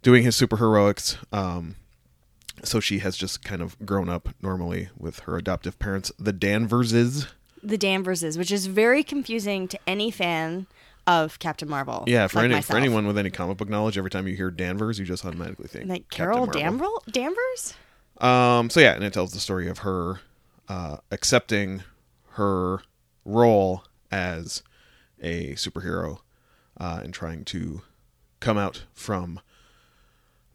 doing 0.01 0.23
his 0.23 0.35
superheroics. 0.35 1.17
Um, 1.33 1.75
so 2.63 2.79
she 2.79 2.99
has 2.99 3.17
just 3.17 3.43
kind 3.43 3.61
of 3.61 3.77
grown 3.85 4.09
up 4.09 4.29
normally 4.41 4.89
with 4.97 5.19
her 5.19 5.37
adoptive 5.37 5.79
parents. 5.79 6.11
The 6.19 6.33
danverses 6.33 7.27
the 7.65 7.77
Danverses, 7.77 8.37
which 8.37 8.51
is 8.51 8.67
very 8.67 9.03
confusing 9.03 9.67
to 9.69 9.79
any 9.87 10.11
fan 10.11 10.67
of 11.07 11.37
Captain 11.37 11.69
Marvel. 11.69 12.03
yeah 12.07 12.25
for, 12.25 12.37
like 12.37 12.51
any, 12.51 12.61
for 12.61 12.77
anyone 12.77 13.05
with 13.05 13.17
any 13.17 13.29
comic 13.29 13.57
book 13.57 13.69
knowledge 13.69 13.95
every 13.95 14.09
time 14.09 14.27
you 14.27 14.35
hear 14.35 14.49
danvers 14.49 14.97
you 14.97 15.05
just 15.05 15.23
automatically 15.23 15.67
think 15.67 15.87
like 15.87 16.09
Captain 16.09 16.51
Carol. 16.51 17.03
Danvers. 17.11 17.75
Um, 18.17 18.71
so 18.71 18.79
yeah, 18.79 18.93
and 18.93 19.03
it 19.03 19.13
tells 19.13 19.31
the 19.31 19.39
story 19.39 19.67
of 19.67 19.79
her 19.79 20.21
uh, 20.67 20.97
accepting 21.11 21.83
her 22.31 22.81
role 23.23 23.83
as 24.11 24.63
a 25.21 25.53
superhero 25.53 26.19
uh, 26.79 26.99
and 27.03 27.13
trying 27.13 27.45
to 27.45 27.81
come 28.39 28.57
out 28.57 28.83
from 28.93 29.39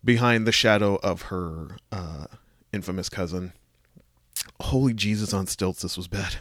behind 0.04 0.46
the 0.46 0.52
shadow 0.52 0.96
of 0.96 1.22
her 1.22 1.76
uh, 1.90 2.26
infamous 2.72 3.08
cousin. 3.08 3.52
Holy 4.60 4.94
Jesus 4.94 5.32
on 5.34 5.46
stilts! 5.46 5.82
This 5.82 5.96
was 5.96 6.08
bad. 6.08 6.36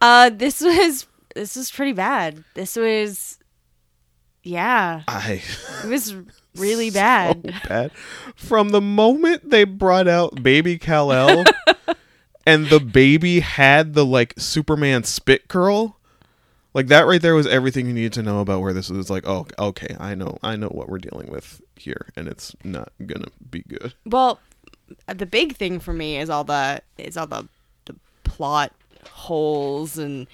Uh, 0.00 0.30
this 0.30 0.60
was 0.60 1.06
this 1.34 1.56
was 1.56 1.70
pretty 1.70 1.92
bad. 1.92 2.42
This 2.54 2.76
was, 2.76 3.38
yeah, 4.42 5.02
I 5.06 5.42
it 5.84 5.88
was 5.88 6.14
really 6.56 6.90
bad. 6.90 7.42
so 7.44 7.68
bad. 7.68 7.92
From 8.34 8.70
the 8.70 8.80
moment 8.80 9.50
they 9.50 9.64
brought 9.64 10.08
out 10.08 10.42
baby 10.42 10.78
Kal-El 10.78 11.44
and 12.46 12.66
the 12.68 12.80
baby 12.80 13.40
had 13.40 13.94
the 13.94 14.04
like 14.04 14.34
Superman 14.38 15.04
spit 15.04 15.48
curl, 15.48 15.96
like 16.74 16.86
that 16.88 17.06
right 17.06 17.20
there 17.20 17.34
was 17.34 17.46
everything 17.46 17.86
you 17.86 17.92
needed 17.92 18.12
to 18.14 18.22
know 18.22 18.40
about 18.40 18.60
where 18.60 18.72
this 18.72 18.90
was 18.90 19.10
like, 19.10 19.26
oh, 19.26 19.46
okay, 19.58 19.96
I 19.98 20.14
know, 20.14 20.38
I 20.42 20.56
know 20.56 20.68
what 20.68 20.88
we're 20.88 20.98
dealing 20.98 21.30
with 21.30 21.60
here 21.76 22.08
and 22.16 22.28
it's 22.28 22.54
not 22.64 22.92
going 22.98 23.22
to 23.22 23.30
be 23.50 23.62
good. 23.62 23.94
Well, 24.06 24.38
the 25.06 25.26
big 25.26 25.56
thing 25.56 25.80
for 25.80 25.92
me 25.92 26.18
is 26.18 26.30
all 26.30 26.44
the 26.44 26.82
is 26.98 27.16
all 27.16 27.26
the 27.26 27.48
the 27.86 27.96
plot 28.24 28.72
holes 29.10 29.98
and 29.98 30.26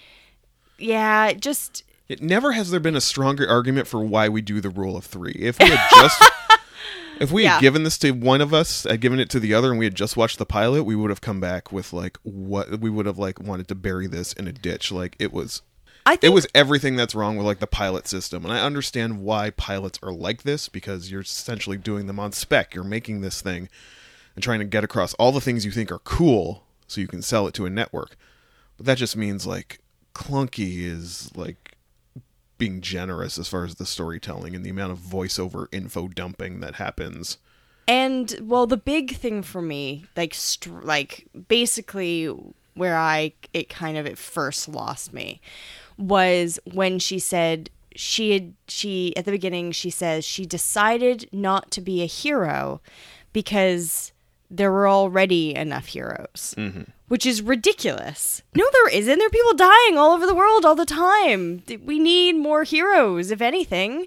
yeah, 0.78 1.32
just 1.32 1.84
It 2.08 2.22
never 2.22 2.52
has 2.52 2.70
there 2.70 2.80
been 2.80 2.96
a 2.96 3.00
stronger 3.00 3.48
argument 3.48 3.86
for 3.86 4.00
why 4.04 4.28
we 4.28 4.42
do 4.42 4.60
the 4.60 4.70
rule 4.70 4.96
of 4.96 5.04
3. 5.04 5.32
If 5.32 5.58
we 5.58 5.70
had 5.70 5.88
just 5.90 6.22
If 7.20 7.32
we 7.32 7.44
Yeah. 7.44 7.54
had 7.54 7.60
given 7.62 7.82
this 7.82 7.98
to 7.98 8.10
one 8.12 8.40
of 8.40 8.52
us, 8.52 8.84
had 8.84 9.00
given 9.00 9.18
it 9.20 9.30
to 9.30 9.40
the 9.40 9.54
other, 9.54 9.70
and 9.70 9.78
we 9.78 9.86
had 9.86 9.94
just 9.94 10.16
watched 10.16 10.38
the 10.38 10.46
pilot, 10.46 10.84
we 10.84 10.94
would 10.96 11.10
have 11.10 11.20
come 11.20 11.40
back 11.40 11.72
with 11.72 11.92
like 11.92 12.18
what 12.22 12.80
we 12.80 12.90
would 12.90 13.06
have 13.06 13.18
like 13.18 13.40
wanted 13.40 13.68
to 13.68 13.74
bury 13.74 14.06
this 14.06 14.32
in 14.34 14.46
a 14.46 14.52
ditch. 14.52 14.92
Like 14.92 15.16
it 15.18 15.32
was 15.32 15.62
I 16.04 16.10
think, 16.16 16.24
it 16.24 16.34
was 16.34 16.46
everything 16.54 16.94
that's 16.96 17.14
wrong 17.14 17.36
with 17.36 17.46
like 17.46 17.58
the 17.58 17.66
pilot 17.66 18.06
system 18.06 18.44
and 18.44 18.52
i 18.54 18.60
understand 18.60 19.22
why 19.22 19.50
pilots 19.50 19.98
are 20.04 20.12
like 20.12 20.44
this 20.44 20.68
because 20.68 21.10
you're 21.10 21.22
essentially 21.22 21.76
doing 21.76 22.06
them 22.06 22.20
on 22.20 22.30
spec 22.30 22.76
you're 22.76 22.84
making 22.84 23.22
this 23.22 23.40
thing 23.42 23.68
and 24.36 24.44
trying 24.44 24.60
to 24.60 24.64
get 24.64 24.84
across 24.84 25.14
all 25.14 25.32
the 25.32 25.40
things 25.40 25.64
you 25.64 25.72
think 25.72 25.90
are 25.90 25.98
cool 25.98 26.62
so 26.86 27.00
you 27.00 27.08
can 27.08 27.22
sell 27.22 27.48
it 27.48 27.54
to 27.54 27.66
a 27.66 27.70
network 27.70 28.16
but 28.76 28.86
that 28.86 28.98
just 28.98 29.16
means 29.16 29.48
like 29.48 29.80
clunky 30.14 30.84
is 30.84 31.32
like 31.34 31.65
being 32.58 32.80
generous 32.80 33.38
as 33.38 33.48
far 33.48 33.64
as 33.64 33.76
the 33.76 33.86
storytelling 33.86 34.54
and 34.54 34.64
the 34.64 34.70
amount 34.70 34.92
of 34.92 34.98
voiceover 34.98 35.66
info 35.72 36.08
dumping 36.08 36.60
that 36.60 36.76
happens. 36.76 37.38
And 37.88 38.34
well, 38.42 38.66
the 38.66 38.76
big 38.76 39.16
thing 39.16 39.42
for 39.42 39.62
me, 39.62 40.06
like, 40.16 40.34
str- 40.34 40.80
like 40.80 41.26
basically 41.48 42.26
where 42.74 42.96
I 42.96 43.32
it 43.52 43.68
kind 43.68 43.96
of 43.96 44.06
at 44.06 44.18
first 44.18 44.68
lost 44.68 45.12
me, 45.12 45.40
was 45.96 46.58
when 46.72 46.98
she 46.98 47.18
said 47.18 47.70
she 47.94 48.32
had 48.32 48.54
she 48.68 49.16
at 49.16 49.24
the 49.24 49.30
beginning 49.30 49.72
she 49.72 49.88
says 49.88 50.24
she 50.24 50.44
decided 50.44 51.26
not 51.32 51.70
to 51.70 51.80
be 51.80 52.02
a 52.02 52.06
hero 52.06 52.80
because 53.32 54.12
there 54.50 54.70
were 54.72 54.88
already 54.88 55.54
enough 55.54 55.86
heroes. 55.86 56.54
Which 57.08 57.24
is 57.24 57.40
ridiculous. 57.40 58.42
No, 58.54 58.64
there 58.72 58.88
isn't. 58.88 59.18
There 59.18 59.26
are 59.26 59.30
people 59.30 59.54
dying 59.54 59.96
all 59.96 60.12
over 60.12 60.26
the 60.26 60.34
world 60.34 60.64
all 60.64 60.74
the 60.74 60.84
time. 60.84 61.62
We 61.84 61.98
need 62.00 62.36
more 62.36 62.64
heroes, 62.64 63.30
if 63.30 63.40
anything. 63.40 64.06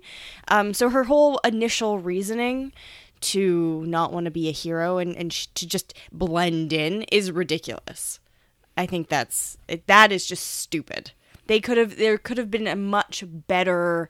Um, 0.50 0.74
so 0.74 0.90
her 0.90 1.06
whole 1.06 1.40
initial 1.46 2.00
reasoning 2.00 2.74
to 3.22 3.86
not 3.86 4.12
want 4.12 4.26
to 4.26 4.32
be 4.32 4.50
a 4.50 4.54
hero 4.54 4.98
and, 4.98 5.16
and 5.16 5.32
sh- 5.32 5.48
to 5.56 5.68
just 5.68 5.94
blend 6.12 6.74
in 6.74 7.04
is 7.04 7.32
ridiculous. 7.32 8.20
I 8.78 8.86
think 8.86 9.10
that's 9.10 9.58
it, 9.68 9.88
that 9.88 10.12
is 10.12 10.26
just 10.26 10.46
stupid. 10.46 11.12
They 11.48 11.60
could 11.60 11.78
have 11.78 11.98
there 11.98 12.18
could 12.18 12.38
have 12.38 12.52
been 12.52 12.68
a 12.68 12.76
much 12.76 13.24
better 13.28 14.10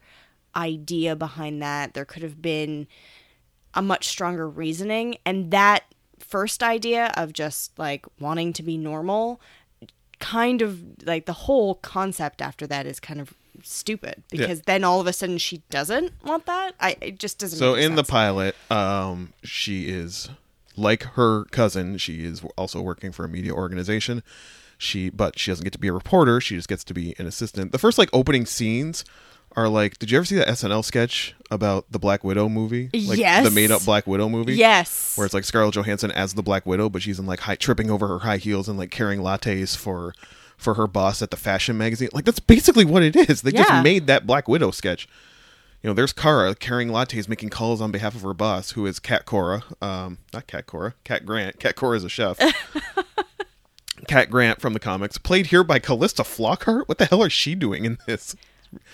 idea 0.56 1.16
behind 1.16 1.62
that. 1.62 1.94
There 1.94 2.06
could 2.06 2.22
have 2.22 2.42
been 2.42 2.88
a 3.74 3.82
much 3.82 4.08
stronger 4.08 4.50
reasoning 4.50 5.18
and 5.26 5.52
that 5.52 5.84
first 6.30 6.64
idea 6.64 7.12
of 7.18 7.34
just 7.34 7.78
like 7.78 8.06
wanting 8.20 8.54
to 8.54 8.64
be 8.64 8.78
normal 8.78 9.42
kind 10.20 10.62
of 10.62 10.82
like 11.06 11.26
the 11.26 11.34
whole 11.34 11.76
concept 11.76 12.42
after 12.42 12.68
that 12.68 12.86
is 12.86 13.00
kind 13.00 13.20
of 13.20 13.34
stupid 13.64 14.24
because 14.30 14.62
then 14.62 14.84
all 14.84 15.02
of 15.02 15.08
a 15.08 15.14
sudden 15.14 15.38
she 15.38 15.62
doesn't 15.70 16.14
want 16.24 16.46
that. 16.46 16.76
I 16.80 16.98
it 17.02 17.20
just 17.20 17.40
doesn't. 17.40 17.58
So 17.58 17.74
in 17.74 17.96
the 17.96 18.04
pilot, 18.04 18.56
um, 18.70 19.34
she 19.44 19.90
is 19.90 20.30
like 20.76 21.04
her 21.04 21.46
cousin. 21.46 21.98
She 21.98 22.24
is 22.24 22.44
also 22.58 22.82
working 22.82 23.12
for 23.12 23.26
a 23.26 23.30
media 23.30 23.54
organization. 23.54 24.24
She, 24.78 25.10
but 25.10 25.38
she 25.38 25.52
doesn't 25.52 25.66
get 25.66 25.74
to 25.74 25.80
be 25.80 25.90
a 25.90 25.94
reporter. 25.94 26.40
She 26.40 26.56
just 26.56 26.70
gets 26.70 26.86
to 26.86 26.94
be 26.94 27.14
an 27.18 27.28
assistant. 27.28 27.74
The 27.74 27.78
first 27.78 27.98
like 27.98 28.10
opening 28.14 28.46
scenes 28.46 29.04
are 29.56 29.68
like, 29.68 29.98
did 30.00 30.12
you 30.12 30.18
ever 30.18 30.26
see 30.26 30.36
that 30.36 30.48
SNL 30.48 30.84
sketch 30.86 31.36
about 31.52 31.92
the 31.92 32.00
Black 32.00 32.24
Widow 32.24 32.48
movie? 32.50 32.90
Like, 32.94 33.18
Yes. 33.20 33.44
the 33.44 33.52
made 33.52 33.72
up 33.72 33.84
Black 33.86 34.06
Widow 34.08 34.30
movie. 34.30 34.54
yes, 34.56 35.18
Where 35.18 35.26
it's 35.26 35.34
like 35.34 35.44
Scarlett 35.44 35.74
Johansson 35.76 36.12
as 36.12 36.34
the 36.36 36.44
Black 36.44 36.66
Widow, 36.66 36.90
but 36.90 37.02
she's 37.02 37.20
in 37.20 37.26
like 37.26 37.40
high, 37.42 37.56
tripping 37.56 37.90
over 37.90 38.08
her 38.08 38.20
high 38.20 38.38
heels 38.38 38.70
and 38.70 38.78
like 38.78 38.92
carrying 38.92 39.20
lattes 39.22 39.76
for 39.76 40.14
for 40.58 40.74
her 40.74 40.88
boss 40.88 41.22
at 41.22 41.32
the 41.32 41.38
fashion 41.38 41.78
magazine. 41.78 42.10
Like 42.14 42.26
that's 42.26 42.40
basically 42.42 42.84
what 42.86 43.02
it 43.02 43.16
is. 43.16 43.42
They 43.44 43.52
Yeah. 43.52 43.64
just 43.64 43.84
made 43.84 44.08
that 44.08 44.28
Black 44.28 44.48
Widow 44.48 44.72
sketch. 44.72 45.08
You 45.82 45.90
know, 45.90 45.94
there's 45.94 46.12
Kara 46.12 46.54
carrying 46.56 46.90
lattes, 46.90 47.30
making 47.30 47.50
calls 47.50 47.80
on 47.80 47.90
behalf 47.92 48.14
of 48.14 48.22
her 48.24 48.34
boss, 48.34 48.72
who 48.72 48.86
is 48.86 49.00
Cat 49.00 49.26
Cora. 49.26 49.64
Um, 49.82 50.18
not 50.34 50.46
Cat 50.48 50.66
Cora, 50.68 50.94
Cat 51.06 51.26
Grant. 51.26 51.58
Cat 51.60 51.76
Cora 51.78 51.96
is 51.96 52.04
a 52.04 52.10
chef. 52.10 52.38
Cat 54.08 54.30
Grant 54.30 54.62
from 54.62 54.74
the 54.74 54.80
comics, 54.80 55.18
played 55.18 55.48
here 55.48 55.64
by 55.64 55.78
Calista 55.80 56.24
Flockhart. 56.24 56.88
What 56.88 56.98
the 56.98 57.06
hell 57.06 57.24
is 57.24 57.34
she 57.34 57.54
doing 57.56 57.86
in 57.86 57.98
this? 58.08 58.36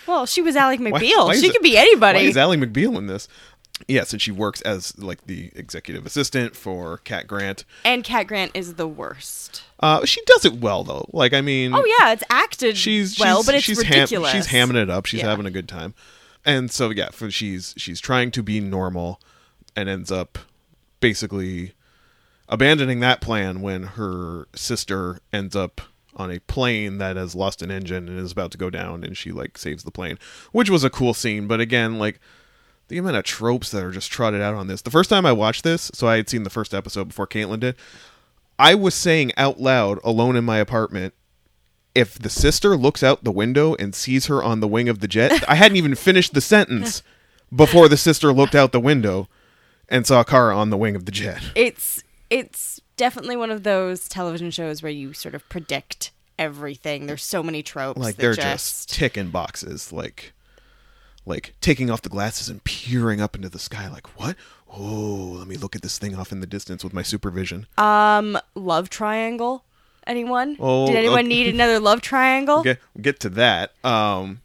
Well, 0.07 0.26
she 0.26 0.41
was 0.41 0.55
Ally 0.55 0.78
McBeal. 0.78 1.26
why 1.28 1.34
is 1.34 1.41
she 1.41 1.47
it- 1.47 1.53
could 1.53 1.61
be 1.61 1.78
anybody. 1.78 2.19
Why 2.19 2.26
is 2.26 2.38
Ally 2.38 2.55
McBeal 2.55 2.97
in 2.97 3.07
this? 3.07 3.28
Yes, 3.89 4.13
and 4.13 4.21
she 4.21 4.32
works 4.32 4.61
as 4.61 4.97
like 4.97 5.26
the 5.26 5.51
executive 5.53 6.05
assistant 6.05 6.55
for 6.55 6.99
Cat 6.99 7.28
Grant. 7.28 7.65
and 7.84 8.05
Cat 8.05 8.26
Grant 8.28 8.51
is 8.53 8.76
the 8.76 8.88
worst. 8.88 9.63
Uh, 9.82 10.05
she 10.05 10.21
does 10.26 10.45
it 10.45 10.53
well 10.61 10.86
though. 10.86 11.09
Like 11.11 11.34
I 11.34 11.41
mean, 11.41 11.73
Oh 11.73 11.84
yeah, 11.99 12.13
it's 12.13 12.23
acted 12.30 12.78
she's 12.78 13.19
well, 13.19 13.39
she's, 13.39 13.45
but 13.45 13.55
it's 13.55 13.63
she's 13.65 13.82
ham- 13.82 13.93
ridiculous. 14.03 14.32
she's 14.32 14.47
hamming 14.47 14.76
it 14.82 14.89
up. 14.89 15.05
She's 15.05 15.19
Yeah. 15.19 15.30
having 15.30 15.45
a 15.45 15.51
good 15.51 15.67
time, 15.67 15.93
and 16.45 16.71
so 16.71 16.89
yeah, 16.89 17.09
for, 17.09 17.30
she's 17.30 17.73
she's 17.76 17.99
trying 17.99 18.32
to 18.32 18.41
be 18.41 18.61
normal, 18.61 19.19
and 19.76 19.89
ends 19.89 20.09
up 20.09 20.38
basically 21.01 21.73
abandoning 22.47 23.01
that 23.01 23.19
plan 23.19 23.59
when 23.61 23.84
her 23.84 24.47
sister 24.55 25.19
ends 25.34 25.53
up 25.53 25.82
on 26.16 26.32
a 26.32 26.39
plane 26.39 26.97
that 26.97 27.16
has 27.16 27.36
lost 27.36 27.61
an 27.61 27.72
engine 27.72 28.07
and 28.07 28.20
is 28.20 28.32
about 28.32 28.51
to 28.51 28.57
go 28.57 28.70
down, 28.70 29.03
and 29.03 29.18
she 29.18 29.32
like 29.32 29.57
saves 29.57 29.84
the 29.84 29.91
plane, 29.91 30.18
which 30.51 30.70
was 30.70 30.84
a 30.84 30.89
cool 30.89 31.13
scene. 31.13 31.47
But 31.47 31.59
again, 31.59 31.99
like 31.99 32.20
the 32.88 32.97
amount 32.97 33.18
of 33.18 33.24
tropes 33.24 33.72
that 33.72 33.84
are 33.84 33.91
just 33.91 34.11
trotted 34.11 34.41
out 34.41 34.53
on 34.53 34.68
this. 34.68 34.82
The 34.82 34.91
first 34.91 35.09
time 35.09 35.26
I 35.26 35.32
watched 35.32 35.63
this, 35.63 35.89
so 35.93 36.07
I 36.07 36.18
had 36.18 36.30
seen 36.30 36.43
the 36.43 36.49
first 36.49 36.74
episode 36.74 37.09
before 37.09 37.28
Caitlin 37.28 37.59
did. 37.59 37.76
I 38.57 38.76
was 38.76 38.95
saying 38.95 39.32
out 39.38 39.59
loud, 39.59 39.99
alone 40.03 40.36
in 40.36 40.45
my 40.45 40.57
apartment, 40.57 41.13
if 41.93 42.20
the 42.20 42.30
sister 42.30 42.76
looks 42.78 43.03
out 43.03 43.24
the 43.24 43.32
window 43.32 43.76
and 43.76 43.95
sees 43.95 44.28
her 44.28 44.43
on 44.43 44.59
the 44.59 44.68
wing 44.68 44.89
of 44.89 44.99
the 44.99 45.07
jet, 45.07 45.43
I 45.49 45.55
hadn't 45.55 45.78
even 45.78 45.95
finished 45.95 46.34
the 46.34 46.41
sentence 46.41 47.01
before 47.53 47.88
the 47.88 47.97
sister 47.97 48.32
looked 48.34 48.55
out 48.55 48.72
the 48.72 48.80
window 48.80 49.28
and 49.89 50.05
saw 50.05 50.24
Kara 50.24 50.55
on 50.55 50.70
the 50.70 50.78
wing 50.78 50.95
of 50.95 51.05
the 51.05 51.11
jet. 51.11 51.41
It's 51.55 52.03
it's 52.30 52.82
definitely 52.98 53.36
one 53.36 53.52
of 53.52 53.64
those 53.64 54.08
television 54.08 54.52
shows 54.52 54.82
where 54.84 54.91
you 54.91 55.14
sort 55.14 55.36
of 55.36 55.48
predict 55.50 56.12
everything. 56.38 57.08
There's 57.08 57.24
so 57.24 57.41
many 57.43 57.64
tropes. 57.64 58.00
Like 58.00 58.16
they're 58.18 58.34
just 58.34 58.89
ticking 58.93 59.30
boxes, 59.30 59.91
like 59.91 60.34
like 61.26 61.56
taking 61.62 61.89
off 61.89 62.02
the 62.02 62.10
glasses 62.10 62.50
and 62.50 62.64
peering 62.64 63.20
up 63.22 63.36
into 63.36 63.50
the 63.50 63.60
sky 63.60 63.89
like 63.89 64.20
what? 64.20 64.36
Oh, 64.78 65.36
let 65.39 65.48
me 65.48 65.56
look 65.58 65.76
at 65.76 65.82
this 65.82 65.98
thing 65.98 66.16
off 66.16 66.32
in 66.32 66.39
the 66.41 66.48
distance 66.48 66.84
with 66.84 66.93
my 66.93 67.02
supervision. 67.02 67.68
um 67.78 68.38
love 68.56 68.89
triangle. 68.89 69.64
Anyone? 70.08 70.56
Oh, 70.60 70.86
Did 70.86 70.98
anyone 70.98 71.20
okay. 71.20 71.28
need 71.28 71.48
another 71.48 71.80
love 71.80 72.02
triangle? 72.02 72.62
get 72.64 72.80
get 73.02 73.20
to 73.22 73.30
that. 73.30 73.72
Um, 73.84 74.41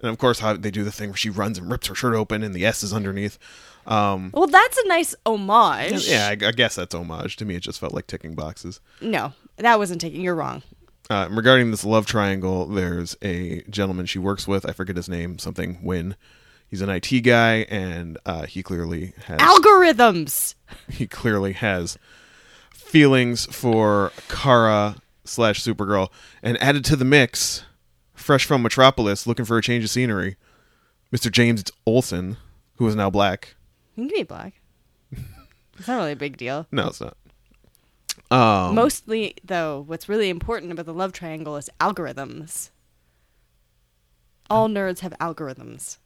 and 0.00 0.10
of 0.10 0.18
course, 0.18 0.40
how 0.40 0.54
they 0.54 0.70
do 0.72 0.82
the 0.82 0.90
thing 0.90 1.10
where 1.10 1.16
she 1.16 1.30
runs 1.30 1.58
and 1.58 1.70
rips 1.70 1.86
her 1.86 1.94
shirt 1.94 2.14
open, 2.14 2.42
and 2.42 2.54
the 2.54 2.64
S 2.66 2.82
is 2.82 2.92
underneath. 2.92 3.38
Um, 3.86 4.30
Well, 4.34 4.46
that's 4.48 4.76
a 4.78 4.88
nice 4.88 5.14
homage. 5.24 6.08
yeah, 6.08 6.28
I, 6.28 6.32
I 6.46 6.52
guess 6.52 6.74
that's 6.74 6.94
homage. 6.94 7.36
To 7.36 7.44
me, 7.44 7.54
it 7.54 7.60
just 7.62 7.78
felt 7.80 7.92
like 7.94 8.06
ticking 8.06 8.34
boxes. 8.34 8.80
No, 9.00 9.32
that 9.56 9.78
wasn't 9.78 10.00
ticking. 10.00 10.20
You're 10.20 10.34
wrong. 10.34 10.62
Uh, 11.08 11.28
regarding 11.30 11.70
this 11.70 11.84
love 11.84 12.04
triangle, 12.04 12.66
there's 12.66 13.16
a 13.22 13.62
gentleman 13.70 14.06
she 14.06 14.18
works 14.18 14.48
with. 14.48 14.68
I 14.68 14.72
forget 14.72 14.96
his 14.96 15.08
name. 15.08 15.38
Something 15.38 15.78
Winn. 15.82 16.16
He's 16.68 16.80
an 16.80 16.90
IT 16.90 17.20
guy, 17.22 17.58
and 17.70 18.18
uh, 18.26 18.46
he 18.46 18.60
clearly 18.64 19.12
has 19.26 19.38
Algorithms. 19.38 20.56
he 20.90 21.06
clearly 21.06 21.52
has 21.52 21.96
feelings 22.72 23.46
for 23.46 24.10
Kara 24.28 24.96
slash 25.24 25.62
Supergirl, 25.62 26.08
and 26.42 26.60
added 26.60 26.84
to 26.86 26.96
the 26.96 27.04
mix, 27.04 27.62
fresh 28.14 28.44
from 28.44 28.62
Metropolis, 28.62 29.26
looking 29.28 29.44
for 29.44 29.56
a 29.58 29.62
change 29.62 29.84
of 29.84 29.90
scenery, 29.90 30.36
Mr. 31.14 31.30
James 31.30 31.64
Olsen, 31.86 32.36
who 32.76 32.86
is 32.88 32.96
now 32.96 33.10
black. 33.10 33.54
You 33.96 34.06
can 34.06 34.16
be 34.16 34.22
black. 34.22 34.60
It's 35.78 35.88
not 35.88 35.96
really 35.98 36.12
a 36.12 36.16
big 36.16 36.38
deal. 36.38 36.66
No, 36.72 36.86
it's 36.88 37.02
not. 37.02 37.18
Um, 38.30 38.74
Mostly, 38.74 39.34
though, 39.44 39.84
what's 39.86 40.08
really 40.08 40.30
important 40.30 40.72
about 40.72 40.86
the 40.86 40.94
love 40.94 41.12
triangle 41.12 41.54
is 41.56 41.68
algorithms. 41.80 42.70
All 44.48 44.70
nerds 44.70 45.00
have 45.00 45.12
algorithms. 45.20 45.98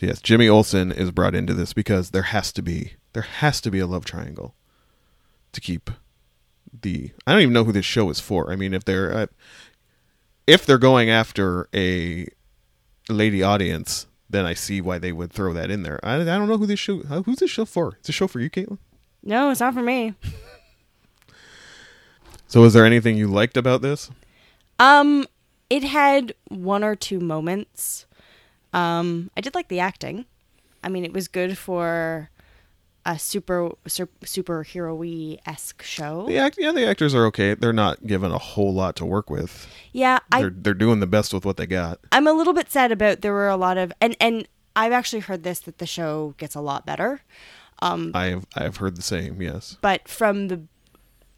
yes, 0.00 0.20
Jimmy 0.20 0.48
Olsen 0.50 0.92
is 0.92 1.10
brought 1.12 1.34
into 1.34 1.54
this 1.54 1.72
because 1.72 2.10
there 2.10 2.24
has 2.24 2.52
to 2.52 2.60
be 2.62 2.92
there 3.14 3.22
has 3.22 3.60
to 3.62 3.70
be 3.70 3.78
a 3.78 3.86
love 3.86 4.04
triangle 4.04 4.54
to 5.52 5.60
keep 5.62 5.90
the. 6.82 7.10
I 7.26 7.32
don't 7.32 7.40
even 7.40 7.54
know 7.54 7.64
who 7.64 7.72
this 7.72 7.86
show 7.86 8.10
is 8.10 8.20
for. 8.20 8.52
I 8.52 8.56
mean, 8.56 8.74
if 8.74 8.84
they're 8.84 9.16
uh, 9.16 9.26
if 10.46 10.66
they're 10.66 10.76
going 10.76 11.08
after 11.08 11.68
a 11.74 12.26
lady 13.08 13.42
audience, 13.42 14.06
then 14.30 14.46
I 14.46 14.54
see 14.54 14.80
why 14.80 14.98
they 14.98 15.12
would 15.12 15.32
throw 15.32 15.52
that 15.52 15.70
in 15.70 15.82
there. 15.82 16.00
I, 16.02 16.16
I 16.16 16.24
don't 16.24 16.48
know 16.48 16.56
who 16.58 16.66
this 16.66 16.80
show. 16.80 17.02
uh, 17.10 17.22
Who's 17.22 17.38
this 17.38 17.50
show 17.50 17.64
for? 17.64 17.96
It's 18.00 18.08
a 18.08 18.12
show 18.12 18.26
for 18.26 18.40
you, 18.40 18.50
Caitlin. 18.50 18.78
No, 19.22 19.50
it's 19.50 19.60
not 19.60 19.74
for 19.74 19.82
me. 19.82 20.14
So, 22.46 22.60
was 22.60 22.72
there 22.74 22.84
anything 22.84 23.16
you 23.16 23.26
liked 23.26 23.56
about 23.56 23.82
this? 23.82 24.10
Um, 24.78 25.26
it 25.70 25.82
had 25.82 26.34
one 26.48 26.84
or 26.84 26.94
two 26.94 27.18
moments. 27.18 28.06
Um, 28.72 29.30
I 29.36 29.40
did 29.40 29.54
like 29.56 29.66
the 29.68 29.80
acting. 29.80 30.24
I 30.84 30.88
mean, 30.88 31.04
it 31.04 31.12
was 31.12 31.26
good 31.26 31.58
for 31.58 32.30
a 33.06 33.18
super, 33.18 33.72
super 33.86 34.12
superhero-y 34.24 35.38
esque 35.46 35.82
show. 35.82 36.26
The 36.26 36.38
act, 36.38 36.56
yeah, 36.58 36.72
the 36.72 36.86
actors 36.86 37.14
are 37.14 37.26
okay. 37.26 37.54
They're 37.54 37.72
not 37.72 38.06
given 38.06 38.32
a 38.32 38.38
whole 38.38 38.72
lot 38.72 38.96
to 38.96 39.04
work 39.04 39.30
with. 39.30 39.66
Yeah, 39.92 40.18
They're 40.30 40.50
they're 40.50 40.74
doing 40.74 41.00
the 41.00 41.06
best 41.06 41.32
with 41.34 41.44
what 41.44 41.56
they 41.56 41.66
got. 41.66 42.00
I'm 42.12 42.26
a 42.26 42.32
little 42.32 42.52
bit 42.54 42.70
sad 42.70 42.92
about 42.92 43.20
there 43.20 43.32
were 43.32 43.48
a 43.48 43.56
lot 43.56 43.76
of 43.78 43.92
and 44.00 44.16
and 44.20 44.48
I've 44.74 44.92
actually 44.92 45.20
heard 45.20 45.42
this 45.42 45.60
that 45.60 45.78
the 45.78 45.86
show 45.86 46.34
gets 46.38 46.54
a 46.54 46.60
lot 46.60 46.84
better. 46.86 47.20
Um, 47.80 48.12
I 48.14 48.26
have 48.26 48.46
I 48.56 48.62
have 48.64 48.78
heard 48.78 48.96
the 48.96 49.02
same. 49.02 49.40
Yes. 49.40 49.76
But 49.80 50.08
from 50.08 50.48
the 50.48 50.62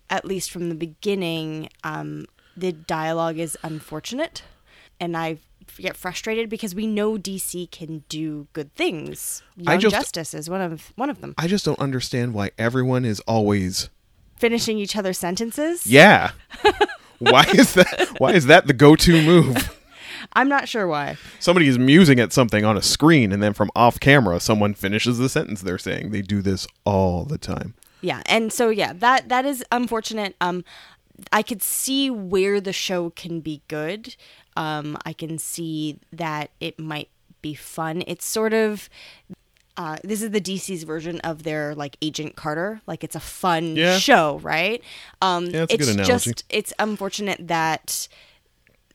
at 0.08 0.24
least 0.24 0.50
from 0.50 0.68
the 0.68 0.74
beginning, 0.74 1.68
um, 1.82 2.26
the 2.56 2.72
dialogue 2.72 3.38
is 3.38 3.58
unfortunate, 3.62 4.42
and 5.00 5.16
I 5.16 5.38
get 5.78 5.96
frustrated 5.96 6.48
because 6.48 6.74
we 6.74 6.86
know 6.86 7.16
DC 7.16 7.70
can 7.70 8.04
do 8.08 8.46
good 8.52 8.74
things. 8.74 9.42
I 9.66 9.76
just- 9.76 9.94
Justice 9.94 10.34
is 10.34 10.48
one 10.50 10.60
of 10.60 10.92
one 10.96 11.10
of 11.10 11.20
them. 11.20 11.34
I 11.38 11.46
just 11.48 11.64
don't 11.64 11.78
understand 11.80 12.34
why 12.34 12.50
everyone 12.58 13.04
is 13.04 13.20
always 13.20 13.88
Finishing 14.36 14.78
each 14.78 14.94
other's 14.96 15.16
sentences. 15.18 15.86
yeah. 15.86 16.32
why 17.18 17.44
is 17.54 17.72
that? 17.74 18.08
Why 18.18 18.32
is 18.34 18.46
that 18.46 18.66
the 18.66 18.74
go-to 18.74 19.22
move? 19.22 19.74
I'm 20.34 20.48
not 20.48 20.68
sure 20.68 20.86
why. 20.86 21.16
Somebody 21.40 21.68
is 21.68 21.78
musing 21.78 22.20
at 22.20 22.32
something 22.32 22.64
on 22.64 22.76
a 22.76 22.82
screen, 22.82 23.32
and 23.32 23.42
then 23.42 23.54
from 23.54 23.70
off 23.74 23.98
camera, 24.00 24.38
someone 24.40 24.74
finishes 24.74 25.16
the 25.18 25.28
sentence 25.30 25.62
they're 25.62 25.78
saying. 25.78 26.10
They 26.10 26.20
do 26.20 26.42
this 26.42 26.66
all 26.84 27.24
the 27.24 27.38
time. 27.38 27.74
Yeah, 28.02 28.22
and 28.26 28.52
so 28.52 28.68
yeah, 28.68 28.92
that 28.94 29.28
that 29.30 29.46
is 29.46 29.64
unfortunate. 29.72 30.36
Um, 30.40 30.64
I 31.32 31.42
could 31.42 31.62
see 31.62 32.10
where 32.10 32.60
the 32.60 32.72
show 32.74 33.08
can 33.10 33.40
be 33.40 33.62
good. 33.68 34.16
Um, 34.57 34.96
I 35.04 35.12
can 35.12 35.38
see 35.38 35.98
that 36.12 36.50
it 36.61 36.78
might 36.78 37.09
be 37.42 37.54
fun. 37.54 38.02
It's 38.07 38.24
sort 38.24 38.52
of. 38.52 38.88
Uh, 39.78 39.98
this 40.02 40.22
is 40.22 40.30
the 40.30 40.40
DC's 40.40 40.84
version 40.84 41.20
of 41.20 41.42
their 41.42 41.74
like 41.74 41.98
Agent 42.00 42.34
Carter. 42.34 42.80
Like 42.86 43.04
it's 43.04 43.14
a 43.14 43.20
fun 43.20 43.76
Yeah. 43.76 43.98
show, 43.98 44.38
right? 44.42 44.82
Um, 45.20 45.46
Yeah, 45.50 45.66
it's 45.68 45.94
just 45.96 46.44
it's 46.48 46.72
unfortunate 46.78 47.46
that 47.48 48.09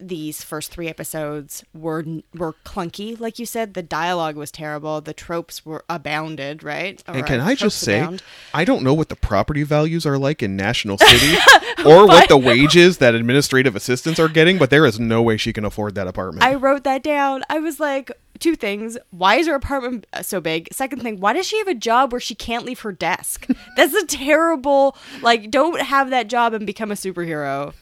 these 0.02 0.44
first 0.44 0.72
three 0.72 0.88
episodes 0.88 1.64
were 1.74 2.04
were 2.34 2.54
clunky. 2.66 3.20
Like 3.20 3.40
you 3.40 3.46
said, 3.46 3.74
the 3.74 3.84
dialogue 3.84 4.36
was 4.36 4.52
terrible. 4.52 5.02
The 5.02 5.14
tropes 5.14 5.66
were 5.66 5.86
abounded, 5.90 6.64
right? 6.64 7.02
And 7.08 7.26
can 7.26 7.40
uh, 7.40 7.46
I 7.46 7.56
just 7.56 7.80
say, 7.80 8.00
abound. 8.00 8.24
I 8.54 8.66
don't 8.66 8.84
know 8.84 8.94
what 8.94 9.10
the 9.10 9.16
property 9.16 9.64
values 9.64 10.06
are 10.06 10.18
like 10.18 10.42
in 10.42 10.56
National 10.56 10.98
City 10.98 11.38
or 11.86 12.08
what 12.08 12.30
the 12.30 12.38
wages 12.38 12.98
that 12.98 13.16
administrative 13.16 13.76
assistants 13.76 14.20
are 14.20 14.30
getting, 14.30 14.58
but 14.58 14.70
there 14.70 14.86
is 14.86 15.00
no 15.00 15.22
way 15.22 15.38
she 15.38 15.54
can 15.54 15.66
afford 15.66 15.96
that 15.96 16.08
apartment. 16.08 16.44
I 16.44 16.56
wrote 16.56 16.84
that 16.84 17.04
down. 17.04 17.44
I 17.50 17.60
was 17.60 17.80
like, 17.80 18.12
two 18.42 18.56
things. 18.56 18.98
Why 19.12 19.36
is 19.36 19.48
her 19.48 19.56
apartment 19.56 20.06
so 20.22 20.42
big? 20.42 20.68
Second 20.74 21.02
thing, 21.02 21.20
why 21.20 21.34
does 21.34 21.48
she 21.48 21.58
have 21.60 21.68
a 21.68 21.76
job 21.76 22.12
where 22.12 22.20
she 22.20 22.36
can't 22.36 22.66
leave 22.66 22.82
her 22.82 22.92
desk? 22.92 23.48
That's 23.78 23.94
a 23.94 24.06
terrible, 24.06 24.98
like, 25.22 25.50
don't 25.50 25.82
have 25.82 26.10
that 26.10 26.28
job 26.28 26.54
and 26.54 26.66
become 26.66 26.92
a 26.92 26.96
superhero. 26.96 27.74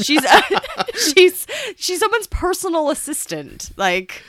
She's 0.00 0.24
uh, 0.24 0.40
she's 1.14 1.46
she's 1.76 1.98
someone's 2.00 2.26
personal 2.28 2.90
assistant. 2.90 3.70
Like, 3.76 4.22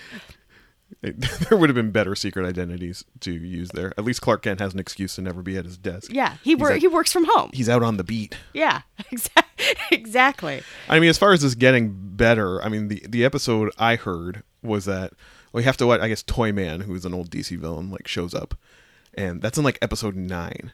there 1.02 1.58
would 1.58 1.70
have 1.70 1.76
been 1.76 1.92
better 1.92 2.16
secret 2.16 2.46
identities 2.46 3.06
to 3.22 3.32
use 3.32 3.70
there. 3.70 3.94
At 3.98 4.04
least 4.04 4.22
Clark 4.22 4.42
Kent 4.44 4.60
has 4.60 4.74
an 4.74 4.80
excuse 4.80 5.16
to 5.16 5.22
never 5.22 5.42
be 5.42 5.58
at 5.58 5.66
his 5.66 5.78
desk. 5.78 6.12
yeah, 6.14 6.36
he 6.44 6.56
wor- 6.56 6.74
he 6.74 6.88
works 6.88 7.12
from 7.12 7.26
home. 7.26 7.52
He's 7.54 7.70
out 7.70 7.84
on 7.84 7.98
the 7.98 8.04
beat. 8.04 8.36
Yeah, 8.54 8.82
exactly. 9.12 9.76
exactly. 9.92 10.62
I 10.88 11.00
mean, 11.00 11.10
as 11.10 11.18
far 11.18 11.34
as 11.34 11.42
this 11.42 11.56
getting 11.56 11.94
better, 11.96 12.62
I 12.64 12.70
mean, 12.70 12.88
the 12.88 13.04
the 13.08 13.24
episode 13.24 13.72
I 13.78 13.96
heard 13.96 14.44
was 14.62 14.86
that 14.86 15.14
we 15.54 15.64
have 15.64 15.78
to 15.78 15.88
what 15.88 16.02
I 16.02 16.10
guess 16.10 16.24
Toy 16.24 16.52
Man, 16.52 16.82
who 16.82 16.94
is 16.96 17.06
an 17.06 17.14
old 17.14 17.30
DC 17.30 17.58
villain, 17.58 17.90
like 17.92 18.08
shows 18.08 18.34
up, 18.34 18.56
and 19.14 19.42
that's 19.42 19.58
in 19.58 19.64
like 19.64 19.80
episode 19.82 20.16
nine. 20.16 20.74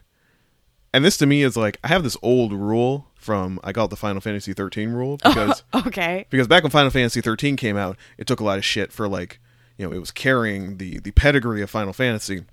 And 0.96 1.04
this 1.04 1.18
to 1.18 1.26
me 1.26 1.42
is 1.42 1.58
like 1.58 1.78
I 1.84 1.88
have 1.88 2.02
this 2.02 2.16
old 2.22 2.54
rule 2.54 3.06
from 3.16 3.60
I 3.62 3.72
call 3.74 3.84
it 3.84 3.88
the 3.88 3.96
Final 3.96 4.22
Fantasy 4.22 4.54
13 4.54 4.90
rule 4.90 5.18
oh, 5.24 5.28
because 5.34 5.62
Okay. 5.74 6.26
because 6.30 6.48
back 6.48 6.62
when 6.62 6.70
Final 6.70 6.90
Fantasy 6.90 7.20
13 7.20 7.56
came 7.56 7.76
out, 7.76 7.98
it 8.16 8.26
took 8.26 8.40
a 8.40 8.44
lot 8.44 8.56
of 8.56 8.64
shit 8.64 8.92
for 8.92 9.06
like 9.06 9.38
you 9.76 9.86
know 9.86 9.94
it 9.94 9.98
was 9.98 10.10
carrying 10.10 10.78
the 10.78 10.98
the 11.00 11.10
pedigree 11.10 11.60
of 11.60 11.68
Final 11.68 11.92
Fantasy, 11.92 12.44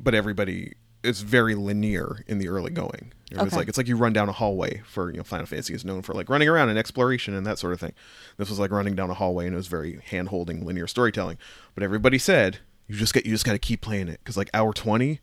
but 0.00 0.14
everybody 0.14 0.72
it's 1.04 1.20
very 1.20 1.54
linear 1.54 2.24
in 2.26 2.38
the 2.38 2.48
early 2.48 2.70
going. 2.70 3.12
It 3.30 3.36
was 3.36 3.48
Okay. 3.48 3.56
like 3.56 3.68
it's 3.68 3.76
like 3.76 3.86
you 3.86 3.96
run 3.98 4.14
down 4.14 4.30
a 4.30 4.32
hallway 4.32 4.80
for 4.86 5.10
you 5.10 5.18
know 5.18 5.22
Final 5.24 5.44
Fantasy 5.46 5.74
is 5.74 5.84
known 5.84 6.00
for 6.00 6.14
like 6.14 6.30
running 6.30 6.48
around 6.48 6.70
and 6.70 6.78
exploration 6.78 7.34
and 7.34 7.46
that 7.46 7.58
sort 7.58 7.74
of 7.74 7.80
thing. 7.80 7.92
This 8.38 8.48
was 8.48 8.58
like 8.58 8.70
running 8.70 8.94
down 8.96 9.10
a 9.10 9.14
hallway 9.14 9.44
and 9.44 9.52
it 9.54 9.58
was 9.58 9.66
very 9.66 10.00
hand 10.06 10.28
holding 10.28 10.64
linear 10.64 10.86
storytelling. 10.86 11.36
But 11.74 11.82
everybody 11.84 12.16
said 12.18 12.60
you 12.86 12.96
just 12.96 13.12
get 13.12 13.26
you 13.26 13.32
just 13.32 13.44
got 13.44 13.52
to 13.52 13.58
keep 13.58 13.82
playing 13.82 14.08
it 14.08 14.20
because 14.24 14.36
like 14.38 14.48
hour 14.54 14.72
20. 14.72 15.20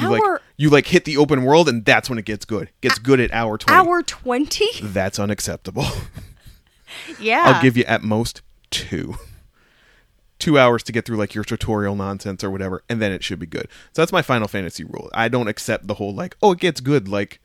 You 0.00 0.10
like 0.10 0.22
you 0.56 0.70
like 0.70 0.86
hit 0.86 1.04
the 1.04 1.16
open 1.16 1.44
world 1.44 1.68
and 1.68 1.84
that's 1.84 2.08
when 2.10 2.18
it 2.18 2.24
gets 2.24 2.44
good. 2.44 2.70
Gets 2.80 2.98
good 2.98 3.20
at 3.20 3.32
hour 3.32 3.56
20. 3.58 3.78
Hour 3.78 4.02
20? 4.02 4.66
That's 4.82 5.18
unacceptable. 5.18 5.86
Yeah. 7.20 7.42
I'll 7.44 7.62
give 7.62 7.76
you 7.76 7.84
at 7.84 8.02
most 8.02 8.42
two. 8.70 9.16
Two 10.38 10.58
hours 10.58 10.82
to 10.84 10.92
get 10.92 11.06
through 11.06 11.16
like 11.16 11.34
your 11.34 11.44
tutorial 11.44 11.94
nonsense 11.96 12.44
or 12.44 12.50
whatever, 12.50 12.82
and 12.88 13.00
then 13.00 13.12
it 13.12 13.22
should 13.24 13.38
be 13.38 13.46
good. 13.46 13.68
So 13.92 14.02
that's 14.02 14.12
my 14.12 14.20
Final 14.22 14.48
Fantasy 14.48 14.84
rule. 14.84 15.08
I 15.14 15.28
don't 15.28 15.48
accept 15.48 15.86
the 15.86 15.94
whole 15.94 16.14
like, 16.14 16.36
oh, 16.42 16.52
it 16.52 16.58
gets 16.58 16.80
good 16.80 17.08
like 17.08 17.40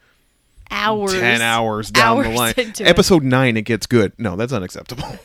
hours. 0.72 1.14
ten 1.14 1.41
hours 1.41 1.91
down 1.91 2.24
the 2.24 2.30
line. 2.30 2.54
into 2.58 2.84
it. 2.84 2.88
Episode 2.89 3.24
nine, 3.24 3.58
it 3.58 3.62
gets 3.64 3.86
good. 3.86 4.14
No, 4.18 4.36
that's 4.36 4.52
unacceptable. 4.54 5.18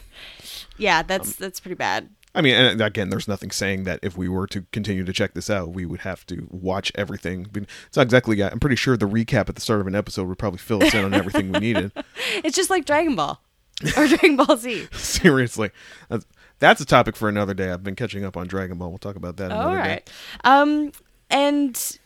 Yeah, 0.77 1.03
that's 1.03 1.29
um, 1.29 1.35
that's 1.39 1.61
pretty 1.61 1.77
bad. 1.77 2.09
I 2.35 2.41
mean, 2.41 2.55
and 2.55 2.81
again, 2.81 3.11
there's 3.11 3.29
nothing 3.29 3.51
saying 3.53 3.85
that 3.85 4.01
if 4.03 4.17
we 4.17 4.29
were 4.29 4.47
to 4.49 4.63
continue 4.73 5.05
to 5.05 5.13
check 5.13 5.35
this 5.35 5.49
out, 5.49 5.71
we 5.71 5.87
would 5.87 6.01
have 6.01 6.27
to 6.27 6.49
watch 6.51 6.91
everything. 6.97 7.47
It's 7.55 7.97
not 7.97 8.03
exactly. 8.03 8.43
I'm 8.43 8.59
pretty 8.59 8.77
sure 8.77 8.97
the 8.97 9.07
recap 9.07 9.49
at 9.49 9.55
the 9.55 9.61
start 9.61 9.81
of 9.81 9.87
an 9.87 9.95
episode 9.95 10.27
would 10.27 10.39
probably 10.39 10.59
fill 10.59 10.83
us 10.83 10.93
in 10.95 11.05
on 11.05 11.15
everything 11.15 11.53
we 11.53 11.61
needed. 11.61 11.93
It's 12.43 12.57
just 12.57 12.71
like 12.71 12.85
Dragon 12.85 13.15
Ball 13.15 13.41
or 13.97 14.07
Dragon 14.07 14.37
Ball 14.37 14.57
Z. 14.57 14.89
Seriously, 14.93 15.71
that's, 16.09 16.27
that's 16.59 16.81
a 16.81 16.85
topic 16.85 17.17
for 17.17 17.29
another 17.29 17.55
day. 17.55 17.71
I've 17.71 17.85
been 17.85 17.95
catching 17.95 18.25
up 18.25 18.37
on 18.37 18.47
Dragon 18.47 18.79
Ball. 18.79 18.89
We'll 18.89 18.99
talk 18.99 19.17
about 19.17 19.37
that 19.37 19.47
another 19.47 19.69
All 19.69 19.75
day. 19.75 19.81
right. 19.81 20.11
Um, 20.45 20.93
and 21.31 21.99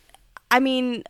I 0.50 0.60
mean, 0.60 1.04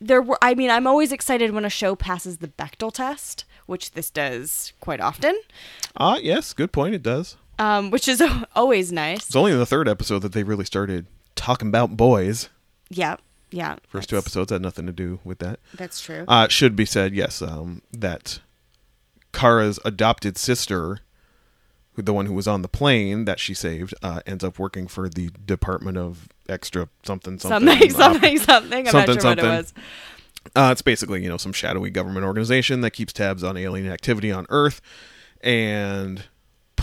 there 0.00 0.22
were. 0.22 0.38
I 0.42 0.54
mean, 0.54 0.70
I'm 0.70 0.86
always 0.86 1.12
excited 1.12 1.50
when 1.52 1.64
a 1.64 1.70
show 1.70 1.96
passes 1.96 2.38
the 2.38 2.48
Bechdel 2.48 2.92
test, 2.92 3.44
which 3.66 3.92
this 3.92 4.10
does 4.10 4.72
quite 4.80 5.00
often. 5.00 5.38
Ah, 5.96 6.16
yes, 6.16 6.52
good 6.52 6.72
point. 6.72 6.94
It 6.94 7.02
does. 7.02 7.36
Um, 7.58 7.90
which 7.90 8.08
is 8.08 8.22
always 8.54 8.92
nice. 8.92 9.26
It's 9.26 9.36
only 9.36 9.52
in 9.52 9.58
the 9.58 9.66
third 9.66 9.88
episode 9.88 10.20
that 10.20 10.32
they 10.32 10.42
really 10.42 10.64
started 10.64 11.06
talking 11.34 11.68
about 11.68 11.96
boys. 11.96 12.48
Yeah, 12.88 13.16
yeah. 13.50 13.76
First 13.88 14.10
two 14.10 14.18
episodes 14.18 14.52
had 14.52 14.62
nothing 14.62 14.86
to 14.86 14.92
do 14.92 15.20
with 15.24 15.38
that. 15.38 15.60
That's 15.74 16.00
true. 16.00 16.24
Uh, 16.28 16.48
should 16.48 16.76
be 16.76 16.84
said, 16.84 17.14
yes, 17.14 17.40
um, 17.42 17.82
that 17.92 18.40
Kara's 19.32 19.78
adopted 19.84 20.36
sister, 20.36 21.00
who 21.94 22.02
the 22.02 22.12
one 22.12 22.26
who 22.26 22.34
was 22.34 22.46
on 22.46 22.62
the 22.62 22.68
plane 22.68 23.24
that 23.24 23.40
she 23.40 23.54
saved, 23.54 23.94
uh, 24.02 24.20
ends 24.26 24.44
up 24.44 24.58
working 24.58 24.86
for 24.86 25.08
the 25.08 25.30
Department 25.44 25.96
of 25.96 26.28
Extra 26.48 26.88
something 27.02 27.38
something. 27.38 27.68
something, 27.68 27.90
something, 28.38 28.38
something. 28.38 28.86
I'm 28.86 28.92
something, 28.92 29.14
not 29.16 29.22
sure 29.22 29.30
what 29.30 29.38
it 29.38 29.42
was. 29.42 29.74
Uh, 30.54 30.68
it's 30.70 30.82
basically 30.82 31.22
you 31.22 31.28
know 31.28 31.36
some 31.36 31.52
shadowy 31.52 31.90
government 31.90 32.24
organization 32.24 32.80
that 32.82 32.92
keeps 32.92 33.12
tabs 33.12 33.42
on 33.42 33.56
alien 33.56 33.90
activity 33.90 34.30
on 34.30 34.46
Earth, 34.48 34.80
and 35.40 36.24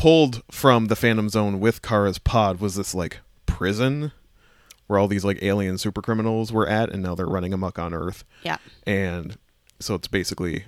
pulled 0.03 0.43
from 0.51 0.87
the 0.87 0.97
Phantom 0.97 1.29
Zone 1.29 1.61
with 1.61 1.81
Kara's 1.81 2.17
pod 2.17 2.59
was 2.59 2.75
this 2.75 2.93
like 2.93 3.21
prison 3.45 4.11
where 4.85 4.99
all 4.99 5.07
these 5.07 5.23
like 5.23 5.41
alien 5.41 5.77
super 5.77 6.01
criminals 6.01 6.51
were 6.51 6.67
at, 6.67 6.89
and 6.89 7.01
now 7.01 7.15
they're 7.15 7.25
running 7.25 7.53
amok 7.53 7.79
on 7.79 7.93
Earth. 7.93 8.25
Yeah. 8.43 8.57
and 8.85 9.37
so 9.79 9.95
it's 9.95 10.09
basically 10.09 10.65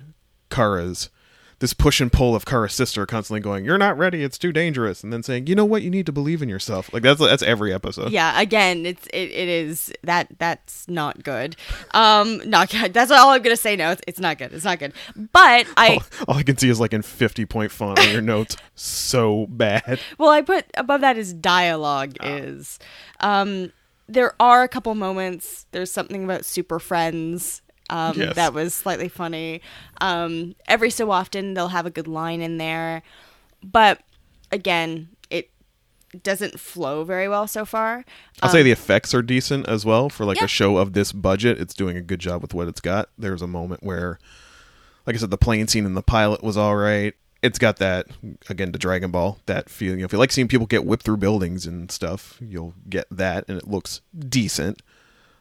Kara's 0.48 1.10
this 1.58 1.72
push 1.72 2.00
and 2.00 2.12
pull 2.12 2.34
of 2.34 2.44
Kara's 2.44 2.74
sister 2.74 3.06
constantly 3.06 3.40
going, 3.40 3.64
"You're 3.64 3.78
not 3.78 3.96
ready. 3.96 4.22
It's 4.22 4.36
too 4.36 4.52
dangerous," 4.52 5.02
and 5.02 5.12
then 5.12 5.22
saying, 5.22 5.46
"You 5.46 5.54
know 5.54 5.64
what? 5.64 5.82
You 5.82 5.90
need 5.90 6.06
to 6.06 6.12
believe 6.12 6.42
in 6.42 6.48
yourself." 6.48 6.92
Like 6.92 7.02
that's 7.02 7.20
that's 7.20 7.42
every 7.42 7.72
episode. 7.72 8.12
Yeah, 8.12 8.38
again, 8.40 8.84
it's 8.84 9.06
it, 9.06 9.30
it 9.30 9.48
is 9.48 9.92
that 10.02 10.28
that's 10.38 10.86
not 10.88 11.22
good. 11.22 11.56
Um, 11.92 12.42
not 12.48 12.70
good. 12.70 12.92
That's 12.92 13.10
all 13.10 13.30
I'm 13.30 13.42
gonna 13.42 13.56
say. 13.56 13.74
No, 13.76 13.92
it's, 13.92 14.02
it's 14.06 14.20
not 14.20 14.38
good. 14.38 14.52
It's 14.52 14.64
not 14.64 14.78
good. 14.78 14.92
But 15.16 15.66
I 15.76 15.94
All, 15.94 16.02
all 16.28 16.36
I 16.36 16.42
can 16.42 16.58
see 16.58 16.68
is 16.68 16.78
like 16.78 16.92
in 16.92 17.02
50 17.02 17.46
point 17.46 17.72
font 17.72 17.98
on 17.98 18.10
your 18.10 18.22
notes. 18.22 18.56
So 18.78 19.46
bad. 19.48 20.00
well, 20.18 20.28
I 20.28 20.42
put 20.42 20.66
above 20.76 21.00
that 21.00 21.16
is 21.16 21.32
dialogue 21.32 22.14
is. 22.22 22.78
Um, 23.20 23.72
there 24.06 24.34
are 24.38 24.62
a 24.62 24.68
couple 24.68 24.94
moments. 24.94 25.64
There's 25.72 25.90
something 25.90 26.24
about 26.24 26.44
super 26.44 26.78
friends. 26.78 27.62
Um, 27.90 28.18
Yes. 28.18 28.34
that 28.36 28.52
was 28.52 28.74
slightly 28.74 29.08
funny. 29.08 29.60
Um, 30.00 30.54
every 30.66 30.90
so 30.90 31.10
often 31.10 31.54
they'll 31.54 31.68
have 31.68 31.86
a 31.86 31.90
good 31.90 32.08
line 32.08 32.40
in 32.40 32.58
there, 32.58 33.02
but 33.62 34.00
again, 34.52 35.08
it 35.30 35.50
doesn't 36.22 36.58
flow 36.58 37.04
very 37.04 37.28
well 37.28 37.46
so 37.46 37.64
far. 37.64 38.04
I'll 38.42 38.50
say 38.50 38.62
the 38.62 38.70
effects 38.72 39.14
are 39.14 39.22
decent 39.22 39.68
as 39.68 39.84
well 39.84 40.08
for 40.08 40.24
like 40.24 40.38
Yeah. 40.38 40.44
a 40.44 40.48
show 40.48 40.76
of 40.78 40.92
this 40.94 41.12
budget. 41.12 41.60
It's 41.60 41.74
doing 41.74 41.96
a 41.96 42.00
good 42.02 42.20
job 42.20 42.42
with 42.42 42.54
what 42.54 42.68
it's 42.68 42.80
got. 42.80 43.08
There's 43.18 43.42
a 43.42 43.46
moment 43.46 43.82
where, 43.82 44.18
like 45.06 45.14
I 45.14 45.18
said, 45.18 45.30
the 45.30 45.38
plane 45.38 45.68
scene 45.68 45.84
in 45.86 45.94
the 45.94 46.02
pilot 46.02 46.42
was 46.42 46.56
all 46.56 46.76
right. 46.76 47.14
It's 47.42 47.58
got 47.58 47.76
that 47.76 48.06
again 48.48 48.72
to 48.72 48.78
Dragon 48.78 49.10
Ball 49.12 49.38
that 49.46 49.68
feeling. 49.68 50.00
If 50.00 50.12
you 50.12 50.18
like 50.18 50.32
seeing 50.32 50.48
people 50.48 50.66
get 50.66 50.84
whipped 50.84 51.04
through 51.04 51.18
buildings 51.18 51.66
and 51.66 51.90
stuff, 51.92 52.38
you'll 52.40 52.74
get 52.88 53.06
that, 53.10 53.44
and 53.46 53.58
it 53.58 53.68
looks 53.68 54.00
decent. 54.18 54.82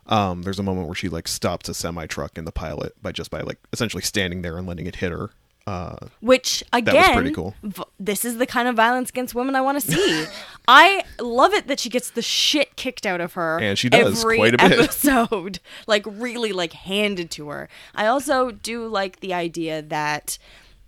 Um, 0.08 0.43
there's 0.43 0.60
a 0.60 0.64
moment 0.64 0.88
where 0.88 0.95
she 0.95 1.10
like 1.10 1.28
stops 1.28 1.68
a 1.70 1.74
semi 1.74 2.06
truck 2.06 2.38
in 2.38 2.45
the 2.45 2.51
pilot 2.51 2.93
by 3.01 3.12
just 3.12 3.32
by 3.32 3.41
like 3.41 3.58
essentially 3.74 4.03
standing 4.03 4.41
there 4.43 4.58
and 4.58 4.68
letting 4.68 4.86
it 4.88 4.97
hit 4.97 5.12
her. 5.12 5.32
Uh, 5.68 5.95
Which 6.20 6.64
again, 6.74 6.93
that 6.93 7.08
was 7.10 7.16
pretty 7.16 7.32
cool. 7.32 7.56
v- 7.64 7.82
this 7.99 8.24
is 8.24 8.38
the 8.38 8.45
kind 8.45 8.68
of 8.68 8.76
violence 8.76 9.10
against 9.10 9.34
women 9.34 9.56
I 9.56 9.62
want 9.62 9.82
to 9.82 9.91
see. 9.91 10.26
I 10.68 11.03
love 11.20 11.53
it 11.56 11.66
that 11.68 11.80
she 11.80 11.89
gets 11.89 12.12
the 12.12 12.22
shit 12.22 12.76
kicked 12.76 13.03
out 13.08 13.20
of 13.20 13.34
her, 13.34 13.60
And 13.60 13.76
she 13.80 13.89
does, 13.89 14.20
every 14.24 14.38
quite 14.38 14.53
a 14.53 14.58
bit. 14.60 14.80
episode, 14.80 15.60
like 15.88 16.06
really 16.06 16.51
like 16.53 16.74
handed 16.74 17.32
to 17.32 17.47
her. 17.49 17.68
I 17.95 18.06
also 18.06 18.51
do 18.51 18.88
like 18.88 19.22
the 19.22 19.34
idea 19.34 19.82
that. 19.82 20.38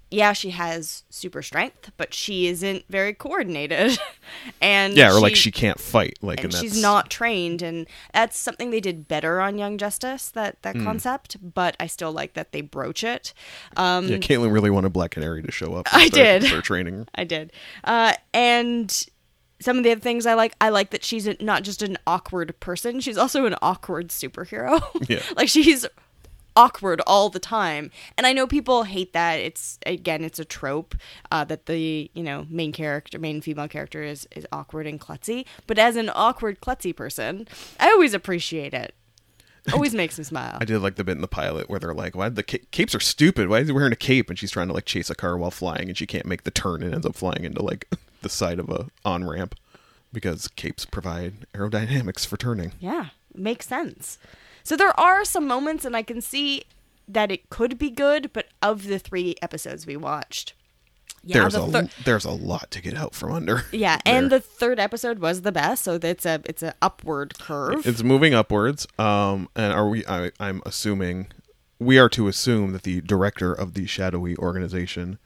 Yeah, 0.10 0.32
she 0.32 0.52
has 0.52 1.04
super 1.10 1.42
strength, 1.42 1.92
but 1.98 2.14
she 2.14 2.48
isn't 2.48 2.86
very 2.90 3.14
coordinated, 3.14 4.00
and 4.62 4.94
yeah, 4.96 5.12
or 5.14 5.20
like 5.20 5.36
she 5.36 5.52
can't 5.52 5.80
fight. 5.80 6.18
Like, 6.22 6.44
and 6.44 6.54
and 6.54 6.54
she's 6.54 6.82
not 6.82 7.10
trained 7.10 7.62
and 7.62 7.88
that's 8.14 8.38
something 8.38 8.70
they 8.72 8.80
did 8.80 9.10
better 9.10 9.42
on 9.42 9.58
young 9.58 9.78
justice 9.78 10.30
that 10.30 10.62
that 10.62 10.78
Hmm. 10.78 10.84
concept 10.86 11.36
but 11.54 11.76
i 11.80 11.88
still 11.88 12.12
like 12.14 12.34
that 12.36 12.52
they 12.54 12.62
broach 12.62 13.04
it 13.04 13.34
um 13.76 14.08
Yeah, 14.08 14.18
Caitlin 14.18 14.52
really 14.54 14.70
wanted 14.70 14.94
Black 14.94 15.12
Canary 15.12 15.44
to 15.44 15.52
show 15.52 15.74
up. 15.76 15.88
I 15.94 16.08
did. 16.10 16.46
For 16.48 16.62
training. 16.62 17.08
I 17.16 17.24
did. 17.26 17.52
Uh, 17.84 18.14
and 18.34 19.06
some 19.60 19.78
of 19.78 19.84
the 19.84 19.92
other 19.92 20.00
things 20.02 20.26
I 20.26 20.36
like, 20.36 20.54
I 20.62 20.70
like 20.70 20.92
that 20.92 21.04
she's 21.04 21.28
not 21.42 21.64
just 21.64 21.82
an 21.82 21.98
awkward 22.08 22.58
person; 22.60 23.00
she's 23.02 23.18
also 23.18 23.46
an 23.46 23.56
awkward 23.62 24.10
superhero. 24.10 24.80
Yeah. 25.10 25.22
like 25.36 25.50
she's 25.50 25.86
awkward 26.58 27.02
all 27.08 27.30
the 27.30 27.40
time, 27.40 27.92
and 28.18 28.26
I 28.26 28.34
know 28.34 28.48
people 28.48 28.84
hate 28.84 29.14
that. 29.14 29.36
It's 29.36 29.80
again, 29.86 30.24
it's 30.24 30.40
a 30.40 30.46
trope 30.46 30.96
uh, 31.32 31.44
that 31.46 31.68
the 31.68 32.10
you 32.14 32.24
know 32.24 32.46
main 32.50 32.72
character, 32.72 33.20
main 33.20 33.40
female 33.42 33.68
character 33.68 34.04
is 34.04 34.28
is 34.36 34.46
awkward 34.52 34.88
and 34.88 35.00
klutzy. 35.00 35.46
But 35.68 35.78
as 35.80 35.96
an 35.96 36.10
awkward 36.14 36.60
klutzy 36.60 36.96
person, 36.96 37.48
I 37.80 37.90
always 37.90 38.14
appreciate 38.14 38.74
it. 38.74 38.96
Always 39.74 39.94
makes 39.94 40.18
me 40.18 40.24
smile. 40.24 40.58
I 40.62 40.66
did 40.66 40.80
like 40.80 40.96
the 40.96 41.04
bit 41.04 41.16
in 41.16 41.22
the 41.22 41.28
pilot 41.28 41.70
where 41.70 41.80
they're 41.80 41.94
like, 41.94 42.16
"Why 42.16 42.30
the 42.30 42.44
ca- 42.44 42.66
capes 42.72 42.96
are 42.96 43.00
stupid? 43.00 43.50
Why 43.50 43.60
is 43.60 43.68
he 43.68 43.74
wearing 43.74 43.94
a 43.94 43.98
cape?" 43.98 44.30
And 44.30 44.40
she's 44.40 44.52
trying 44.52 44.68
to 44.68 44.74
like 44.74 44.86
chase 44.86 45.10
a 45.10 45.16
car 45.16 45.38
while 45.38 45.52
flying, 45.52 45.90
and 45.90 45.98
she 45.98 46.08
can't 46.08 46.26
make 46.26 46.44
the 46.44 46.52
turn 46.52 46.82
and 46.84 46.94
ends 46.94 47.06
up 47.06 47.16
flying 47.16 47.44
into 47.44 47.62
like 47.62 47.88
the 48.22 48.30
side 48.30 48.60
of 48.60 48.70
a 48.70 48.88
on 49.06 49.26
ramp 49.26 49.56
because 50.14 50.48
capes 50.48 50.86
provide 50.86 51.46
aerodynamics 51.54 52.26
for 52.26 52.38
turning. 52.38 52.72
Yeah, 52.80 53.08
makes 53.36 53.68
sense. 53.68 54.18
So 54.68 54.76
there 54.76 55.00
are 55.00 55.24
some 55.24 55.48
moments, 55.48 55.86
and 55.86 55.96
I 55.96 56.04
can 56.04 56.20
see 56.20 56.64
that 57.08 57.32
it 57.32 57.50
could 57.50 57.78
be 57.78 57.90
good, 57.90 58.34
but 58.34 58.48
of 58.62 58.84
the 58.88 59.00
three 59.00 59.38
episodes 59.42 59.88
we 59.88 59.96
watched, 59.96 60.56
yeah, 61.24 61.40
there's 61.40 61.54
the 61.54 61.64
a 61.64 61.72
thir- 61.72 61.90
there's 62.04 62.26
a 62.26 62.32
lot 62.32 62.70
to 62.72 62.82
get 62.82 62.98
out 62.98 63.16
from 63.16 63.32
under. 63.32 63.64
yeah, 63.72 63.98
and 64.06 64.30
the 64.30 64.42
third 64.42 64.78
episode 64.78 65.20
was 65.20 65.44
the 65.44 65.54
best, 65.54 65.86
so 65.86 65.98
it's 66.04 66.26
a 66.26 66.42
it's 66.44 66.62
a 66.62 66.74
upward 66.82 67.40
curve. 67.40 67.88
it's 67.88 68.04
moving 68.04 68.34
upwards. 68.34 68.86
Um, 69.00 69.48
and 69.56 69.72
are 69.72 69.88
we? 69.88 70.06
I, 70.06 70.32
I'm 70.38 70.62
assuming 70.66 71.28
we 71.80 71.98
are 71.98 72.10
to 72.10 72.28
assume 72.28 72.74
that 72.74 72.84
the 72.84 73.00
director 73.00 73.54
of 73.54 73.74
the 73.74 73.86
shadowy 73.86 74.36
organization, 74.36 75.18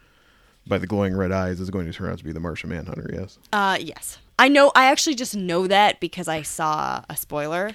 by 0.68 0.78
the 0.78 0.86
glowing 0.86 1.18
red 1.18 1.32
eyes, 1.32 1.60
is 1.60 1.72
going 1.72 1.88
to 1.88 1.94
turn 1.94 2.12
out 2.12 2.20
to 2.20 2.24
be 2.24 2.32
the 2.32 2.40
Martian 2.40 2.70
Manhunter. 2.70 3.10
Yes. 3.12 3.40
uh, 3.52 3.80
yes, 3.82 4.20
I 4.38 4.50
know. 4.50 4.72
I 4.76 4.86
actually 4.86 5.16
just 5.16 5.36
know 5.36 5.66
that 5.66 6.00
because 6.00 6.28
I 6.28 6.44
saw 6.44 7.04
a 7.10 7.18
spoiler. 7.18 7.72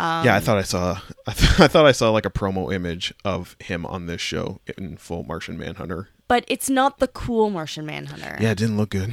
Um, 0.00 0.24
yeah, 0.24 0.34
I 0.34 0.40
thought 0.40 0.56
I 0.56 0.62
saw. 0.62 0.98
I, 1.26 1.32
th- 1.32 1.60
I 1.60 1.68
thought 1.68 1.84
I 1.84 1.92
saw 1.92 2.10
like 2.10 2.24
a 2.24 2.30
promo 2.30 2.72
image 2.72 3.12
of 3.24 3.54
him 3.60 3.84
on 3.84 4.06
this 4.06 4.20
show 4.20 4.60
in 4.78 4.96
full 4.96 5.24
Martian 5.24 5.58
Manhunter. 5.58 6.08
But 6.26 6.44
it's 6.48 6.70
not 6.70 7.00
the 7.00 7.08
cool 7.08 7.50
Martian 7.50 7.84
Manhunter. 7.84 8.38
Yeah, 8.40 8.52
it 8.52 8.58
didn't 8.58 8.76
look 8.78 8.90
good. 8.90 9.12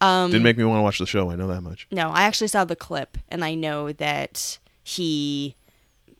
Um, 0.00 0.30
Didn't 0.30 0.42
make 0.42 0.58
me 0.58 0.64
want 0.64 0.78
to 0.78 0.82
watch 0.82 0.98
the 0.98 1.06
show. 1.06 1.30
I 1.30 1.36
know 1.36 1.46
that 1.46 1.60
much. 1.62 1.86
No, 1.90 2.08
I 2.10 2.22
actually 2.22 2.48
saw 2.48 2.64
the 2.64 2.76
clip, 2.76 3.18
and 3.28 3.44
I 3.44 3.54
know 3.54 3.92
that 3.92 4.58
he 4.82 5.54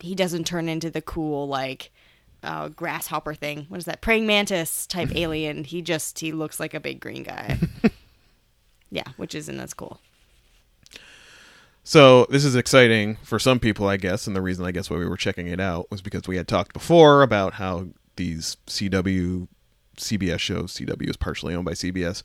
he 0.01 0.14
doesn't 0.14 0.47
turn 0.47 0.68
into 0.68 0.91
the 0.91 1.03
cool 1.03 1.49
like 1.49 1.91
uh, 2.43 2.68
grasshopper 2.68 3.34
thing. 3.34 3.66
What 3.68 3.78
is 3.78 3.84
that? 3.86 4.01
Praying 4.01 4.26
mantis 4.26 4.86
type 4.86 5.11
alien. 5.14 5.64
He 5.64 5.82
just 5.82 6.18
he 6.20 6.32
looks 6.32 6.61
like 6.61 6.74
a 6.74 6.80
big 6.80 7.01
green 7.01 7.22
guy. 7.22 7.59
yeah, 8.91 9.09
which 9.16 9.34
isn't 9.34 9.59
as 9.61 9.74
cool. 9.74 10.01
So 11.91 12.24
this 12.30 12.45
is 12.45 12.55
exciting 12.55 13.16
for 13.24 13.41
some 13.41 13.59
people, 13.59 13.88
I 13.88 13.97
guess, 13.97 14.28
and 14.28 14.36
the 14.36 14.41
reason 14.41 14.64
I 14.64 14.70
guess 14.70 14.88
why 14.88 14.97
we 14.97 15.09
were 15.09 15.16
checking 15.16 15.49
it 15.49 15.59
out 15.59 15.91
was 15.91 16.01
because 16.01 16.28
we 16.28 16.36
had 16.36 16.47
talked 16.47 16.72
before 16.72 17.24
about 17.24 17.55
how 17.55 17.88
these 18.14 18.59
CW, 18.68 19.49
CBS 19.97 20.38
shows, 20.38 20.74
CW 20.74 21.11
is 21.11 21.16
partially 21.16 21.53
owned 21.53 21.64
by 21.64 21.72
CBS, 21.72 22.22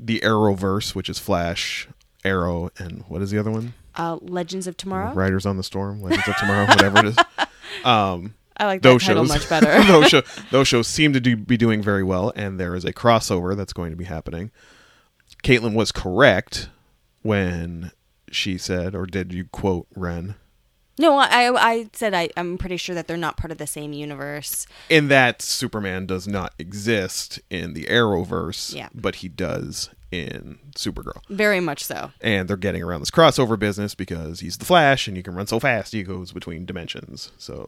the 0.00 0.18
Arrowverse, 0.24 0.92
which 0.96 1.08
is 1.08 1.20
Flash, 1.20 1.86
Arrow, 2.24 2.70
and 2.78 3.04
what 3.06 3.22
is 3.22 3.30
the 3.30 3.38
other 3.38 3.52
one? 3.52 3.74
Uh, 3.94 4.18
Legends 4.22 4.66
of 4.66 4.76
Tomorrow. 4.76 5.14
Riders 5.14 5.46
on 5.46 5.56
the 5.56 5.62
Storm, 5.62 6.02
Legends 6.02 6.26
of 6.26 6.36
Tomorrow, 6.38 6.66
whatever 6.66 6.98
it 6.98 7.04
is. 7.06 7.16
Um, 7.84 8.34
I 8.56 8.66
like 8.66 8.82
that 8.82 8.88
those 8.88 9.02
shows 9.02 9.28
much 9.28 9.48
better. 9.48 9.66
those, 9.86 10.08
show, 10.08 10.22
those 10.50 10.66
shows 10.66 10.88
seem 10.88 11.12
to 11.12 11.20
do, 11.20 11.36
be 11.36 11.56
doing 11.56 11.80
very 11.80 12.02
well, 12.02 12.32
and 12.34 12.58
there 12.58 12.74
is 12.74 12.84
a 12.84 12.92
crossover 12.92 13.56
that's 13.56 13.72
going 13.72 13.90
to 13.92 13.96
be 13.96 14.06
happening. 14.06 14.50
Caitlin 15.44 15.74
was 15.74 15.92
correct 15.92 16.70
when 17.22 17.92
she 18.34 18.58
said, 18.58 18.94
or 18.94 19.06
did 19.06 19.32
you 19.32 19.44
quote 19.46 19.86
Ren? 19.96 20.34
no, 21.00 21.16
I 21.16 21.52
I 21.54 21.90
said 21.92 22.12
I 22.14 22.28
I'm 22.36 22.58
pretty 22.58 22.76
sure 22.76 22.94
that 22.96 23.06
they're 23.06 23.16
not 23.16 23.36
part 23.36 23.52
of 23.52 23.58
the 23.58 23.66
same 23.68 23.92
universe. 23.92 24.66
In 24.88 25.06
that 25.08 25.40
Superman 25.42 26.06
does 26.06 26.26
not 26.26 26.54
exist 26.58 27.38
in 27.50 27.74
the 27.74 27.84
Arrowverse, 27.84 28.74
Yeah. 28.74 28.88
but 28.94 29.16
he 29.16 29.28
does 29.28 29.90
in 30.10 30.58
Supergirl. 30.74 31.20
Very 31.28 31.60
much 31.60 31.84
so. 31.84 32.10
And 32.20 32.48
they're 32.48 32.56
getting 32.56 32.82
around 32.82 33.00
this 33.00 33.10
crossover 33.12 33.56
business 33.58 33.94
because 33.94 34.40
he's 34.40 34.56
the 34.58 34.64
Flash 34.64 35.06
and 35.06 35.16
he 35.16 35.22
can 35.22 35.34
run 35.34 35.46
so 35.46 35.60
fast 35.60 35.92
he 35.92 36.02
goes 36.02 36.32
between 36.32 36.64
dimensions. 36.66 37.30
So 37.38 37.66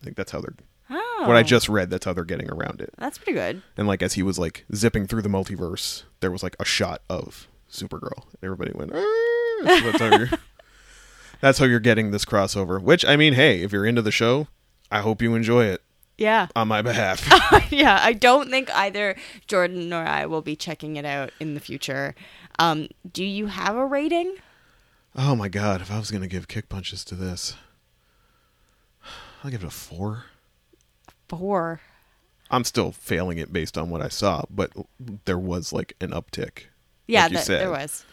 I 0.00 0.04
think 0.04 0.16
that's 0.16 0.30
how 0.32 0.40
they're 0.40 0.54
Oh, 0.90 1.24
what 1.26 1.36
I 1.36 1.42
just 1.42 1.68
read, 1.68 1.90
that's 1.90 2.04
how 2.06 2.12
they're 2.14 2.24
getting 2.24 2.48
around 2.50 2.80
it. 2.80 2.94
That's 2.96 3.18
pretty 3.18 3.32
good. 3.32 3.60
And 3.76 3.88
like 3.88 4.02
as 4.02 4.12
he 4.14 4.22
was 4.22 4.38
like 4.38 4.64
zipping 4.74 5.06
through 5.06 5.22
the 5.22 5.28
multiverse, 5.28 6.04
there 6.20 6.30
was 6.30 6.42
like 6.44 6.54
a 6.60 6.64
shot 6.64 7.02
of 7.10 7.48
Supergirl. 7.70 8.22
And 8.24 8.44
everybody 8.44 8.70
went, 8.72 8.92
"Ah." 8.94 9.04
So 9.62 9.80
that's 9.90 10.00
how 10.00 10.16
you're 10.18 10.28
That's 11.40 11.58
how 11.58 11.66
you're 11.66 11.78
getting 11.80 12.10
this 12.10 12.24
crossover. 12.24 12.82
Which 12.82 13.04
I 13.04 13.16
mean, 13.16 13.34
hey, 13.34 13.62
if 13.62 13.72
you're 13.72 13.86
into 13.86 14.02
the 14.02 14.10
show, 14.10 14.48
I 14.90 15.00
hope 15.00 15.22
you 15.22 15.34
enjoy 15.36 15.66
it 15.66 15.82
Yeah. 16.16 16.48
on 16.56 16.66
my 16.68 16.82
behalf. 16.82 17.24
yeah, 17.70 18.00
I 18.02 18.12
don't 18.12 18.50
think 18.50 18.74
either 18.74 19.14
Jordan 19.46 19.88
nor 19.88 20.02
I 20.04 20.26
will 20.26 20.42
be 20.42 20.56
checking 20.56 20.96
it 20.96 21.04
out 21.04 21.30
in 21.38 21.54
the 21.54 21.60
future. 21.60 22.14
Um, 22.58 22.88
do 23.12 23.24
you 23.24 23.46
have 23.46 23.76
a 23.76 23.86
rating? 23.86 24.34
oh 25.16 25.34
my 25.36 25.48
god, 25.48 25.80
if 25.80 25.90
I 25.90 25.98
was 25.98 26.10
gonna 26.10 26.26
give 26.28 26.48
kick 26.48 26.68
punches 26.68 27.04
to 27.06 27.14
this, 27.14 27.54
I'll 29.44 29.50
give 29.50 29.62
it 29.62 29.66
a 29.66 29.70
four. 29.70 30.24
Four. 31.28 31.80
I'm 32.50 32.64
still 32.64 32.92
failing 32.92 33.38
it 33.38 33.52
based 33.52 33.76
on 33.76 33.90
what 33.90 34.00
I 34.00 34.08
saw, 34.08 34.44
but 34.50 34.72
there 35.24 35.38
was 35.38 35.72
like 35.72 35.94
an 36.00 36.10
uptick. 36.10 36.64
Yeah, 37.06 37.26
Like 37.26 37.38
said. 37.44 37.60
there 37.60 37.70
was. 37.70 38.04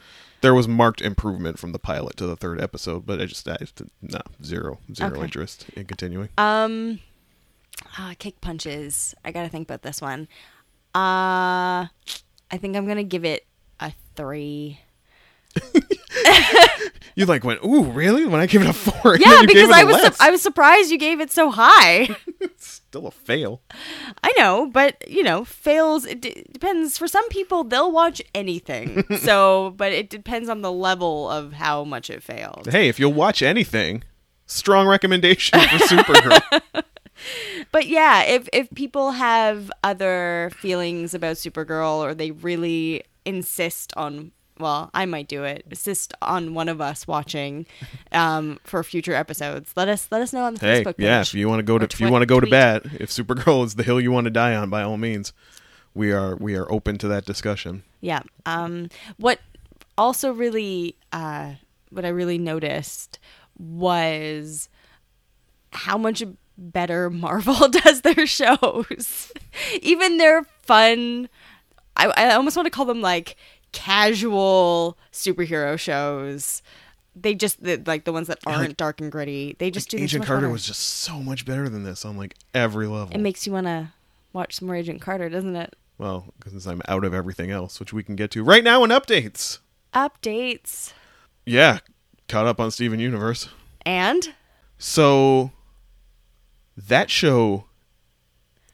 There 0.45 0.53
was 0.53 0.67
marked 0.67 1.01
improvement 1.01 1.57
from 1.57 1.71
the 1.71 1.79
pilot 1.79 2.17
to 2.17 2.27
the 2.27 2.35
third 2.35 2.61
episode, 2.61 3.05
but 3.05 3.19
I 3.19 3.25
just, 3.25 3.47
I 3.49 3.57
just 3.57 3.81
no 4.01 4.21
zero 4.43 4.77
zero 4.93 5.11
Okay. 5.13 5.23
interest 5.23 5.65
in 5.75 5.85
continuing. 5.85 6.29
Um, 6.37 6.99
ah, 7.97 8.13
kick 8.19 8.39
punches. 8.41 9.15
I 9.25 9.31
gotta 9.31 9.49
think 9.49 9.67
about 9.67 9.81
this 9.81 10.01
one. 10.01 10.27
Uh, 10.93 11.89
I 12.51 12.57
think 12.59 12.75
I'm 12.77 12.87
gonna 12.87 13.03
give 13.03 13.25
it 13.25 13.45
a 13.79 13.91
three. 14.15 14.79
You 17.15 17.25
like 17.25 17.45
went, 17.45 17.63
ooh, 17.63 17.83
really? 17.83 18.25
When 18.25 18.41
I 18.41 18.45
gave 18.45 18.61
it 18.61 18.67
a 18.67 18.73
four, 18.73 19.15
Yeah, 19.15 19.29
then 19.29 19.41
you 19.43 19.47
gave 19.47 19.55
because 19.55 19.69
I 19.71 19.83
was 19.85 20.01
su- 20.01 20.15
I 20.19 20.31
was 20.31 20.41
surprised 20.41 20.91
you 20.91 20.97
gave 20.97 21.21
it 21.21 21.31
so 21.31 21.49
high. 21.49 22.09
still 22.57 23.07
a 23.07 23.11
fail. 23.11 23.61
I 24.21 24.33
know, 24.37 24.69
but 24.71 25.09
you 25.09 25.23
know, 25.23 25.45
fails. 25.45 26.05
It 26.05 26.19
d- 26.19 26.43
depends. 26.51 26.97
For 26.97 27.07
some 27.07 27.27
people, 27.29 27.63
they'll 27.63 27.91
watch 27.91 28.21
anything. 28.33 29.05
so, 29.17 29.73
but 29.77 29.93
it 29.93 30.09
depends 30.09 30.49
on 30.49 30.61
the 30.61 30.71
level 30.73 31.29
of 31.29 31.53
how 31.53 31.85
much 31.85 32.09
it 32.09 32.21
failed. 32.21 32.67
Hey, 32.69 32.89
if 32.89 32.99
you'll 32.99 33.13
watch 33.13 33.41
anything, 33.41 34.03
strong 34.45 34.85
recommendation 34.85 35.57
for 35.59 35.77
Supergirl. 35.77 36.61
But 37.71 37.87
yeah, 37.87 38.23
if 38.23 38.49
if 38.51 38.69
people 38.75 39.11
have 39.11 39.71
other 39.85 40.51
feelings 40.57 41.13
about 41.13 41.37
Supergirl 41.37 41.99
or 41.99 42.13
they 42.13 42.31
really 42.31 43.03
insist 43.25 43.93
on 43.95 44.33
well, 44.59 44.89
I 44.93 45.05
might 45.05 45.27
do 45.27 45.43
it. 45.43 45.65
Insist 45.69 46.13
on 46.21 46.53
one 46.53 46.69
of 46.69 46.79
us 46.79 47.07
watching 47.07 47.65
um, 48.11 48.59
for 48.63 48.83
future 48.83 49.13
episodes. 49.13 49.73
Let 49.75 49.89
us 49.89 50.07
let 50.11 50.21
us 50.21 50.33
know 50.33 50.43
on 50.43 50.55
the 50.55 50.59
hey, 50.61 50.83
Facebook 50.83 50.97
page. 50.97 51.05
yeah, 51.05 51.21
if 51.21 51.33
you 51.33 51.49
want 51.49 51.59
to 51.59 51.63
go 51.63 51.77
to 51.77 51.85
if 51.85 51.99
you 51.99 52.09
want 52.09 52.21
to 52.21 52.27
go 52.27 52.39
to 52.39 52.47
bat, 52.47 52.85
if 52.99 53.09
Supergirl 53.09 53.65
is 53.65 53.75
the 53.75 53.83
hill 53.83 53.99
you 53.99 54.11
want 54.11 54.25
to 54.25 54.31
die 54.31 54.55
on, 54.55 54.69
by 54.69 54.81
all 54.83 54.97
means, 54.97 55.33
we 55.93 56.11
are 56.11 56.35
we 56.35 56.55
are 56.55 56.71
open 56.71 56.97
to 56.99 57.07
that 57.07 57.25
discussion. 57.25 57.83
Yeah. 58.01 58.21
Um, 58.45 58.89
what 59.17 59.39
also 59.97 60.31
really, 60.31 60.95
uh, 61.11 61.53
what 61.89 62.05
I 62.05 62.09
really 62.09 62.37
noticed 62.37 63.19
was 63.57 64.69
how 65.71 65.97
much 65.97 66.23
better 66.57 67.09
Marvel 67.09 67.67
does 67.69 68.01
their 68.01 68.27
shows. 68.27 69.31
Even 69.81 70.17
their 70.17 70.43
fun, 70.61 71.29
I, 71.97 72.07
I 72.07 72.33
almost 72.33 72.55
want 72.55 72.67
to 72.67 72.71
call 72.71 72.85
them 72.85 73.01
like 73.01 73.35
casual 73.75 74.97
superhero 75.11 75.77
shows. 75.77 76.61
They 77.15 77.35
just 77.35 77.63
the, 77.63 77.81
like 77.85 78.05
the 78.05 78.11
ones 78.11 78.27
that 78.27 78.39
aren't 78.45 78.59
like- 78.69 78.77
dark 78.77 78.99
and 79.01 79.11
gritty. 79.11 79.55
They 79.59 79.69
just 79.69 79.89
do 79.89 79.97
Agent 79.97 80.25
Carter 80.25 80.41
better. 80.43 80.51
was 80.51 80.65
just 80.65 80.81
so 80.81 81.19
much 81.21 81.45
better 81.45 81.69
than 81.69 81.83
this 81.83 82.03
on 82.05 82.17
like 82.17 82.35
every 82.53 82.87
level. 82.87 83.13
It 83.13 83.19
makes 83.19 83.45
you 83.45 83.53
want 83.53 83.67
to 83.67 83.89
watch 84.33 84.55
some 84.55 84.67
more 84.67 84.75
Agent 84.75 85.01
Carter, 85.01 85.29
doesn't 85.29 85.55
it? 85.55 85.75
well, 85.97 86.33
because 86.39 86.65
I'm 86.67 86.81
out 86.89 87.05
of 87.05 87.13
everything 87.13 87.51
else, 87.51 87.79
which 87.79 87.93
we 87.93 88.03
can 88.03 88.17
get 88.17 88.29
to 88.31 88.43
right 88.43 88.63
now 88.65 88.83
in 88.83 88.89
updates. 88.89 89.59
Updates 89.93 90.91
Yeah, 91.45 91.79
caught 92.27 92.45
up 92.47 92.59
on 92.59 92.69
Steven 92.71 92.99
Universe. 92.99 93.47
and 93.85 94.33
So 94.77 95.51
that 96.75 97.09
show, 97.09 97.65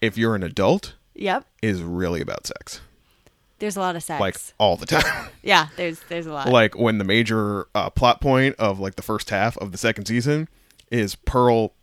if 0.01 0.17
you're 0.17 0.33
an 0.33 0.41
adult, 0.41 0.95
yep, 1.13 1.45
is 1.61 1.83
really 1.83 2.21
about 2.21 2.47
sex, 2.47 2.81
there's 3.61 3.77
a 3.77 3.79
lot 3.79 3.95
of 3.95 4.03
sex. 4.03 4.19
like 4.19 4.35
all 4.57 4.75
the 4.75 4.85
time. 4.85 5.29
Yeah, 5.43 5.69
there's 5.75 5.99
there's 6.01 6.27
a 6.27 6.33
lot. 6.33 6.49
like 6.49 6.77
when 6.77 6.99
the 6.99 7.03
major 7.03 7.65
uh, 7.73 7.89
plot 7.89 8.21
point 8.21 8.55
of 8.59 8.79
like 8.79 8.95
the 8.95 9.01
first 9.01 9.31
half 9.31 9.57
of 9.57 9.71
the 9.71 9.77
second 9.77 10.05
season 10.05 10.47
is 10.91 11.15
Pearl 11.15 11.73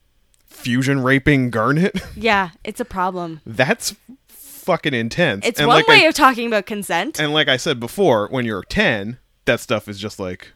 fusion 0.46 1.02
raping 1.02 1.50
Garnet. 1.50 2.00
yeah, 2.16 2.50
it's 2.62 2.78
a 2.78 2.84
problem. 2.84 3.40
That's 3.44 3.96
fucking 4.28 4.94
intense. 4.94 5.44
It's 5.44 5.58
and 5.58 5.66
one 5.66 5.78
like 5.78 5.88
way 5.88 6.04
I, 6.04 6.08
of 6.08 6.14
talking 6.14 6.46
about 6.46 6.66
consent. 6.66 7.18
and 7.18 7.32
like 7.32 7.48
I 7.48 7.56
said 7.56 7.80
before, 7.80 8.28
when 8.28 8.44
you're 8.44 8.62
10, 8.62 9.18
that 9.46 9.58
stuff 9.58 9.88
is 9.88 9.98
just 9.98 10.20
like 10.20 10.52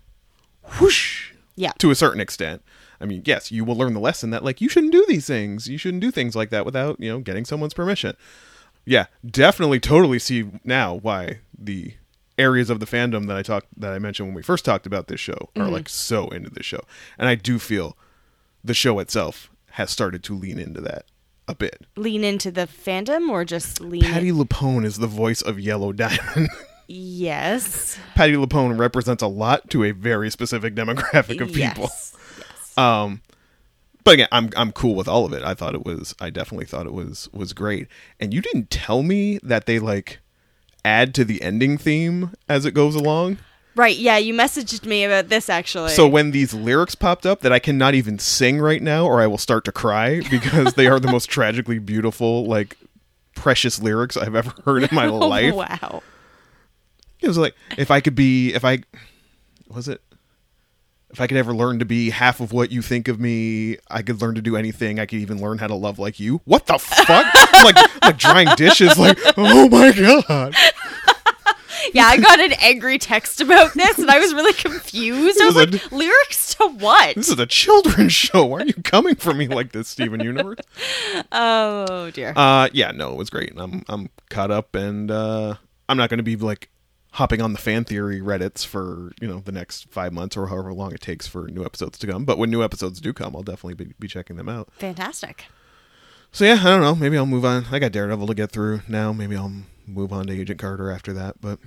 whoosh 0.80 1.32
yeah. 1.56 1.72
to 1.78 1.90
a 1.90 1.96
certain 1.96 2.20
extent. 2.20 2.62
I 3.00 3.04
mean, 3.04 3.22
yes, 3.24 3.50
you 3.50 3.64
will 3.64 3.74
learn 3.74 3.94
the 3.94 4.00
lesson 4.00 4.30
that 4.30 4.44
like 4.44 4.60
you 4.60 4.68
shouldn't 4.68 4.92
do 4.92 5.04
these 5.08 5.26
things. 5.26 5.66
You 5.66 5.76
shouldn't 5.76 6.02
do 6.02 6.12
things 6.12 6.36
like 6.36 6.50
that 6.50 6.64
without, 6.64 7.00
you 7.00 7.10
know, 7.10 7.18
getting 7.18 7.44
someone's 7.44 7.74
permission. 7.74 8.16
Yeah, 8.84 9.06
definitely 9.24 9.78
totally 9.80 10.18
see 10.18 10.50
now 10.64 10.94
why 10.94 11.38
the 11.56 11.94
areas 12.38 12.70
of 12.70 12.80
the 12.80 12.86
fandom 12.86 13.26
that 13.28 13.36
I 13.36 13.42
talked 13.42 13.68
that 13.76 13.92
I 13.92 13.98
mentioned 13.98 14.28
when 14.28 14.34
we 14.34 14.42
first 14.42 14.64
talked 14.64 14.86
about 14.86 15.06
this 15.08 15.20
show 15.20 15.50
are 15.56 15.62
Mm-hmm. 15.64 15.72
like 15.72 15.88
so 15.88 16.28
into 16.28 16.50
this 16.50 16.66
show. 16.66 16.80
And 17.18 17.28
I 17.28 17.34
do 17.36 17.58
feel 17.58 17.96
the 18.64 18.74
show 18.74 18.98
itself 18.98 19.50
has 19.72 19.90
started 19.90 20.22
to 20.24 20.34
lean 20.36 20.58
into 20.58 20.80
that 20.80 21.04
a 21.48 21.54
bit. 21.54 21.86
Lean 21.96 22.24
into 22.24 22.50
the 22.50 22.62
fandom 22.66 23.28
or 23.28 23.44
just 23.44 23.80
lean 23.80 24.02
Patti 24.02 24.32
LuPone 24.32 24.84
is 24.84 24.98
the 24.98 25.06
voice 25.06 25.42
of 25.42 25.60
Yellow 25.60 25.92
Diamond. 25.92 26.48
Yes. 26.88 27.98
Patti 28.14 28.34
LuPone 28.34 28.78
represents 28.78 29.22
a 29.22 29.26
lot 29.26 29.70
to 29.70 29.84
a 29.84 29.92
very 29.92 30.30
specific 30.30 30.74
demographic 30.74 31.40
of 31.40 31.48
people. 31.52 31.84
Yes. 31.84 32.16
yes. 32.38 32.78
Um, 32.78 33.22
but 34.04 34.14
again, 34.14 34.28
I'm 34.32 34.50
I'm 34.56 34.72
cool 34.72 34.94
with 34.94 35.08
all 35.08 35.24
of 35.24 35.32
it. 35.32 35.42
I 35.42 35.54
thought 35.54 35.74
it 35.74 35.84
was 35.84 36.14
I 36.20 36.30
definitely 36.30 36.66
thought 36.66 36.86
it 36.86 36.92
was 36.92 37.28
was 37.32 37.52
great. 37.52 37.88
And 38.20 38.32
you 38.32 38.40
didn't 38.40 38.70
tell 38.70 39.02
me 39.02 39.38
that 39.42 39.66
they 39.66 39.78
like 39.78 40.20
add 40.84 41.14
to 41.14 41.24
the 41.24 41.42
ending 41.42 41.78
theme 41.78 42.32
as 42.48 42.64
it 42.64 42.72
goes 42.72 42.94
along. 42.94 43.38
Right, 43.74 43.96
yeah, 43.96 44.18
you 44.18 44.34
messaged 44.34 44.84
me 44.84 45.04
about 45.04 45.28
this 45.28 45.48
actually. 45.48 45.90
So 45.90 46.06
when 46.06 46.32
these 46.32 46.52
lyrics 46.52 46.94
popped 46.94 47.24
up 47.24 47.40
that 47.40 47.52
I 47.52 47.58
cannot 47.58 47.94
even 47.94 48.18
sing 48.18 48.60
right 48.60 48.82
now 48.82 49.06
or 49.06 49.20
I 49.22 49.26
will 49.26 49.38
start 49.38 49.64
to 49.64 49.72
cry 49.72 50.20
because 50.30 50.74
they 50.74 50.86
are 50.86 51.00
the 51.00 51.10
most 51.10 51.26
tragically 51.26 51.78
beautiful 51.78 52.44
like 52.46 52.76
precious 53.34 53.80
lyrics 53.80 54.16
I've 54.16 54.34
ever 54.34 54.52
heard 54.64 54.82
in 54.82 54.90
my 54.92 55.06
oh, 55.08 55.18
life. 55.18 55.54
wow. 55.54 56.02
It 57.20 57.28
was 57.28 57.38
like 57.38 57.54
if 57.78 57.90
I 57.90 58.00
could 58.00 58.14
be 58.14 58.52
if 58.52 58.64
I 58.64 58.80
was 59.68 59.88
it 59.88 60.02
if 61.12 61.20
I 61.20 61.26
could 61.26 61.36
ever 61.36 61.52
learn 61.52 61.78
to 61.78 61.84
be 61.84 62.10
half 62.10 62.40
of 62.40 62.52
what 62.52 62.72
you 62.72 62.80
think 62.80 63.06
of 63.06 63.20
me, 63.20 63.76
I 63.90 64.02
could 64.02 64.22
learn 64.22 64.34
to 64.36 64.42
do 64.42 64.56
anything. 64.56 64.98
I 64.98 65.06
could 65.06 65.18
even 65.18 65.40
learn 65.40 65.58
how 65.58 65.66
to 65.66 65.74
love 65.74 65.98
like 65.98 66.18
you. 66.18 66.40
What 66.44 66.66
the 66.66 66.78
fuck? 66.78 67.34
like 67.64 68.02
like 68.02 68.16
drying 68.16 68.48
dishes 68.56 68.98
like, 68.98 69.18
"Oh 69.36 69.68
my 69.68 69.92
god." 69.92 70.54
Yeah, 71.92 72.04
I 72.06 72.16
got 72.16 72.38
an 72.38 72.52
angry 72.60 72.96
text 72.96 73.40
about 73.40 73.74
this 73.74 73.98
and 73.98 74.08
I 74.08 74.20
was 74.20 74.32
really 74.32 74.52
confused. 74.52 75.40
I 75.42 75.46
was 75.46 75.56
is 75.56 75.72
like, 75.72 75.92
lyrics 75.92 76.54
to 76.54 76.68
what? 76.68 77.16
This 77.16 77.28
is 77.28 77.38
a 77.40 77.46
children's 77.46 78.12
show. 78.12 78.44
Why 78.46 78.60
are 78.60 78.66
you 78.66 78.74
coming 78.74 79.16
for 79.16 79.34
me 79.34 79.48
like 79.48 79.72
this, 79.72 79.88
Steven 79.88 80.20
Universe? 80.20 80.58
Oh 81.32 82.10
dear. 82.12 82.34
Uh 82.36 82.68
yeah, 82.72 82.92
no, 82.92 83.10
it 83.12 83.16
was 83.16 83.30
great. 83.30 83.52
I'm 83.56 83.84
I'm 83.88 84.10
caught 84.30 84.52
up 84.52 84.76
and 84.76 85.10
uh 85.10 85.56
I'm 85.88 85.96
not 85.96 86.08
going 86.08 86.18
to 86.18 86.24
be 86.24 86.36
like 86.36 86.70
hopping 87.12 87.42
on 87.42 87.52
the 87.52 87.58
fan 87.58 87.84
theory 87.84 88.20
reddits 88.20 88.64
for, 88.64 89.12
you 89.20 89.28
know, 89.28 89.40
the 89.40 89.52
next 89.52 89.90
5 89.90 90.12
months 90.12 90.36
or 90.36 90.48
however 90.48 90.72
long 90.72 90.92
it 90.92 91.00
takes 91.00 91.26
for 91.26 91.48
new 91.48 91.64
episodes 91.64 91.98
to 91.98 92.06
come, 92.06 92.24
but 92.24 92.38
when 92.38 92.50
new 92.50 92.62
episodes 92.62 93.00
do 93.00 93.12
come, 93.12 93.36
I'll 93.36 93.42
definitely 93.42 93.74
be, 93.74 93.92
be 93.98 94.08
checking 94.08 94.36
them 94.36 94.48
out. 94.48 94.70
Fantastic. 94.78 95.46
So 96.30 96.46
yeah, 96.46 96.58
I 96.60 96.64
don't 96.64 96.80
know. 96.80 96.94
Maybe 96.94 97.18
I'll 97.18 97.26
move 97.26 97.44
on. 97.44 97.66
I 97.70 97.78
got 97.78 97.92
Daredevil 97.92 98.26
to 98.26 98.34
get 98.34 98.50
through 98.50 98.80
now. 98.88 99.12
Maybe 99.12 99.36
I'll 99.36 99.52
move 99.86 100.12
on 100.12 100.26
to 100.26 100.32
Agent 100.32 100.58
Carter 100.58 100.90
after 100.90 101.12
that. 101.12 101.42
But 101.42 101.58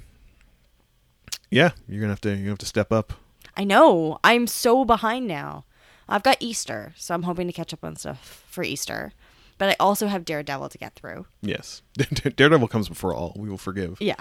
yeah, 1.52 1.72
you're 1.88 2.02
gonna 2.02 2.14
have 2.14 2.22
to 2.22 2.36
you 2.36 2.50
have 2.50 2.58
to 2.58 2.66
step 2.66 2.92
up. 2.92 3.14
I 3.56 3.64
know. 3.64 4.20
I'm 4.24 4.48
so 4.48 4.84
behind 4.84 5.28
now. 5.28 5.66
I've 6.10 6.24
got 6.24 6.38
Easter, 6.40 6.94
so 6.98 7.14
I'm 7.14 7.24
hoping 7.24 7.48
to 7.48 7.54
catch 7.54 7.74
up 7.74 7.84
on 7.84 7.96
stuff 7.96 8.44
for 8.48 8.64
Easter. 8.64 9.14
But 9.58 9.70
I 9.70 9.76
also 9.80 10.08
have 10.08 10.26
Daredevil 10.26 10.70
to 10.70 10.78
get 10.78 10.96
through. 10.96 11.28
Yes, 11.42 11.84
Daredevil 12.36 12.68
comes 12.68 12.90
before 12.90 13.14
all. 13.14 13.34
We 13.38 13.50
will 13.50 13.58
forgive. 13.58 14.02
Yeah. 14.02 14.16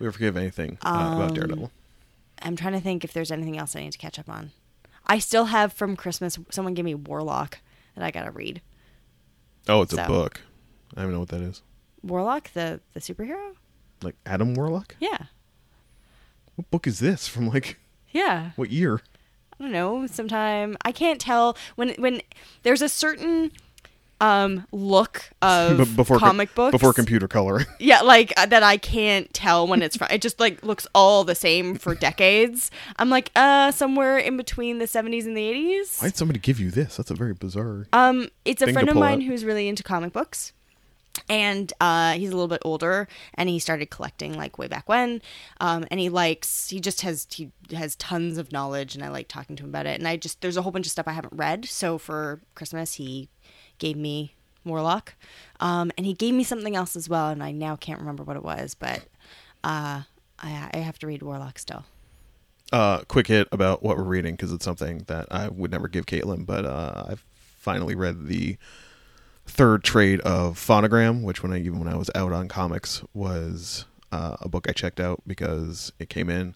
We 0.00 0.06
will 0.06 0.12
forgive 0.12 0.36
anything 0.36 0.78
uh, 0.82 1.12
about 1.14 1.34
Daredevil. 1.34 1.70
I'm 2.42 2.56
trying 2.56 2.72
to 2.72 2.80
think 2.80 3.04
if 3.04 3.12
there's 3.12 3.30
anything 3.30 3.56
else 3.58 3.76
I 3.76 3.80
need 3.80 3.92
to 3.92 3.98
catch 3.98 4.18
up 4.18 4.28
on. 4.28 4.50
I 5.06 5.18
still 5.18 5.44
have 5.46 5.72
from 5.72 5.94
Christmas. 5.94 6.38
Someone 6.50 6.74
gave 6.74 6.84
me 6.84 6.94
Warlock 6.94 7.58
that 7.94 8.04
I 8.04 8.10
gotta 8.10 8.30
read. 8.32 8.62
Oh, 9.68 9.82
it's 9.82 9.92
a 9.92 10.04
book. 10.06 10.40
I 10.96 11.02
don't 11.02 11.04
even 11.04 11.14
know 11.14 11.20
what 11.20 11.28
that 11.28 11.42
is. 11.42 11.62
Warlock, 12.02 12.50
the 12.54 12.80
the 12.94 13.00
superhero. 13.00 13.54
Like 14.02 14.16
Adam 14.24 14.54
Warlock. 14.54 14.96
Yeah, 14.98 15.18
what 16.54 16.70
book 16.70 16.86
is 16.86 16.98
this 16.98 17.28
from? 17.28 17.48
Like 17.48 17.78
Yeah. 18.10 18.52
what 18.56 18.70
year? 18.70 19.02
I 19.52 19.62
don't 19.62 19.72
know. 19.72 20.06
Sometime 20.06 20.76
I 20.82 20.92
can't 20.92 21.20
tell 21.20 21.56
when 21.76 21.90
when 21.98 22.22
there's 22.62 22.80
a 22.82 22.88
certain 22.88 23.52
um 24.20 24.66
look 24.72 25.30
of 25.42 25.78
B- 25.78 25.84
before 25.96 26.18
co- 26.18 26.26
comic 26.26 26.54
books 26.54 26.72
before 26.72 26.92
computer 26.92 27.26
color. 27.28 27.64
Yeah, 27.78 28.02
like 28.02 28.32
uh, 28.36 28.46
that 28.46 28.62
I 28.62 28.76
can't 28.76 29.32
tell 29.32 29.66
when 29.66 29.80
it's 29.82 29.96
from. 29.96 30.08
It 30.10 30.20
just 30.20 30.38
like 30.38 30.62
looks 30.64 30.86
all 30.94 31.24
the 31.24 31.34
same 31.34 31.76
for 31.76 31.94
decades. 31.94 32.70
I'm 32.96 33.08
like, 33.10 33.30
uh, 33.34 33.70
somewhere 33.72 34.18
in 34.18 34.36
between 34.36 34.78
the 34.78 34.84
70s 34.84 35.24
and 35.26 35.36
the 35.36 35.40
80s. 35.52 36.02
Why'd 36.02 36.16
somebody 36.16 36.38
give 36.40 36.60
you 36.60 36.70
this? 36.70 36.96
That's 36.98 37.10
a 37.10 37.14
very 37.14 37.32
bizarre. 37.34 37.86
Um, 37.92 38.28
it's 38.44 38.60
a 38.62 38.72
friend 38.72 38.88
of 38.90 38.96
mine 38.96 39.20
out. 39.22 39.26
who's 39.26 39.44
really 39.44 39.66
into 39.68 39.82
comic 39.82 40.12
books. 40.12 40.52
And 41.28 41.72
uh, 41.80 42.12
he's 42.12 42.28
a 42.30 42.32
little 42.32 42.48
bit 42.48 42.62
older, 42.64 43.08
and 43.34 43.48
he 43.48 43.58
started 43.58 43.90
collecting 43.90 44.34
like 44.34 44.58
way 44.58 44.68
back 44.68 44.88
when. 44.88 45.20
Um, 45.60 45.84
and 45.90 45.98
he 45.98 46.08
likes, 46.08 46.68
he 46.68 46.80
just 46.80 47.00
has, 47.02 47.26
he 47.30 47.50
has 47.72 47.96
tons 47.96 48.38
of 48.38 48.52
knowledge, 48.52 48.94
and 48.94 49.04
I 49.04 49.08
like 49.08 49.26
talking 49.28 49.56
to 49.56 49.64
him 49.64 49.70
about 49.70 49.86
it. 49.86 49.98
And 49.98 50.06
I 50.06 50.16
just, 50.16 50.40
there's 50.40 50.56
a 50.56 50.62
whole 50.62 50.70
bunch 50.72 50.86
of 50.86 50.92
stuff 50.92 51.08
I 51.08 51.12
haven't 51.12 51.32
read. 51.34 51.64
So 51.66 51.98
for 51.98 52.40
Christmas, 52.54 52.94
he 52.94 53.28
gave 53.80 53.96
me 53.96 54.34
Warlock, 54.64 55.14
um, 55.58 55.90
and 55.96 56.06
he 56.06 56.14
gave 56.14 56.34
me 56.34 56.44
something 56.44 56.76
else 56.76 56.94
as 56.94 57.08
well, 57.08 57.30
and 57.30 57.42
I 57.42 57.50
now 57.50 57.74
can't 57.74 57.98
remember 57.98 58.22
what 58.22 58.36
it 58.36 58.44
was, 58.44 58.74
but 58.74 59.00
uh, 59.64 60.02
I, 60.38 60.70
I 60.72 60.76
have 60.78 60.98
to 61.00 61.06
read 61.08 61.22
Warlock 61.22 61.58
still. 61.58 61.84
uh, 62.72 63.00
quick 63.08 63.26
hit 63.26 63.48
about 63.50 63.82
what 63.82 63.96
we're 63.96 64.04
reading 64.04 64.34
because 64.36 64.52
it's 64.52 64.64
something 64.64 64.98
that 65.08 65.26
I 65.30 65.48
would 65.48 65.70
never 65.72 65.88
give 65.88 66.06
Caitlin, 66.06 66.46
but 66.46 66.64
uh, 66.64 67.04
I've 67.08 67.24
finally 67.58 67.94
read 67.96 68.26
the 68.28 68.56
third 69.46 69.82
trade 69.82 70.20
of 70.20 70.56
Phonogram, 70.56 71.22
which 71.24 71.42
when 71.42 71.52
I 71.52 71.58
even 71.58 71.78
when 71.80 71.88
I 71.88 71.96
was 71.96 72.10
out 72.14 72.32
on 72.32 72.46
comics 72.48 73.02
was 73.12 73.86
uh, 74.12 74.36
a 74.40 74.48
book 74.48 74.68
I 74.68 74.72
checked 74.72 75.00
out 75.00 75.22
because 75.26 75.92
it 75.98 76.08
came 76.08 76.30
in 76.30 76.54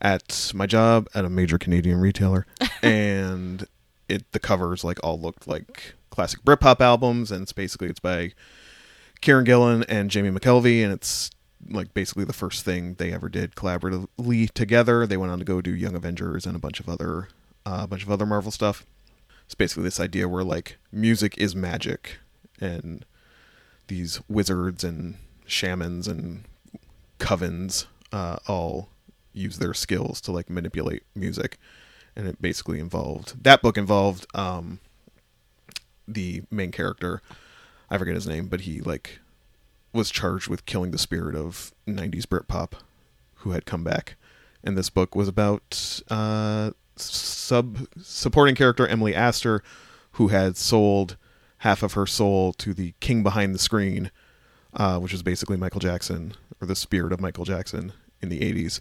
at 0.00 0.52
my 0.54 0.66
job 0.66 1.08
at 1.14 1.24
a 1.24 1.30
major 1.30 1.58
Canadian 1.58 1.98
retailer, 2.00 2.46
and 2.82 3.66
it 4.08 4.30
the 4.32 4.38
covers 4.38 4.84
like 4.84 4.98
all 5.02 5.18
looked 5.20 5.48
like 5.48 5.94
classic 6.18 6.42
Britpop 6.42 6.80
albums, 6.80 7.30
and 7.30 7.44
it's 7.44 7.52
basically 7.52 7.86
it's 7.86 8.00
by 8.00 8.32
Kieron 9.22 9.44
Gillen 9.44 9.84
and 9.84 10.10
Jamie 10.10 10.36
McKelvie, 10.36 10.82
and 10.82 10.92
it's 10.92 11.30
like 11.70 11.94
basically 11.94 12.24
the 12.24 12.32
first 12.32 12.64
thing 12.64 12.94
they 12.94 13.12
ever 13.12 13.28
did 13.28 13.54
collaboratively 13.54 14.50
together. 14.50 15.06
They 15.06 15.16
went 15.16 15.30
on 15.30 15.38
to 15.38 15.44
go 15.44 15.60
do 15.60 15.72
Young 15.72 15.94
Avengers 15.94 16.44
and 16.44 16.56
a 16.56 16.58
bunch 16.58 16.80
of 16.80 16.88
other 16.88 17.28
uh, 17.64 17.82
a 17.82 17.86
bunch 17.86 18.02
of 18.02 18.10
other 18.10 18.26
Marvel 18.26 18.50
stuff. 18.50 18.84
It's 19.46 19.54
basically 19.54 19.84
this 19.84 20.00
idea 20.00 20.28
where 20.28 20.42
like 20.42 20.78
music 20.90 21.38
is 21.38 21.54
magic, 21.54 22.18
and 22.60 23.04
these 23.86 24.20
wizards 24.28 24.82
and 24.82 25.18
shamans 25.46 26.08
and 26.08 26.42
covens 27.20 27.86
uh, 28.12 28.38
all 28.48 28.88
use 29.32 29.60
their 29.60 29.72
skills 29.72 30.20
to 30.22 30.32
like 30.32 30.50
manipulate 30.50 31.04
music, 31.14 31.58
and 32.16 32.26
it 32.26 32.42
basically 32.42 32.80
involved 32.80 33.44
that 33.44 33.62
book 33.62 33.78
involved 33.78 34.26
um, 34.34 34.80
the 36.08 36.42
main 36.50 36.72
character. 36.72 37.22
I 37.90 37.98
forget 37.98 38.14
his 38.14 38.26
name, 38.26 38.46
but 38.48 38.62
he 38.62 38.80
like 38.80 39.20
was 39.92 40.10
charged 40.10 40.48
with 40.48 40.66
killing 40.66 40.90
the 40.90 40.98
spirit 40.98 41.34
of 41.34 41.72
90s 41.86 42.26
Britpop 42.26 42.72
who 43.36 43.50
had 43.50 43.64
come 43.64 43.84
back. 43.84 44.16
And 44.62 44.76
this 44.76 44.90
book 44.90 45.14
was 45.14 45.28
about 45.28 46.02
uh, 46.10 46.72
sub 46.96 47.86
supporting 48.00 48.54
character 48.54 48.86
Emily 48.86 49.14
Aster 49.14 49.62
who 50.12 50.28
had 50.28 50.56
sold 50.56 51.16
half 51.58 51.82
of 51.82 51.94
her 51.94 52.06
soul 52.06 52.52
to 52.54 52.74
the 52.74 52.94
king 53.00 53.22
behind 53.22 53.54
the 53.54 53.58
screen, 53.58 54.10
uh, 54.74 54.98
which 54.98 55.14
is 55.14 55.22
basically 55.22 55.56
Michael 55.56 55.80
Jackson 55.80 56.34
or 56.60 56.66
the 56.66 56.76
spirit 56.76 57.12
of 57.12 57.20
Michael 57.20 57.44
Jackson 57.44 57.92
in 58.20 58.28
the 58.28 58.40
80s 58.40 58.80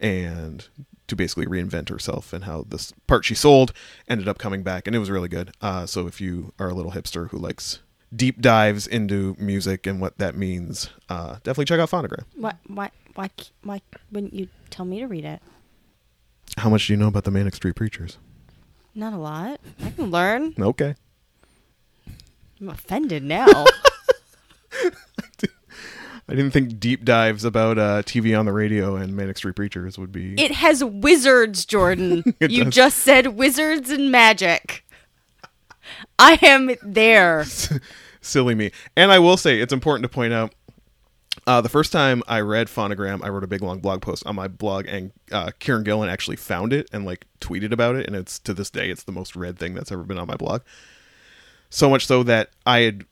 and 0.00 0.68
to 1.08 1.16
basically 1.16 1.46
reinvent 1.46 1.88
herself 1.88 2.32
and 2.32 2.44
how 2.44 2.64
this 2.68 2.92
part 3.06 3.24
she 3.24 3.34
sold 3.34 3.72
ended 4.08 4.28
up 4.28 4.38
coming 4.38 4.62
back 4.62 4.86
and 4.86 4.96
it 4.96 4.98
was 4.98 5.10
really 5.10 5.28
good. 5.28 5.52
Uh, 5.60 5.86
so 5.86 6.06
if 6.06 6.20
you 6.20 6.52
are 6.58 6.68
a 6.68 6.74
little 6.74 6.92
hipster 6.92 7.28
who 7.30 7.38
likes 7.38 7.80
deep 8.14 8.40
dives 8.40 8.86
into 8.86 9.36
music 9.38 9.86
and 9.86 10.00
what 10.00 10.18
that 10.18 10.36
means, 10.36 10.90
uh, 11.08 11.34
definitely 11.42 11.64
check 11.66 11.80
out 11.80 11.90
Phonogram. 11.90 12.24
Why, 12.34 12.54
why, 12.66 12.90
why, 13.14 13.30
why 13.62 13.80
wouldn't 14.10 14.34
you 14.34 14.48
tell 14.70 14.84
me 14.84 15.00
to 15.00 15.06
read 15.06 15.24
it? 15.24 15.40
How 16.58 16.68
much 16.70 16.86
do 16.86 16.92
you 16.92 16.96
know 16.96 17.08
about 17.08 17.24
the 17.24 17.30
Manic 17.30 17.54
Street 17.54 17.74
Preachers? 17.74 18.18
Not 18.94 19.12
a 19.12 19.18
lot. 19.18 19.60
I 19.82 19.90
can 19.90 20.10
learn. 20.10 20.54
Okay. 20.58 20.94
I'm 22.60 22.68
offended 22.68 23.22
now. 23.22 23.64
I 26.32 26.34
didn't 26.34 26.52
think 26.52 26.80
deep 26.80 27.04
dives 27.04 27.44
about 27.44 27.76
uh, 27.76 28.02
TV 28.04 28.38
on 28.38 28.46
the 28.46 28.54
radio 28.54 28.96
and 28.96 29.14
Manic 29.14 29.36
Street 29.36 29.54
Preachers 29.54 29.98
would 29.98 30.10
be. 30.10 30.32
it 30.42 30.50
has 30.50 30.82
wizards, 30.82 31.66
Jordan. 31.66 32.24
You 32.40 32.64
does. 32.64 32.74
just 32.74 32.98
said 33.00 33.36
wizards 33.36 33.90
and 33.90 34.10
magic. 34.10 34.82
I 36.18 36.38
am 36.40 36.74
there. 36.82 37.44
silly 38.22 38.54
me. 38.54 38.70
And 38.96 39.12
I 39.12 39.18
will 39.18 39.36
say 39.36 39.60
it's 39.60 39.74
important 39.74 40.04
to 40.04 40.08
point 40.08 40.32
out 40.32 40.54
uh, 41.46 41.60
the 41.60 41.68
first 41.68 41.92
time 41.92 42.22
I 42.26 42.40
read 42.40 42.68
Phonogram, 42.68 43.22
I 43.22 43.28
wrote 43.28 43.44
a 43.44 43.48
big 43.48 43.60
long 43.60 43.80
blog 43.80 44.00
post 44.00 44.24
on 44.24 44.34
my 44.34 44.48
blog, 44.48 44.86
and 44.88 45.12
uh, 45.32 45.50
Kieron 45.60 45.84
Gillen 45.84 46.08
actually 46.08 46.36
found 46.36 46.72
it 46.72 46.88
and 46.94 47.04
like 47.04 47.26
tweeted 47.42 47.72
about 47.72 47.96
it, 47.96 48.06
and 48.06 48.16
it's 48.16 48.38
to 48.38 48.54
this 48.54 48.70
day 48.70 48.88
it's 48.88 49.02
the 49.02 49.12
most 49.12 49.36
read 49.36 49.58
thing 49.58 49.74
that's 49.74 49.92
ever 49.92 50.02
been 50.02 50.18
on 50.18 50.28
my 50.28 50.36
blog. 50.36 50.62
So 51.68 51.90
much 51.90 52.06
so 52.06 52.22
that 52.22 52.48
I 52.64 52.78
had 52.80 53.04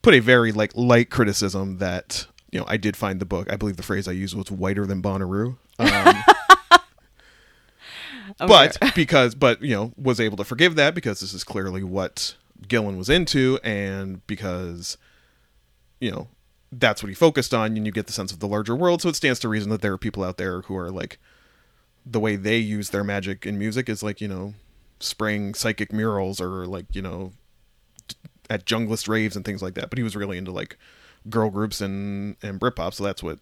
put 0.00 0.14
a 0.14 0.20
very 0.20 0.52
like 0.52 0.70
light 0.76 1.10
criticism 1.10 1.78
that 1.78 2.26
you 2.52 2.60
know 2.60 2.66
I 2.68 2.76
did 2.76 2.96
find 2.96 3.20
the 3.20 3.24
book. 3.24 3.52
I 3.52 3.56
believe 3.56 3.76
the 3.76 3.82
phrase 3.82 4.06
I 4.06 4.12
used 4.12 4.36
was 4.36 4.50
whiter 4.50 4.86
than 4.86 5.02
Bonnaroo. 5.02 5.56
Um, 8.40 8.48
but 8.48 8.78
because 8.94 9.34
but 9.34 9.60
you 9.62 9.74
know 9.74 9.92
was 9.96 10.20
able 10.20 10.36
to 10.36 10.44
forgive 10.44 10.74
that 10.76 10.94
because 10.94 11.20
this 11.20 11.34
is 11.34 11.44
clearly 11.44 11.82
what 11.82 12.36
Gillen 12.66 12.96
was 12.96 13.10
into 13.10 13.58
and 13.62 14.26
because 14.26 14.96
you 16.00 16.10
know 16.10 16.28
that's 16.70 17.02
what 17.02 17.08
he 17.08 17.14
focused 17.14 17.52
on 17.52 17.76
and 17.76 17.84
you 17.84 17.92
get 17.92 18.06
the 18.06 18.12
sense 18.12 18.32
of 18.32 18.40
the 18.40 18.48
larger 18.48 18.74
world 18.74 19.02
so 19.02 19.08
it 19.08 19.16
stands 19.16 19.38
to 19.40 19.48
reason 19.48 19.70
that 19.70 19.82
there 19.82 19.92
are 19.92 19.98
people 19.98 20.24
out 20.24 20.38
there 20.38 20.62
who 20.62 20.76
are 20.76 20.90
like 20.90 21.18
the 22.06 22.20
way 22.20 22.36
they 22.36 22.56
use 22.56 22.90
their 22.90 23.04
magic 23.04 23.44
in 23.44 23.58
music 23.58 23.88
is 23.88 24.02
like 24.02 24.20
you 24.20 24.28
know 24.28 24.54
spraying 24.98 25.52
psychic 25.52 25.92
murals 25.92 26.40
or 26.40 26.66
like 26.66 26.86
you 26.94 27.02
know 27.02 27.32
at 28.48 28.64
junglist 28.64 29.08
raves 29.08 29.36
and 29.36 29.44
things 29.44 29.62
like 29.62 29.74
that 29.74 29.90
but 29.90 29.98
he 29.98 30.02
was 30.02 30.16
really 30.16 30.38
into 30.38 30.50
like 30.50 30.78
girl 31.28 31.50
groups 31.50 31.80
and 31.80 32.36
and 32.42 32.60
Britpop 32.60 32.94
so 32.94 33.04
that's 33.04 33.22
what 33.22 33.38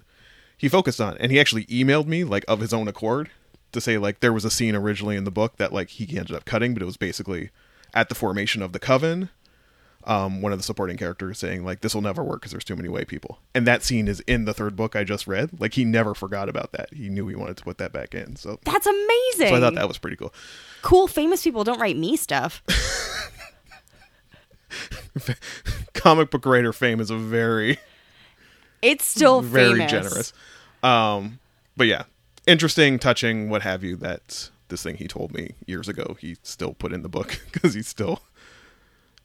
he 0.60 0.68
focused 0.68 1.00
on. 1.00 1.16
And 1.16 1.32
he 1.32 1.40
actually 1.40 1.64
emailed 1.66 2.06
me 2.06 2.22
like 2.22 2.44
of 2.46 2.60
his 2.60 2.74
own 2.74 2.86
accord 2.86 3.30
to 3.72 3.80
say 3.80 3.96
like 3.96 4.20
there 4.20 4.32
was 4.32 4.44
a 4.44 4.50
scene 4.50 4.76
originally 4.76 5.16
in 5.16 5.24
the 5.24 5.30
book 5.30 5.56
that 5.56 5.72
like 5.72 5.88
he 5.88 6.18
ended 6.18 6.36
up 6.36 6.44
cutting 6.44 6.74
but 6.74 6.82
it 6.82 6.86
was 6.86 6.98
basically 6.98 7.48
at 7.94 8.10
the 8.10 8.14
formation 8.14 8.60
of 8.60 8.72
the 8.72 8.78
coven 8.78 9.30
um, 10.04 10.42
one 10.42 10.52
of 10.52 10.58
the 10.58 10.62
supporting 10.62 10.98
characters 10.98 11.38
saying 11.38 11.64
like 11.64 11.80
this 11.80 11.94
will 11.94 12.02
never 12.02 12.22
work 12.22 12.40
because 12.40 12.52
there's 12.52 12.64
too 12.64 12.76
many 12.76 12.90
white 12.90 13.08
people. 13.08 13.38
And 13.54 13.66
that 13.66 13.82
scene 13.82 14.06
is 14.06 14.20
in 14.20 14.44
the 14.44 14.52
third 14.52 14.76
book 14.76 14.94
i 14.96 15.04
just 15.04 15.26
read. 15.26 15.58
Like 15.58 15.74
he 15.74 15.84
never 15.86 16.14
forgot 16.14 16.50
about 16.50 16.72
that. 16.72 16.92
He 16.92 17.08
knew 17.08 17.26
he 17.28 17.36
wanted 17.36 17.56
to 17.56 17.64
put 17.64 17.78
that 17.78 17.92
back 17.92 18.14
in 18.14 18.36
so, 18.36 18.58
That's 18.64 18.86
amazing. 18.86 19.48
so 19.48 19.54
i 19.54 19.60
thought 19.60 19.74
that 19.76 19.88
was 19.88 19.98
pretty 19.98 20.16
cool. 20.16 20.34
Cool 20.82 21.06
famous 21.06 21.42
people 21.42 21.64
don't 21.64 21.80
write 21.80 21.96
me 21.96 22.16
stuff. 22.16 22.62
comic 25.94 26.30
book 26.30 26.46
writer 26.46 26.72
fame 26.72 27.00
is 27.00 27.10
a 27.10 27.16
very 27.16 27.78
It's 28.82 29.04
still 29.04 29.40
very 29.40 29.78
famous. 29.86 29.90
generous. 29.90 30.32
Um 30.82 31.38
but 31.76 31.86
yeah 31.86 32.04
interesting 32.46 32.98
touching 32.98 33.50
what 33.50 33.62
have 33.62 33.84
you 33.84 33.96
that 33.96 34.50
this 34.68 34.82
thing 34.82 34.96
he 34.96 35.06
told 35.08 35.32
me 35.32 35.54
years 35.66 35.88
ago 35.88 36.16
he 36.20 36.36
still 36.42 36.72
put 36.74 36.92
in 36.92 37.02
the 37.02 37.08
book 37.08 37.40
because 37.52 37.74
he's 37.74 37.88
still 37.88 38.22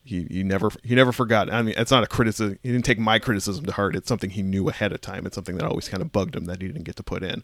he, 0.03 0.27
he 0.29 0.43
never 0.43 0.69
he 0.83 0.93
never 0.95 1.11
forgot. 1.11 1.51
I 1.51 1.61
mean 1.61 1.75
it's 1.77 1.91
not 1.91 2.03
a 2.03 2.07
criticism 2.07 2.59
he 2.61 2.71
didn't 2.71 2.85
take 2.85 2.99
my 2.99 3.17
criticism 3.19 3.65
to 3.65 3.71
heart. 3.71 3.95
It's 3.95 4.07
something 4.07 4.29
he 4.31 4.41
knew 4.43 4.69
ahead 4.69 4.91
of 4.91 5.01
time. 5.01 5.25
It's 5.25 5.35
something 5.35 5.55
that 5.57 5.65
always 5.65 5.89
kind 5.89 6.01
of 6.01 6.11
bugged 6.11 6.35
him 6.35 6.45
that 6.45 6.61
he 6.61 6.67
didn't 6.67 6.83
get 6.83 6.95
to 6.97 7.03
put 7.03 7.23
in. 7.23 7.43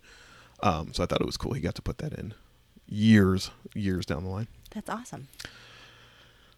Um 0.61 0.93
so 0.93 1.03
i 1.03 1.05
thought 1.05 1.21
it 1.21 1.25
was 1.25 1.37
cool 1.37 1.53
he 1.53 1.61
got 1.61 1.75
to 1.75 1.81
put 1.81 1.97
that 1.99 2.13
in 2.13 2.33
years 2.87 3.51
years 3.73 4.05
down 4.05 4.23
the 4.25 4.29
line. 4.29 4.47
That's 4.71 4.89
awesome. 4.89 5.27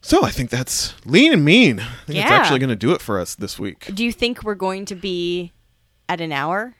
So 0.05 0.23
i 0.23 0.29
think 0.29 0.49
that's 0.49 0.93
lean 1.05 1.31
and 1.33 1.43
mean 1.45 1.79
i 1.79 1.83
think 2.05 2.19
it's 2.19 2.29
Yeah. 2.29 2.29
actually 2.29 2.59
going 2.59 2.69
to 2.69 2.75
do 2.75 2.91
it 2.91 3.01
for 3.01 3.19
us 3.19 3.33
this 3.35 3.57
week 3.57 3.89
Do 3.93 4.03
you 4.05 4.11
think 4.11 4.43
we're 4.43 4.53
going 4.55 4.85
to 4.85 4.95
be 4.95 5.51
at 6.09 6.19
an 6.21 6.31
hour? 6.31 6.75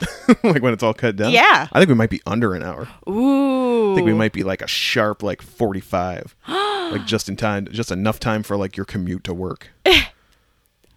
like 0.42 0.62
when 0.62 0.72
it's 0.72 0.82
all 0.82 0.94
cut 0.94 1.16
down 1.16 1.32
Yeah. 1.32 1.68
i 1.72 1.78
think 1.78 1.88
we 1.88 1.94
might 1.94 2.08
be 2.10 2.22
under 2.26 2.54
an 2.54 2.62
hour 2.62 2.88
Ooh. 3.08 3.92
I 3.92 3.94
think 3.96 4.06
we 4.06 4.14
might 4.14 4.32
be 4.32 4.42
like 4.44 4.62
a 4.62 4.66
sharp 4.66 5.22
like 5.22 5.42
45 5.42 6.36
like 6.48 7.04
just 7.06 7.28
in 7.28 7.36
time 7.36 7.66
just 7.70 7.90
enough 7.90 8.18
time 8.20 8.42
for 8.42 8.56
like 8.56 8.76
your 8.76 8.86
commute 8.86 9.24
to 9.24 9.34
work 9.34 9.68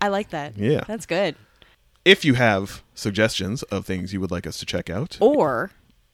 I 0.01 0.09
like 0.09 0.31
that. 0.31 0.57
Yeah. 0.57 0.83
That's 0.85 1.05
good. 1.05 1.35
if 2.03 2.25
you 2.25 2.33
have 2.33 2.83
suggestions 2.93 3.63
of 3.63 3.85
things 3.85 4.11
you 4.11 4.19
would 4.19 4.31
like 4.31 4.45
us 4.45 4.57
to 4.59 4.65
check 4.65 4.89
out 4.89 5.17
Or 5.21 5.71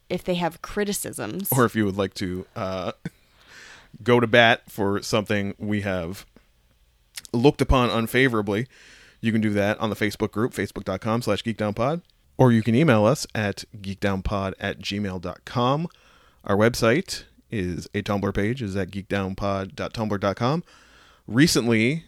if 0.08 0.22
they 0.24 0.34
have 0.36 0.62
criticisms. 0.62 1.48
or 1.52 1.64
if 1.64 1.74
you 1.76 1.84
would 1.84 1.96
like 1.96 2.14
to 2.14 2.46
uh, 2.56 2.92
go 4.02 4.20
to 4.20 4.26
bat 4.26 4.62
for 4.68 5.02
something 5.02 5.54
we 5.58 5.82
have 5.82 6.26
looked 7.32 7.60
upon 7.60 7.90
unfavorably 7.90 8.66
you 9.20 9.32
can 9.32 9.40
do 9.40 9.50
that 9.50 9.78
on 9.78 9.90
the 9.90 9.96
facebook 9.96 10.30
group 10.30 10.52
facebook.com 10.52 11.22
slash 11.22 11.42
geekdownpod 11.42 12.02
or 12.40 12.50
you 12.50 12.62
can 12.62 12.74
email 12.74 13.04
us 13.04 13.26
at 13.34 13.64
geekdownpod 13.76 14.54
at 14.58 14.78
gmail.com. 14.78 15.88
Our 16.44 16.56
website 16.56 17.24
is 17.50 17.86
a 17.94 18.00
Tumblr 18.00 18.34
page, 18.34 18.62
is 18.62 18.74
at 18.76 18.90
geekdownpod.tumblr.com. 18.90 20.64
Recently, 21.26 22.04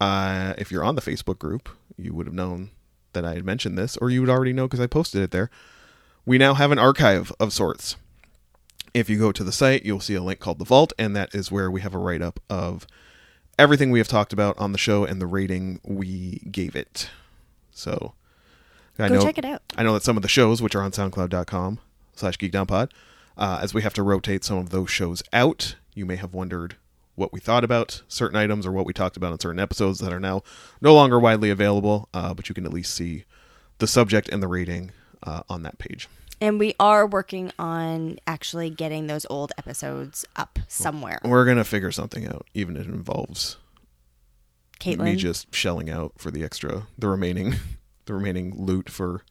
uh, 0.00 0.54
if 0.56 0.72
you're 0.72 0.82
on 0.82 0.94
the 0.94 1.02
Facebook 1.02 1.38
group, 1.38 1.68
you 1.98 2.14
would 2.14 2.26
have 2.26 2.34
known 2.34 2.70
that 3.12 3.26
I 3.26 3.34
had 3.34 3.44
mentioned 3.44 3.76
this, 3.76 3.98
or 3.98 4.08
you 4.08 4.22
would 4.22 4.30
already 4.30 4.54
know 4.54 4.66
because 4.66 4.80
I 4.80 4.86
posted 4.86 5.20
it 5.20 5.32
there. 5.32 5.50
We 6.24 6.38
now 6.38 6.54
have 6.54 6.72
an 6.72 6.78
archive 6.78 7.30
of 7.38 7.52
sorts. 7.52 7.96
If 8.98 9.08
you 9.08 9.16
go 9.16 9.30
to 9.30 9.44
the 9.44 9.52
site, 9.52 9.84
you'll 9.84 10.00
see 10.00 10.16
a 10.16 10.22
link 10.22 10.40
called 10.40 10.58
The 10.58 10.64
Vault, 10.64 10.92
and 10.98 11.14
that 11.14 11.32
is 11.32 11.52
where 11.52 11.70
we 11.70 11.82
have 11.82 11.94
a 11.94 11.98
write 11.98 12.20
up 12.20 12.40
of 12.50 12.84
everything 13.56 13.92
we 13.92 14.00
have 14.00 14.08
talked 14.08 14.32
about 14.32 14.58
on 14.58 14.72
the 14.72 14.78
show 14.78 15.04
and 15.04 15.20
the 15.20 15.26
rating 15.26 15.80
we 15.84 16.42
gave 16.50 16.74
it. 16.74 17.08
So, 17.70 18.14
I 18.98 19.08
Go 19.08 19.14
know, 19.14 19.22
check 19.22 19.38
it 19.38 19.44
out. 19.44 19.62
I 19.76 19.84
know 19.84 19.94
that 19.94 20.02
some 20.02 20.16
of 20.16 20.22
the 20.22 20.28
shows, 20.28 20.60
which 20.60 20.74
are 20.74 20.82
on 20.82 20.90
soundcloud.com 20.90 21.78
slash 22.16 22.38
geekdownpod, 22.38 22.90
uh, 23.36 23.60
as 23.62 23.72
we 23.72 23.82
have 23.82 23.94
to 23.94 24.02
rotate 24.02 24.42
some 24.42 24.58
of 24.58 24.70
those 24.70 24.90
shows 24.90 25.22
out, 25.32 25.76
you 25.94 26.04
may 26.04 26.16
have 26.16 26.34
wondered 26.34 26.74
what 27.14 27.32
we 27.32 27.38
thought 27.38 27.62
about 27.62 28.02
certain 28.08 28.36
items 28.36 28.66
or 28.66 28.72
what 28.72 28.84
we 28.84 28.92
talked 28.92 29.16
about 29.16 29.30
in 29.30 29.38
certain 29.38 29.60
episodes 29.60 30.00
that 30.00 30.12
are 30.12 30.18
now 30.18 30.42
no 30.80 30.92
longer 30.92 31.20
widely 31.20 31.50
available, 31.50 32.08
uh, 32.12 32.34
but 32.34 32.48
you 32.48 32.54
can 32.54 32.66
at 32.66 32.72
least 32.72 32.94
see 32.94 33.24
the 33.78 33.86
subject 33.86 34.28
and 34.28 34.42
the 34.42 34.48
rating 34.48 34.90
uh, 35.22 35.42
on 35.48 35.62
that 35.62 35.78
page. 35.78 36.08
And 36.40 36.58
we 36.60 36.74
are 36.78 37.06
working 37.06 37.50
on 37.58 38.18
actually 38.26 38.70
getting 38.70 39.06
those 39.08 39.26
old 39.28 39.52
episodes 39.58 40.24
up 40.36 40.58
somewhere. 40.68 41.18
We're 41.24 41.44
going 41.44 41.56
to 41.56 41.64
figure 41.64 41.90
something 41.90 42.26
out, 42.26 42.46
even 42.54 42.76
if 42.76 42.86
it 42.86 42.94
involves 42.94 43.56
Caitlin. 44.80 45.04
me 45.04 45.16
just 45.16 45.52
shelling 45.54 45.90
out 45.90 46.12
for 46.18 46.30
the 46.30 46.44
extra, 46.44 46.86
the 46.96 47.08
remaining, 47.08 47.54
the 48.06 48.14
remaining 48.14 48.54
loot 48.56 48.88
for 48.88 49.22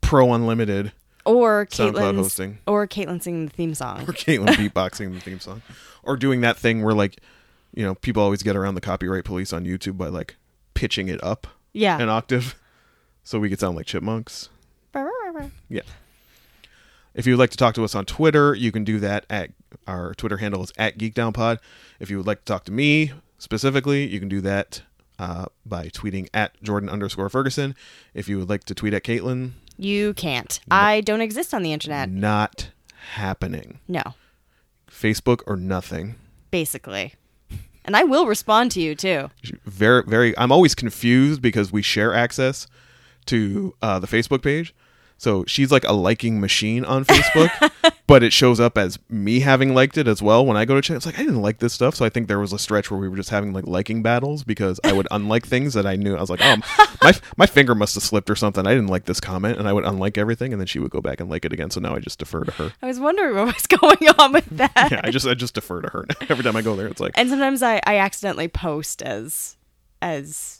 Pro 0.00 0.32
Unlimited 0.32 0.92
or 1.26 1.66
SoundCloud 1.70 2.16
hosting. 2.16 2.58
or 2.66 2.86
Caitlin 2.86 3.22
singing 3.22 3.46
the 3.46 3.52
theme 3.52 3.74
song. 3.74 4.02
or 4.02 4.12
Caitlin 4.14 4.46
beatboxing 4.54 5.12
the 5.12 5.20
theme 5.20 5.40
song, 5.40 5.62
or 6.02 6.16
doing 6.16 6.40
that 6.42 6.56
thing 6.56 6.82
where 6.82 6.94
like, 6.94 7.18
you 7.74 7.82
know, 7.84 7.94
people 7.96 8.22
always 8.22 8.42
get 8.42 8.56
around 8.56 8.74
the 8.74 8.80
copyright 8.80 9.24
police 9.24 9.52
on 9.52 9.64
YouTube 9.64 9.96
by 9.98 10.08
like 10.08 10.36
pitching 10.74 11.08
it 11.08 11.22
up 11.22 11.46
Yeah. 11.74 11.98
an 12.00 12.08
octave, 12.08 12.54
so 13.22 13.38
we 13.38 13.48
could 13.50 13.60
sound 13.60 13.76
like 13.76 13.86
chipmunks. 13.86 14.48
Yeah. 15.68 15.82
If 17.14 17.26
you 17.26 17.32
would 17.34 17.38
like 17.38 17.50
to 17.50 17.56
talk 17.56 17.74
to 17.76 17.84
us 17.84 17.94
on 17.94 18.04
Twitter, 18.06 18.54
you 18.54 18.72
can 18.72 18.82
do 18.84 18.98
that 19.00 19.24
at 19.30 19.50
our 19.86 20.14
Twitter 20.14 20.38
handle 20.38 20.62
is 20.64 20.72
at 20.76 20.98
GeekDownPod. 20.98 21.58
If 22.00 22.10
you 22.10 22.16
would 22.16 22.26
like 22.26 22.40
to 22.40 22.44
talk 22.44 22.64
to 22.64 22.72
me 22.72 23.12
specifically, 23.38 24.06
you 24.06 24.18
can 24.18 24.28
do 24.28 24.40
that 24.40 24.82
uh, 25.18 25.46
by 25.64 25.88
tweeting 25.90 26.28
at 26.34 26.60
Jordan 26.62 26.88
underscore 26.88 27.28
Ferguson. 27.28 27.76
If 28.14 28.28
you 28.28 28.38
would 28.38 28.48
like 28.48 28.64
to 28.64 28.74
tweet 28.74 28.94
at 28.94 29.04
Caitlin, 29.04 29.52
You 29.78 30.14
can't. 30.14 30.58
I 30.70 31.02
don't 31.02 31.20
exist 31.20 31.54
on 31.54 31.62
the 31.62 31.72
internet. 31.72 32.08
not 32.10 32.70
happening. 33.12 33.78
No, 33.86 34.02
Facebook 34.90 35.42
or 35.46 35.56
nothing. 35.56 36.16
basically. 36.50 37.14
And 37.86 37.94
I 37.96 38.02
will 38.04 38.26
respond 38.26 38.70
to 38.72 38.80
you 38.80 38.94
too. 38.94 39.28
very 39.66 40.02
very 40.06 40.36
i'm 40.38 40.50
always 40.50 40.74
confused 40.74 41.42
because 41.42 41.70
we 41.70 41.82
share 41.82 42.14
access 42.14 42.66
to 43.26 43.74
uh, 43.82 43.98
the 43.98 44.06
facebook 44.06 44.42
page 44.42 44.74
so 45.16 45.44
she's 45.46 45.70
like 45.72 45.84
a 45.84 45.92
liking 45.92 46.40
machine 46.40 46.84
on 46.84 47.04
facebook 47.04 47.50
but 48.06 48.22
it 48.22 48.32
shows 48.32 48.60
up 48.60 48.76
as 48.76 48.98
me 49.08 49.40
having 49.40 49.74
liked 49.74 49.96
it 49.96 50.06
as 50.06 50.20
well 50.22 50.44
when 50.44 50.56
i 50.56 50.64
go 50.64 50.74
to 50.74 50.82
check. 50.82 50.96
It's 50.96 51.06
like 51.06 51.18
i 51.18 51.22
didn't 51.22 51.40
like 51.42 51.58
this 51.58 51.72
stuff. 51.72 51.94
So 51.94 52.04
i 52.04 52.08
think 52.08 52.28
there 52.28 52.38
was 52.38 52.52
a 52.52 52.58
stretch 52.58 52.90
where 52.90 53.00
we 53.00 53.08
were 53.08 53.16
just 53.16 53.30
having 53.30 53.52
like 53.52 53.66
liking 53.66 54.02
battles 54.02 54.44
because 54.44 54.78
i 54.84 54.92
would 54.92 55.08
unlike 55.10 55.46
things 55.46 55.74
that 55.74 55.86
i 55.86 55.96
knew. 55.96 56.16
I 56.16 56.20
was 56.20 56.30
like 56.30 56.40
oh 56.42 56.56
my, 57.02 57.12
my 57.36 57.46
finger 57.46 57.74
must 57.74 57.94
have 57.94 58.02
slipped 58.04 58.28
or 58.30 58.36
something. 58.36 58.66
I 58.66 58.70
didn't 58.74 58.88
like 58.88 59.04
this 59.06 59.20
comment 59.20 59.58
and 59.58 59.66
i 59.68 59.72
would 59.72 59.84
unlike 59.86 60.18
everything 60.18 60.52
and 60.52 60.60
then 60.60 60.66
she 60.66 60.78
would 60.78 60.90
go 60.90 61.00
back 61.00 61.20
and 61.20 61.30
like 61.30 61.44
it 61.44 61.52
again. 61.52 61.70
So 61.70 61.80
now 61.80 61.94
i 61.94 61.98
just 61.98 62.18
defer 62.18 62.44
to 62.44 62.52
her. 62.52 62.72
I 62.82 62.86
was 62.86 63.00
wondering 63.00 63.34
what 63.34 63.46
was 63.54 63.66
going 63.80 64.08
on 64.18 64.32
with 64.32 64.46
that. 64.52 64.88
yeah 64.90 65.00
i 65.04 65.10
just 65.10 65.26
i 65.26 65.34
just 65.34 65.54
defer 65.54 65.80
to 65.80 65.88
her. 65.88 66.06
Every 66.28 66.44
time 66.44 66.56
i 66.56 66.62
go 66.62 66.76
there 66.76 66.88
it's 66.88 67.00
like 67.00 67.12
And 67.14 67.28
sometimes 67.30 67.62
I, 67.62 67.80
I 67.86 67.96
accidentally 67.96 68.48
post 68.48 69.02
as 69.02 69.56
as 70.02 70.53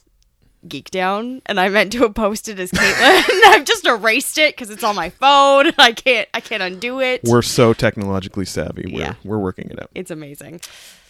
Geek 0.67 0.89
Down, 0.91 1.41
and 1.45 1.59
I 1.59 1.69
meant 1.69 1.91
to 1.93 1.99
have 1.99 2.13
posted 2.15 2.59
as 2.59 2.71
Caitlin. 2.71 3.29
and 3.33 3.43
I've 3.55 3.65
just 3.65 3.85
erased 3.85 4.37
it 4.37 4.55
because 4.55 4.69
it's 4.69 4.83
on 4.83 4.95
my 4.95 5.09
phone. 5.09 5.67
And 5.67 5.75
I 5.79 5.91
can't 5.91 6.27
I 6.33 6.39
can't 6.41 6.63
undo 6.63 6.99
it. 7.01 7.21
we're 7.23 7.41
so 7.41 7.73
technologically 7.73 8.45
savvy 8.45 8.91
we're, 8.91 8.99
Yeah. 9.01 9.13
we're 9.23 9.37
working 9.39 9.69
it 9.69 9.81
out 9.81 9.89
it's 9.95 10.11
amazing. 10.11 10.61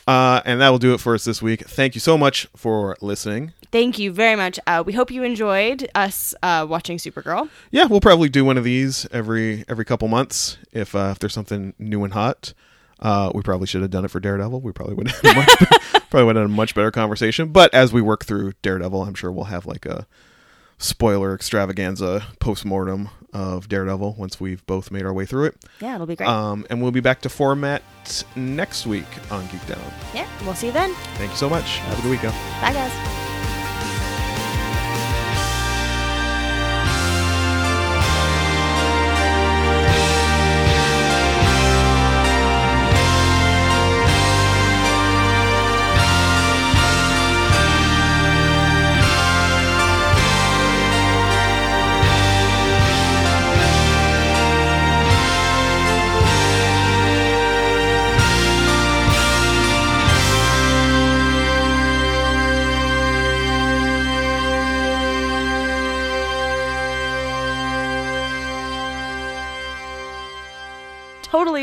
Uh, 0.07 0.39
and 0.45 0.61
that 0.61 0.69
will 0.69 0.77
do 0.77 0.93
it 0.93 0.99
for 0.99 1.15
us 1.15 1.23
this 1.23 1.41
week. 1.41 1.61
Thank 1.67 1.95
you 1.95 1.99
so 1.99 2.15
much 2.15 2.47
for 2.55 2.95
listening. 3.01 3.53
Thank 3.71 3.97
you 3.97 4.11
very 4.11 4.35
much. 4.35 4.59
Uh, 4.67 4.83
we 4.85 4.93
hope 4.93 5.09
you 5.09 5.23
enjoyed 5.23 5.89
us 5.95 6.35
uh, 6.43 6.63
watching 6.69 6.97
Supergirl. 6.99 7.49
Yeah, 7.71 7.85
we'll 7.85 8.01
probably 8.01 8.29
do 8.29 8.45
one 8.45 8.55
of 8.57 8.63
these 8.63 9.07
every 9.11 9.65
every 9.67 9.83
couple 9.83 10.07
months 10.07 10.59
if 10.71 10.93
uh, 10.93 11.09
if 11.11 11.19
there's 11.19 11.33
something 11.33 11.73
new 11.79 12.03
and 12.03 12.13
hot. 12.13 12.53
Uh, 12.99 13.31
we 13.33 13.41
probably 13.41 13.65
should 13.67 13.81
have 13.81 13.89
done 13.91 14.05
it 14.05 14.11
for 14.11 14.19
Daredevil. 14.19 14.61
We 14.61 14.71
probably 14.71 14.93
wouldn't 14.95 15.15
have 15.17 15.35
much, 15.35 15.93
probably 16.15 16.27
would 16.27 16.35
have 16.37 16.43
had 16.43 16.51
a 16.53 16.55
much 16.55 16.73
better 16.73 16.91
conversation. 16.91 17.49
But 17.49 17.73
as 17.73 17.91
we 17.91 18.01
work 18.01 18.23
through 18.23 18.53
Daredevil, 18.61 19.03
I'm 19.03 19.15
sure 19.15 19.29
we'll 19.33 19.45
have 19.45 19.65
like 19.65 19.85
a 19.85 20.07
spoiler 20.77 21.33
extravaganza 21.33 22.23
post 22.39 22.63
mortem 22.63 23.09
of 23.33 23.67
Daredevil 23.67 24.15
once 24.17 24.39
we've 24.39 24.65
both 24.65 24.91
made 24.91 25.03
our 25.03 25.11
way 25.11 25.25
through 25.25 25.47
it. 25.47 25.57
Yeah, 25.81 25.95
it'll 25.95 26.07
be 26.07 26.15
great. 26.15 26.29
Um, 26.29 26.65
and 26.69 26.81
we'll 26.81 26.91
be 26.91 27.01
back 27.01 27.19
to 27.23 27.29
format 27.29 27.83
next 28.37 28.87
week 28.87 29.03
on 29.29 29.45
Geek 29.47 29.67
Down. 29.67 29.91
yeah, 30.13 30.27
we'll 30.45 30.55
see 30.55 30.67
you 30.67 30.73
then. 30.73 30.93
Thank 31.15 31.31
you 31.31 31.37
so 31.37 31.49
much. 31.49 31.79
Have 31.79 31.99
a 31.99 32.01
good 32.03 32.11
weekend. 32.11 32.33
Bye, 32.61 32.71
guys. 32.71 33.24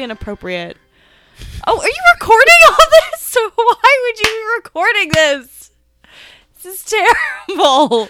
Totally 0.03 0.11
inappropriate. 0.11 0.77
Oh, 1.67 1.79
are 1.79 1.87
you 1.87 2.03
recording 2.15 2.55
all 2.69 2.87
this? 2.91 3.37
Why 3.55 4.01
would 4.03 4.19
you 4.19 4.25
be 4.25 4.55
recording 4.57 5.09
this? 5.15 5.71
This 6.61 6.75
is 6.75 6.85
terrible. 7.49 8.09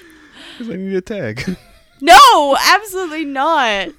Because 0.58 0.72
I 0.72 0.76
need 0.76 0.94
a 0.94 1.00
tag. 1.02 1.56
No, 2.00 2.56
absolutely 2.60 3.26
not. 3.26 3.90